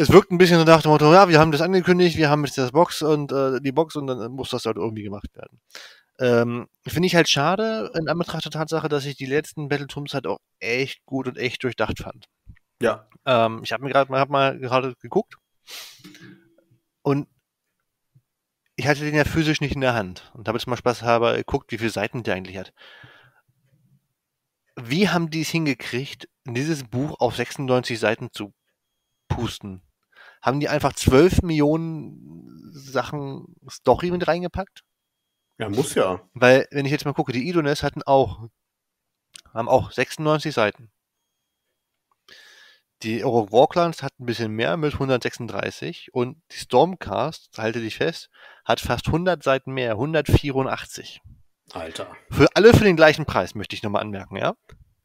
[0.01, 2.43] Es wirkt ein bisschen so nach dem Motto, ja, wir haben das angekündigt, wir haben
[2.47, 5.61] jetzt das Box und äh, die Box und dann muss das halt irgendwie gemacht werden.
[6.19, 10.27] Ähm, Finde ich halt schade in Anbetracht der Tatsache, dass ich die letzten Battleturms halt
[10.27, 12.29] auch echt gut und echt durchdacht fand.
[12.81, 13.11] Ja.
[13.27, 15.35] Ähm, ich habe mir gerade mal, hab mal gerade geguckt
[17.03, 17.29] und
[18.77, 21.37] ich hatte den ja physisch nicht in der Hand und habe jetzt mal Spaß habe
[21.37, 22.73] geguckt, wie viele Seiten der eigentlich hat.
[24.77, 28.55] Wie haben die es hingekriegt, dieses Buch auf 96 Seiten zu
[29.29, 29.83] pusten?
[30.43, 34.83] Haben die einfach 12 Millionen Sachen Story mit reingepackt?
[35.59, 36.23] Ja, muss ja.
[36.33, 38.49] Weil, wenn ich jetzt mal gucke, die Idones hatten auch,
[39.53, 40.91] haben auch 96 Seiten.
[43.03, 48.29] Die Euro Warclans hat ein bisschen mehr mit 136 und die Stormcast, halte dich fest,
[48.65, 51.23] hat fast 100 Seiten mehr, 184.
[51.73, 52.15] Alter.
[52.31, 54.55] Für alle für den gleichen Preis, möchte ich nochmal anmerken, ja?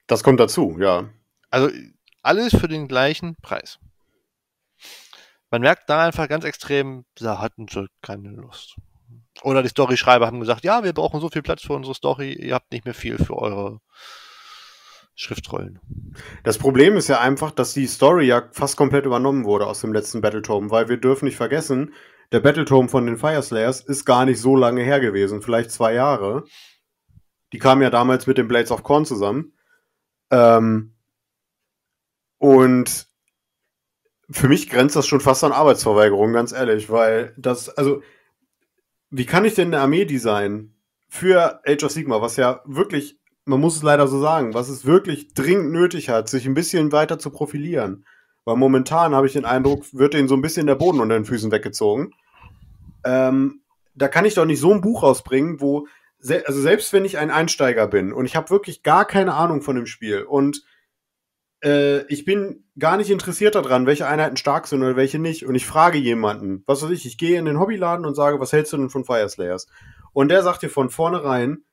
[0.07, 1.09] Das kommt dazu, ja.
[1.49, 1.69] Also
[2.21, 3.79] alles für den gleichen Preis.
[5.55, 8.75] Man merkt da einfach ganz extrem, da hatten sie keine Lust.
[9.41, 12.53] Oder die Storyschreiber haben gesagt, ja, wir brauchen so viel Platz für unsere Story, ihr
[12.53, 13.79] habt nicht mehr viel für eure
[15.15, 15.79] Schriftrollen.
[16.43, 19.93] Das Problem ist ja einfach, dass die Story ja fast komplett übernommen wurde aus dem
[19.93, 21.93] letzten Battletome, weil wir dürfen nicht vergessen,
[22.33, 26.43] der Battletome von den Fireslayers ist gar nicht so lange her gewesen, vielleicht zwei Jahre.
[27.53, 29.53] Die kamen ja damals mit den Blades of Corn zusammen.
[30.31, 30.97] Ähm,
[32.39, 33.07] und
[34.29, 38.01] für mich grenzt das schon fast an Arbeitsverweigerung, ganz ehrlich, weil das, also,
[39.09, 40.75] wie kann ich denn eine Armee designen
[41.07, 44.85] für Age of Sigma, was ja wirklich man muss es leider so sagen, was es
[44.85, 48.05] wirklich dringend nötig hat, sich ein bisschen weiter zu profilieren.
[48.43, 51.25] Weil momentan habe ich den Eindruck, wird denen so ein bisschen der Boden unter den
[51.25, 52.11] Füßen weggezogen.
[53.03, 53.61] Ähm,
[53.93, 55.87] da kann ich doch nicht so ein Buch rausbringen, wo,
[56.45, 59.75] also selbst wenn ich ein Einsteiger bin und ich habe wirklich gar keine Ahnung von
[59.75, 60.63] dem Spiel und
[61.65, 65.55] äh, ich bin gar nicht interessiert daran, welche Einheiten stark sind oder welche nicht und
[65.55, 68.71] ich frage jemanden, was weiß ich, ich gehe in den Hobbyladen und sage, was hältst
[68.71, 69.67] du denn von Fire Slayers?
[70.13, 71.63] Und der sagt dir von vornherein,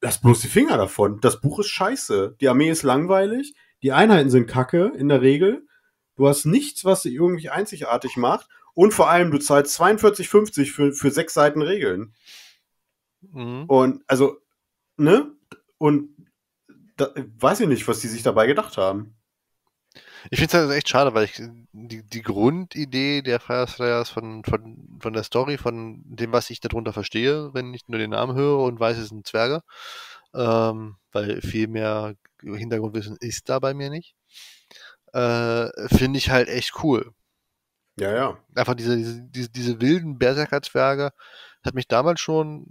[0.00, 1.20] lass bloß die Finger davon.
[1.20, 2.36] Das Buch ist scheiße.
[2.40, 3.54] Die Armee ist langweilig.
[3.82, 5.66] Die Einheiten sind kacke in der Regel.
[6.16, 8.48] Du hast nichts, was sie irgendwie einzigartig macht.
[8.74, 12.14] Und vor allem, du zahlst 42,50 für, für sechs Seiten Regeln.
[13.20, 13.64] Mhm.
[13.66, 14.38] Und also,
[14.96, 15.32] ne?
[15.78, 16.09] Und
[17.00, 19.16] da, weiß ich nicht, was die sich dabei gedacht haben.
[20.30, 21.40] Ich finde es halt echt schade, weil ich
[21.72, 26.92] die, die Grundidee der Fireslayers von, von, von der Story, von dem, was ich darunter
[26.92, 29.62] verstehe, wenn ich nur den Namen höre und weiß, es sind Zwerge,
[30.34, 34.14] ähm, weil viel mehr Hintergrundwissen ist da bei mir nicht,
[35.12, 37.12] äh, finde ich halt echt cool.
[37.98, 38.38] Ja, ja.
[38.54, 41.12] Einfach diese, diese, diese, diese wilden Berserker-Zwerge
[41.64, 42.66] hat mich damals schon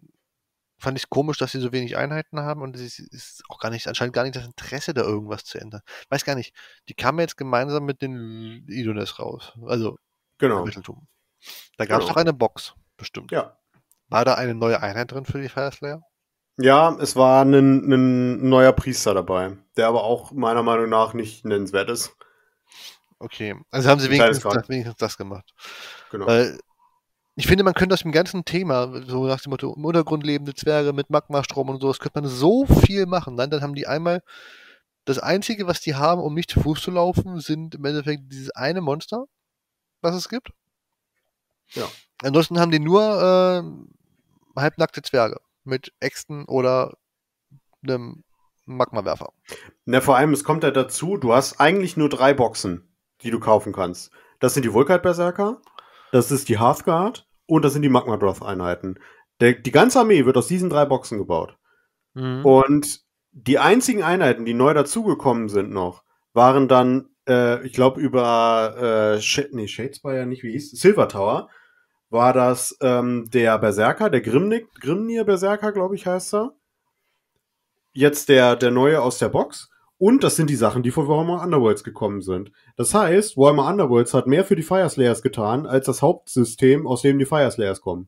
[0.79, 3.87] fand ich komisch, dass sie so wenig Einheiten haben und es ist auch gar nicht,
[3.87, 5.81] anscheinend gar nicht das Interesse, da irgendwas zu ändern.
[6.09, 6.55] Weiß gar nicht.
[6.87, 9.53] Die kamen jetzt gemeinsam mit den Idones raus.
[9.67, 9.97] Also,
[10.37, 10.65] genau.
[10.65, 11.07] Mitteltum.
[11.77, 12.13] Da gab es genau.
[12.13, 13.31] doch eine Box, bestimmt.
[13.31, 13.57] Ja.
[14.07, 16.01] War da eine neue Einheit drin für die Fireslayer?
[16.57, 21.45] Ja, es war ein, ein neuer Priester dabei, der aber auch meiner Meinung nach nicht
[21.45, 22.17] nennenswert ist.
[23.19, 25.53] Okay, also haben sie wenigstens das, wenigstens das, gemacht.
[26.11, 26.25] Genau.
[26.25, 26.59] Weil
[27.39, 30.53] ich finde, man könnte aus dem ganzen Thema, so nach dem Motto, im Untergrund lebende
[30.53, 33.37] Zwerge mit Magmastrom und so, das könnte man so viel machen.
[33.37, 34.21] Dann, dann haben die einmal,
[35.05, 38.51] das Einzige, was die haben, um nicht zu Fuß zu laufen, sind im Endeffekt dieses
[38.51, 39.23] eine Monster,
[40.01, 40.49] was es gibt.
[41.69, 41.87] Ja.
[42.23, 46.97] Ansonsten haben die nur äh, halbnackte Zwerge mit Äxten oder
[47.81, 48.25] einem
[48.65, 49.31] Magmawerfer.
[49.85, 53.39] Na, vor allem, es kommt ja dazu, du hast eigentlich nur drei Boxen, die du
[53.39, 54.11] kaufen kannst.
[54.41, 55.61] Das sind die Vulkat-Berserker,
[56.11, 58.99] das ist die Hearthguard und das sind die Magma Broth Einheiten.
[59.41, 61.57] Die ganze Armee wird aus diesen drei Boxen gebaut.
[62.13, 62.45] Mhm.
[62.45, 63.01] Und
[63.31, 66.03] die einzigen Einheiten, die neu dazugekommen sind noch,
[66.33, 71.49] waren dann, äh, ich glaube, über äh, Sh nee, Shadespire nicht, wie hieß Silver Tower,
[72.09, 76.53] war das ähm, der Berserker, der Grimnick, Grimnir Berserker, glaube ich, heißt er.
[77.93, 79.69] Jetzt der, der neue aus der Box.
[79.99, 82.53] Und das sind die Sachen, die von Warhammer Underworlds gekommen sind.
[82.77, 87.19] Das heißt, Warhammer Underworlds hat mehr für die Fireslayers getan, als das Hauptsystem, aus dem
[87.19, 88.07] die Fireslayers kommen.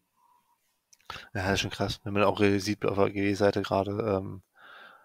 [1.33, 3.91] Ja, das ist schon krass, wenn man auch sieht auf der GW-Seite gerade.
[3.91, 4.41] Ähm,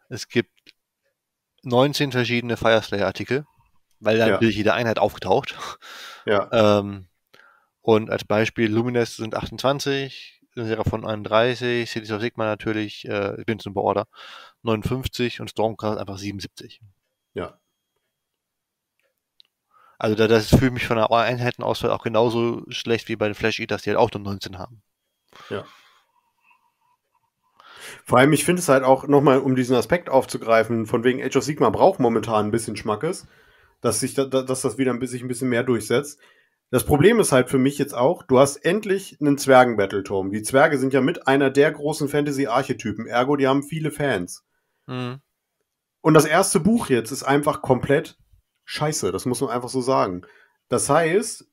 [0.09, 0.53] es gibt
[1.65, 3.47] 19 verschiedene Fireslayer-Artikel,
[3.99, 4.35] weil dann ja.
[4.35, 5.59] natürlich jede Einheit aufgetaucht.
[6.25, 6.49] Ja.
[6.79, 7.09] ähm,
[7.81, 13.59] und als Beispiel Lumines sind 28, Seraphon 31, Cities of Sigma natürlich, äh, ich bin
[13.59, 14.07] zum Beorder,
[14.67, 16.81] 59 und Stormcast einfach 77.
[17.35, 17.59] Ja.
[19.99, 23.61] Also da, das fühlt mich von der Einheitenauswahl auch genauso schlecht wie bei den Flash
[23.61, 24.83] Eaters, die halt auch nur 19 haben.
[25.49, 25.65] Ja.
[28.05, 31.37] Vor allem, ich finde es halt auch nochmal, um diesen Aspekt aufzugreifen, von wegen Age
[31.37, 33.27] of Sigma braucht momentan ein bisschen Schmackes,
[33.81, 36.21] dass sich da, dass das wieder ein bisschen, ein bisschen mehr durchsetzt.
[36.71, 40.33] Das Problem ist halt für mich jetzt auch, du hast endlich einen Zwergen-Battleturm.
[40.33, 44.46] Die Zwerge sind ja mit einer der großen Fantasy-Archetypen, ergo, die haben viele Fans.
[44.87, 45.21] Mhm.
[46.01, 48.17] Und das erste Buch jetzt ist einfach komplett
[48.65, 50.23] scheiße, das muss man einfach so sagen.
[50.69, 51.47] Das heißt,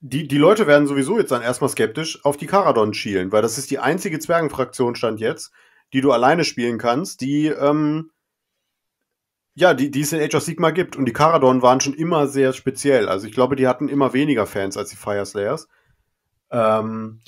[0.00, 3.58] die, die Leute werden sowieso jetzt dann erstmal skeptisch auf die Karadon schielen, weil das
[3.58, 5.52] ist die einzige Zwergenfraktion stand jetzt,
[5.92, 8.10] die du alleine spielen kannst, die, ähm,
[9.54, 10.96] ja, die, die es in Age of Sigma gibt.
[10.96, 13.08] Und die Karadon waren schon immer sehr speziell.
[13.08, 15.68] Also ich glaube, die hatten immer weniger Fans als die Fireslayers.
[16.50, 17.20] Ähm,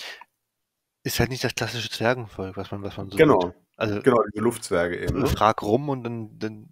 [1.05, 3.40] ist halt nicht das klassische Zwergenvolk, was man, was man so Genau.
[3.40, 3.55] Sieht.
[3.78, 5.20] Also, genau, diese Luftzwerge eben.
[5.20, 5.26] Ne?
[5.28, 6.68] Frag rum und dann, dann,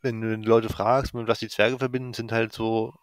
[0.00, 2.94] wenn du die Leute fragst, mit was die Zwerge verbinden, sind halt so,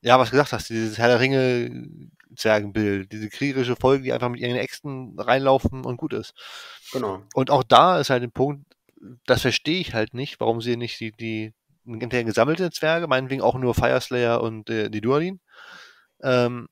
[0.00, 4.28] ja, was du gesagt hast, dieses Herr der Ringe Zwergenbild, diese kriegerische Folge, die einfach
[4.28, 6.34] mit ihren Äxten reinlaufen und gut ist.
[6.92, 7.22] Genau.
[7.34, 8.64] Und auch da ist halt ein Punkt,
[9.26, 11.54] das verstehe ich halt nicht, warum sie nicht die, die
[11.84, 15.40] hinterher gesammelte Zwerge, meinetwegen auch nur Fireslayer und äh, die Duadin,
[16.22, 16.68] ähm,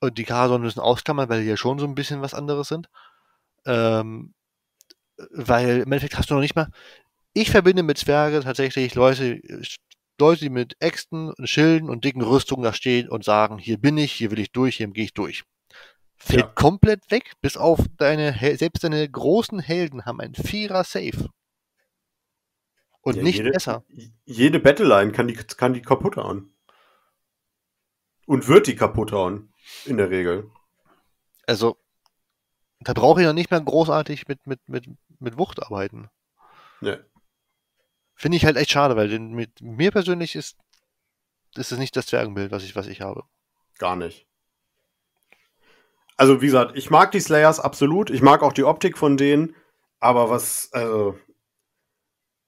[0.00, 2.88] und die Karadon müssen ausklammern, weil die ja schon so ein bisschen was anderes sind.
[3.66, 4.34] Ähm,
[5.32, 6.68] weil im Endeffekt hast du noch nicht mal.
[7.32, 9.40] Ich verbinde mit Zwerge tatsächlich Leute,
[10.18, 13.98] Leute, die mit Äxten und Schilden und dicken Rüstungen da stehen und sagen, hier bin
[13.98, 15.44] ich, hier will ich durch, hier gehe ich durch.
[16.16, 16.46] Fällt ja.
[16.48, 21.30] komplett weg, bis auf deine, selbst deine großen Helden haben ein Vierer Safe.
[23.00, 23.84] Und ja, nicht jede, besser.
[24.26, 26.54] Jede Battleline kann die, kann die kaputt hauen.
[28.26, 29.54] Und wird die kaputt hauen.
[29.86, 30.50] In der Regel.
[31.46, 31.78] Also,
[32.80, 34.84] da brauche ich ja nicht mehr großartig mit, mit, mit,
[35.18, 36.08] mit Wucht arbeiten.
[36.80, 36.96] Nee.
[38.14, 40.56] Finde ich halt echt schade, weil mit mir persönlich ist,
[41.56, 43.24] ist es nicht das Zwergenbild, was ich, was ich habe.
[43.78, 44.26] Gar nicht.
[46.16, 48.10] Also, wie gesagt, ich mag die Slayers absolut.
[48.10, 49.54] Ich mag auch die Optik von denen.
[50.00, 51.18] Aber was, also,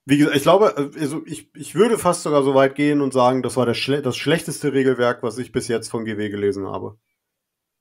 [0.04, 3.42] wie gesagt, ich glaube, also ich, ich würde fast sogar so weit gehen und sagen,
[3.42, 6.98] das war das, schle das schlechteste Regelwerk, was ich bis jetzt von GW gelesen habe.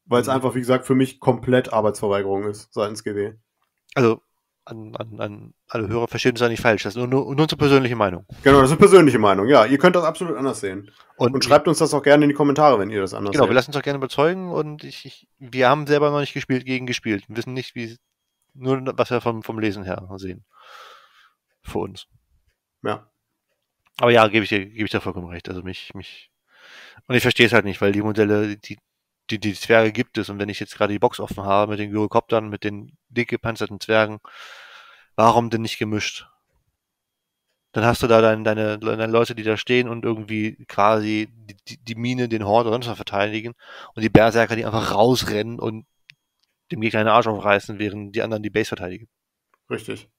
[0.05, 0.33] Weil es mhm.
[0.33, 3.33] einfach, wie gesagt, für mich komplett Arbeitsverweigerung ist seitens GW.
[3.95, 4.21] Also,
[4.65, 6.83] an, an, an alle Hörer verstehen es ja nicht falsch.
[6.83, 8.25] Das ist nur, nur, nur unsere persönliche Meinung.
[8.43, 9.47] Genau, das ist eine persönliche Meinung.
[9.47, 10.91] Ja, ihr könnt das absolut anders sehen.
[11.17, 13.43] Und, und schreibt uns das auch gerne in die Kommentare, wenn ihr das anders genau,
[13.43, 13.47] seht.
[13.47, 16.33] Genau, wir lassen uns auch gerne überzeugen und ich, ich, wir haben selber noch nicht
[16.33, 17.23] gespielt, gegen gespielt.
[17.27, 17.97] Wir wissen nicht, wie,
[18.53, 20.45] nur was wir vom, vom Lesen her sehen
[21.63, 22.07] für uns.
[22.83, 23.09] Ja.
[23.99, 25.49] Aber ja, gebe ich dir, gebe ich dir vollkommen recht.
[25.49, 26.31] Also mich, mich.
[27.07, 28.77] Und ich verstehe es halt nicht, weil die Modelle, die,
[29.31, 30.29] die, die Zwerge gibt es.
[30.29, 33.29] Und wenn ich jetzt gerade die Box offen habe mit den Gyrokoptern, mit den dick
[33.29, 34.19] gepanzerten Zwergen,
[35.15, 36.27] warum denn nicht gemischt?
[37.73, 41.29] Dann hast du da deine, deine, deine Leute, die da stehen und irgendwie quasi
[41.67, 43.53] die, die Mine, den Horde oder sonst was verteidigen.
[43.95, 45.85] Und die Berserker, die einfach rausrennen und
[46.71, 49.07] dem Gegner den Arsch aufreißen, während die anderen die Base verteidigen.
[49.69, 50.09] Richtig.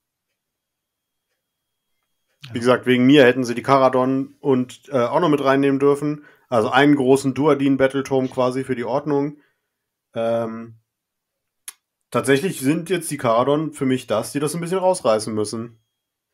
[2.53, 6.25] Wie gesagt, wegen mir hätten sie die Karadon und äh, auch noch mit reinnehmen dürfen.
[6.53, 9.39] Also einen großen Duadin Battletome quasi für die Ordnung.
[10.13, 10.81] Ähm,
[12.11, 15.83] tatsächlich sind jetzt die Karadon für mich das, die das ein bisschen rausreißen müssen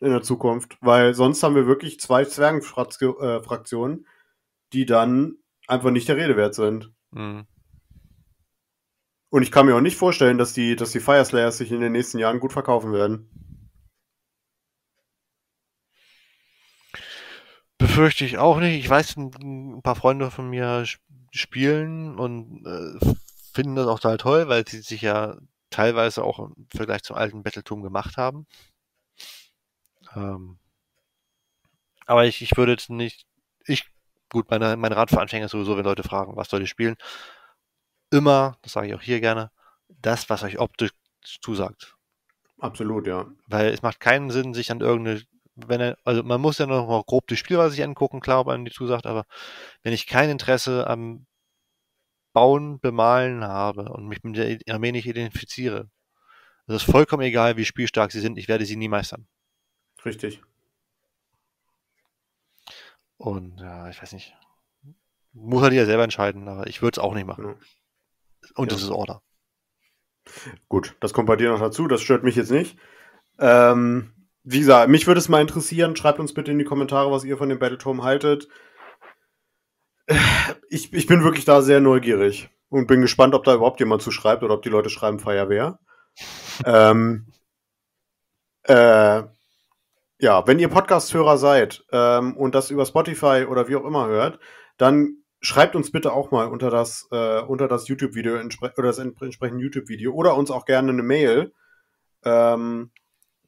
[0.01, 0.77] in der Zukunft.
[0.81, 4.09] Weil sonst haben wir wirklich zwei Zwergenfraktionen,
[4.73, 5.37] die dann
[5.69, 6.93] einfach nicht der Rede wert sind.
[7.13, 7.47] Mhm.
[9.31, 11.93] Und ich kann mir auch nicht vorstellen, dass die, dass die Fireslayers sich in den
[11.93, 13.48] nächsten Jahren gut verkaufen werden.
[17.79, 18.79] Befürchte ich auch nicht.
[18.79, 20.85] Ich weiß, ein, paar Freunde von mir
[21.31, 23.15] spielen und äh,
[23.53, 25.37] finden das auch total toll, weil sie sich ja
[25.71, 28.47] teilweise auch im Vergleich zum alten Battletum gemacht haben.
[30.15, 30.59] Ähm,
[32.07, 33.27] aber ich, ich würde jetzt nicht,
[33.67, 33.87] ich,
[34.31, 36.97] gut, meine, meine Rat für Anfänger ist sowieso, wenn Leute fragen, was soll ich spielen,
[38.11, 39.51] immer, das sage ich auch hier gerne,
[39.89, 40.93] das, was euch optisch
[41.23, 41.97] zusagt.
[42.59, 43.27] Absolut, ja.
[43.47, 45.23] Weil es macht keinen Sinn, sich an irgendeine
[45.67, 48.49] wenn er, also man muss ja noch mal grob die Spielweise sich angucken, klar, ob
[48.49, 49.25] einem die zusagt, aber
[49.83, 51.27] wenn ich kein Interesse am
[52.33, 55.91] Bauen, Bemalen habe und mich mit der Armee nicht identifiziere,
[56.67, 59.27] es ist vollkommen egal, wie spielstark sie sind, ich werde sie nie meistern.
[60.05, 60.43] Richtig.
[63.17, 64.37] Und ja, ich weiß nicht.
[65.33, 67.45] Muss er halt ja selber entscheiden, aber ich würde es auch nicht machen.
[67.47, 67.55] Ja.
[68.55, 68.79] Und ja.
[68.79, 69.23] ist Order.
[70.69, 72.79] Gut, das kommt bei dir noch dazu, das stört mich jetzt nicht.
[73.39, 74.13] Ähm,
[74.45, 75.97] wie gesagt, mich würde es mal interessieren.
[75.97, 78.49] Schreibt uns bitte in die Kommentare, was ihr von dem Battleturm haltet.
[80.71, 84.11] Ich, ich bin wirklich da sehr neugierig und bin gespannt, ob da überhaupt jemand zu
[84.11, 85.79] schreibt oder ob die Leute schreiben Feuerwehr.
[86.65, 87.27] ähm,
[88.65, 89.23] äh,
[90.21, 94.41] ja, wenn ihr Podcast-Hörer seid ähm, und das über Spotify oder wie auch immer hört,
[94.77, 100.13] dann schreibt uns bitte auch mal unter das, äh, das YouTube-Video oder das entsprechende YouTube-Video
[100.13, 101.53] oder uns auch gerne eine Mail.
[102.25, 102.91] Ähm,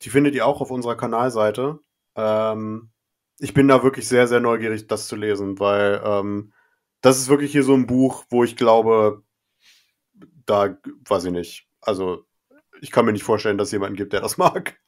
[0.02, 1.81] die findet ihr auch auf unserer Kanalseite.
[2.16, 2.90] Ähm,
[3.39, 6.52] ich bin da wirklich sehr, sehr neugierig, das zu lesen, weil ähm,
[7.01, 9.22] das ist wirklich hier so ein Buch, wo ich glaube,
[10.47, 10.77] da
[11.09, 11.66] weiß ich nicht.
[11.81, 12.24] Also,
[12.81, 14.78] ich kann mir nicht vorstellen, dass es jemanden gibt, der das mag.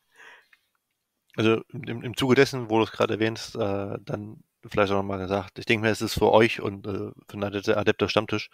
[1.36, 5.18] Also im, im Zuge dessen, wo du es gerade erwähnst, äh, dann vielleicht auch nochmal
[5.18, 8.50] gesagt, ich denke mir, es ist für euch und äh, für den Adepter Stammtisch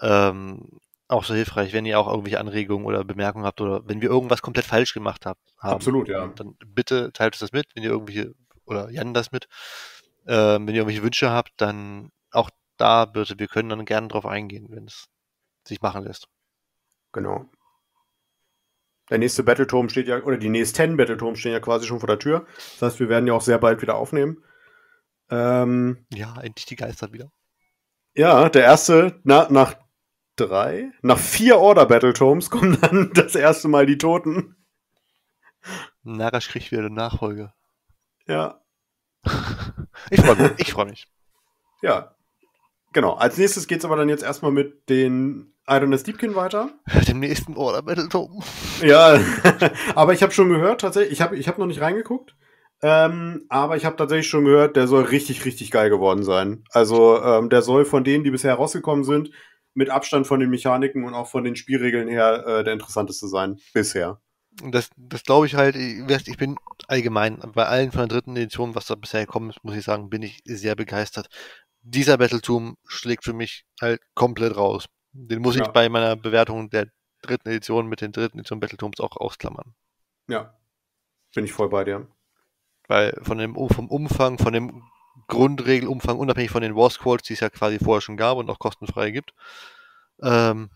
[0.00, 0.78] ähm,
[1.14, 4.42] auch so hilfreich, wenn ihr auch irgendwelche Anregungen oder Bemerkungen habt oder wenn wir irgendwas
[4.42, 5.74] komplett falsch gemacht habt, haben.
[5.74, 6.26] Absolut, ja.
[6.28, 8.34] Dann bitte teilt uns das mit, wenn ihr irgendwelche,
[8.66, 9.48] oder Jan das mit.
[10.26, 14.26] Äh, wenn ihr irgendwelche Wünsche habt, dann auch da bitte, wir können dann gerne drauf
[14.26, 15.06] eingehen, wenn es
[15.66, 16.28] sich machen lässt.
[17.12, 17.46] Genau.
[19.10, 22.18] Der nächste Battleturm steht ja, oder die nächsten Battleturm stehen ja quasi schon vor der
[22.18, 22.46] Tür.
[22.56, 24.42] Das heißt, wir werden ja auch sehr bald wieder aufnehmen.
[25.30, 27.30] Ähm, ja, endlich die Geister wieder.
[28.14, 29.74] Ja, der erste, na, nach
[30.36, 30.92] drei.
[31.02, 34.56] Nach vier Order Battletomes kommen dann das erste Mal die Toten.
[36.02, 37.52] Narash kriegt wieder eine Nachfolge.
[38.26, 38.60] Ja.
[40.10, 40.52] ich freue mich.
[40.58, 41.08] Ich freue mich.
[41.82, 42.14] Ja.
[42.92, 43.14] Genau.
[43.14, 46.70] Als nächstes geht es aber dann jetzt erstmal mit den Idonis Deepkin weiter.
[47.08, 48.42] Dem nächsten Order Battletome.
[48.82, 49.18] Ja,
[49.94, 52.36] aber ich habe schon gehört, tatsächlich, ich habe ich hab noch nicht reingeguckt,
[52.82, 56.64] ähm, aber ich habe tatsächlich schon gehört, der soll richtig, richtig geil geworden sein.
[56.70, 59.30] Also ähm, der soll von denen, die bisher rausgekommen sind,
[59.74, 63.58] mit Abstand von den Mechaniken und auch von den Spielregeln her äh, der interessanteste sein.
[63.72, 64.20] Bisher.
[64.62, 66.56] Das, das glaube ich halt, ich bin
[66.86, 70.10] allgemein bei allen von der dritten Edition, was da bisher gekommen ist, muss ich sagen,
[70.10, 71.28] bin ich sehr begeistert.
[71.82, 74.86] Dieser Battletum schlägt für mich halt komplett raus.
[75.12, 75.62] Den muss ja.
[75.62, 76.88] ich bei meiner Bewertung der
[77.22, 79.74] dritten Edition mit den dritten Edition Battletums auch ausklammern.
[80.28, 80.56] Ja,
[81.34, 82.06] bin ich voll bei dir.
[82.86, 84.84] Weil von dem, vom Umfang, von dem
[85.26, 88.58] Grundregelumfang, unabhängig von den War Squads, die es ja quasi vorher schon gab und auch
[88.58, 89.34] kostenfrei gibt,
[90.22, 90.70] ähm,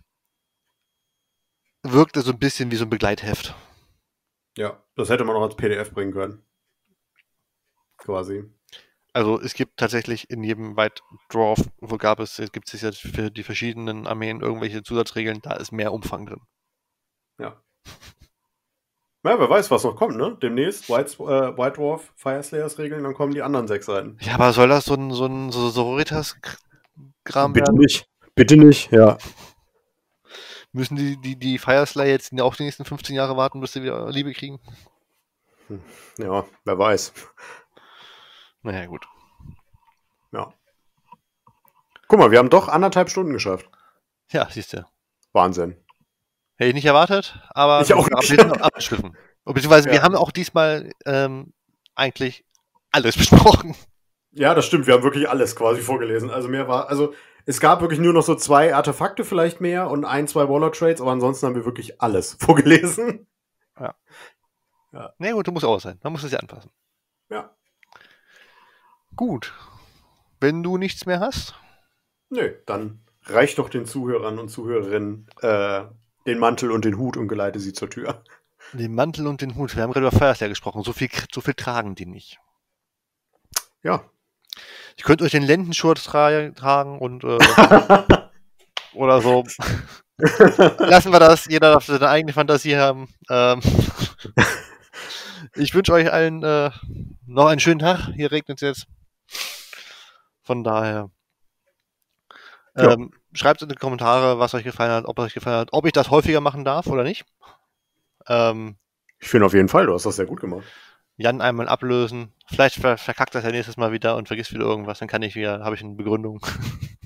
[1.82, 3.54] wirkt es so ein bisschen wie so ein Begleitheft.
[4.56, 6.42] Ja, das hätte man auch als PDF bringen können.
[7.96, 8.44] Quasi.
[9.12, 11.02] Also es gibt tatsächlich in jedem White
[11.32, 15.72] Dwarf, wo gab es, gibt es jetzt für die verschiedenen Armeen irgendwelche Zusatzregeln, da ist
[15.72, 16.40] mehr Umfang drin.
[17.38, 17.62] Ja.
[19.24, 20.36] Ja, wer weiß, was noch kommt, ne?
[20.40, 24.16] Demnächst White, äh, White Dwarf, Fire Slayers Regeln, dann kommen die anderen sechs Seiten.
[24.20, 27.78] Ja, aber soll das so ein, so ein so Sororitas-Kram Bitte werden?
[27.78, 28.08] nicht.
[28.34, 29.18] Bitte nicht, ja.
[30.72, 33.82] Müssen die, die, die Fire Slayer jetzt auch die nächsten 15 Jahre warten, bis sie
[33.82, 34.60] wieder Liebe kriegen?
[35.66, 35.82] Hm.
[36.18, 37.12] Ja, wer weiß.
[38.62, 39.06] Naja, gut.
[40.32, 40.52] Ja.
[42.06, 43.68] Guck mal, wir haben doch anderthalb Stunden geschafft.
[44.30, 44.86] Ja, siehst du.
[45.32, 45.76] Wahnsinn.
[46.58, 48.62] Hätte ich nicht erwartet, aber ich auch nicht.
[48.62, 49.16] abgeschliffen.
[49.44, 49.94] Beziehungsweise ja.
[49.94, 51.52] wir haben auch diesmal ähm,
[51.94, 52.44] eigentlich
[52.90, 53.76] alles besprochen.
[54.32, 54.88] Ja, das stimmt.
[54.88, 56.30] Wir haben wirklich alles quasi vorgelesen.
[56.30, 57.14] Also mehr war, also
[57.46, 61.00] es gab wirklich nur noch so zwei Artefakte vielleicht mehr und ein, zwei Waller Trades,
[61.00, 63.28] aber ansonsten haben wir wirklich alles vorgelesen.
[63.78, 63.94] Ja.
[64.92, 65.12] ja.
[65.18, 66.00] Nee, gut, du musst auch sein.
[66.02, 66.72] Man muss es ja anpassen.
[67.30, 67.54] Ja.
[69.14, 69.54] Gut.
[70.40, 71.54] Wenn du nichts mehr hast?
[72.30, 75.84] Nö, dann reicht doch den Zuhörern und Zuhörerinnen äh,
[76.28, 78.22] den Mantel und den Hut und geleite sie zur Tür.
[78.72, 79.74] Den Mantel und den Hut.
[79.74, 80.82] Wir haben gerade über Feuerwehr gesprochen.
[80.84, 82.38] So viel, so viel tragen die nicht.
[83.82, 84.04] Ja.
[84.96, 87.38] Ich könnte euch den Lendenschurz tra tragen und äh,
[88.94, 89.44] oder so.
[90.18, 91.46] Lassen wir das.
[91.46, 93.08] Jeder darf seine eigene Fantasie haben.
[93.30, 93.60] Ähm,
[95.54, 96.70] ich wünsche euch allen äh,
[97.26, 98.08] noch einen schönen Tag.
[98.14, 98.86] Hier regnet es jetzt.
[100.42, 101.10] Von daher.
[102.76, 105.92] Ähm, schreibt in die Kommentare, was euch gefallen hat, ob euch gefallen hat, ob ich
[105.92, 107.24] das häufiger machen darf oder nicht.
[108.26, 108.76] Ähm,
[109.18, 110.64] ich finde auf jeden Fall, du hast das sehr gut gemacht.
[111.16, 112.32] Jan einmal ablösen.
[112.46, 115.34] Vielleicht ver verkackt das ja nächstes Mal wieder und vergisst wieder irgendwas, dann kann ich
[115.34, 116.40] wieder, habe ich eine Begründung.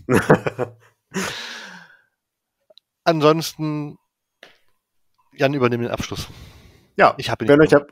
[3.05, 3.99] Ansonsten,
[5.33, 6.29] Jan übernimmt den Abschluss.
[6.97, 7.89] Ja, ich habe wenn euch, hab,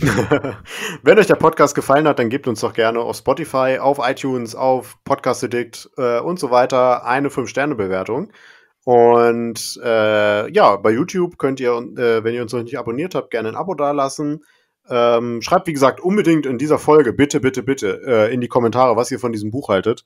[1.02, 4.54] wenn euch der Podcast gefallen hat, dann gebt uns doch gerne auf Spotify, auf iTunes,
[4.54, 8.32] auf Podcast Addict äh, und so weiter eine 5-Sterne-Bewertung.
[8.84, 13.30] Und äh, ja, bei YouTube könnt ihr, äh, wenn ihr uns noch nicht abonniert habt,
[13.30, 14.44] gerne ein Abo dalassen.
[14.88, 18.96] Ähm, schreibt, wie gesagt, unbedingt in dieser Folge, bitte, bitte, bitte, äh, in die Kommentare,
[18.96, 20.04] was ihr von diesem Buch haltet.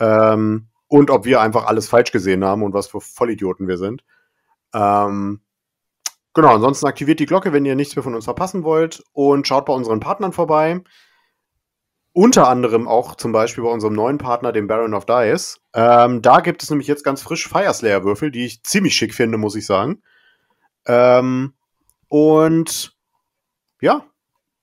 [0.00, 4.02] Ähm, und ob wir einfach alles falsch gesehen haben und was für Vollidioten wir sind.
[4.74, 5.40] Ähm,
[6.40, 9.02] genau, ansonsten aktiviert die Glocke, wenn ihr nichts mehr von uns verpassen wollt.
[9.12, 10.80] Und schaut bei unseren Partnern vorbei.
[12.12, 15.60] Unter anderem auch zum Beispiel bei unserem neuen Partner, dem Baron of Dice.
[15.74, 19.54] Ähm, da gibt es nämlich jetzt ganz frisch Fireslayer-Würfel, die ich ziemlich schick finde, muss
[19.54, 20.02] ich sagen.
[20.86, 21.54] Ähm,
[22.08, 22.96] und
[23.80, 24.04] ja,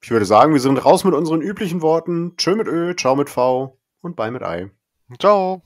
[0.02, 2.36] ich würde sagen, wir sind raus mit unseren üblichen Worten.
[2.38, 4.72] Tschö mit Ö, ciao mit V und bye mit Ei.
[5.20, 5.62] Ciao.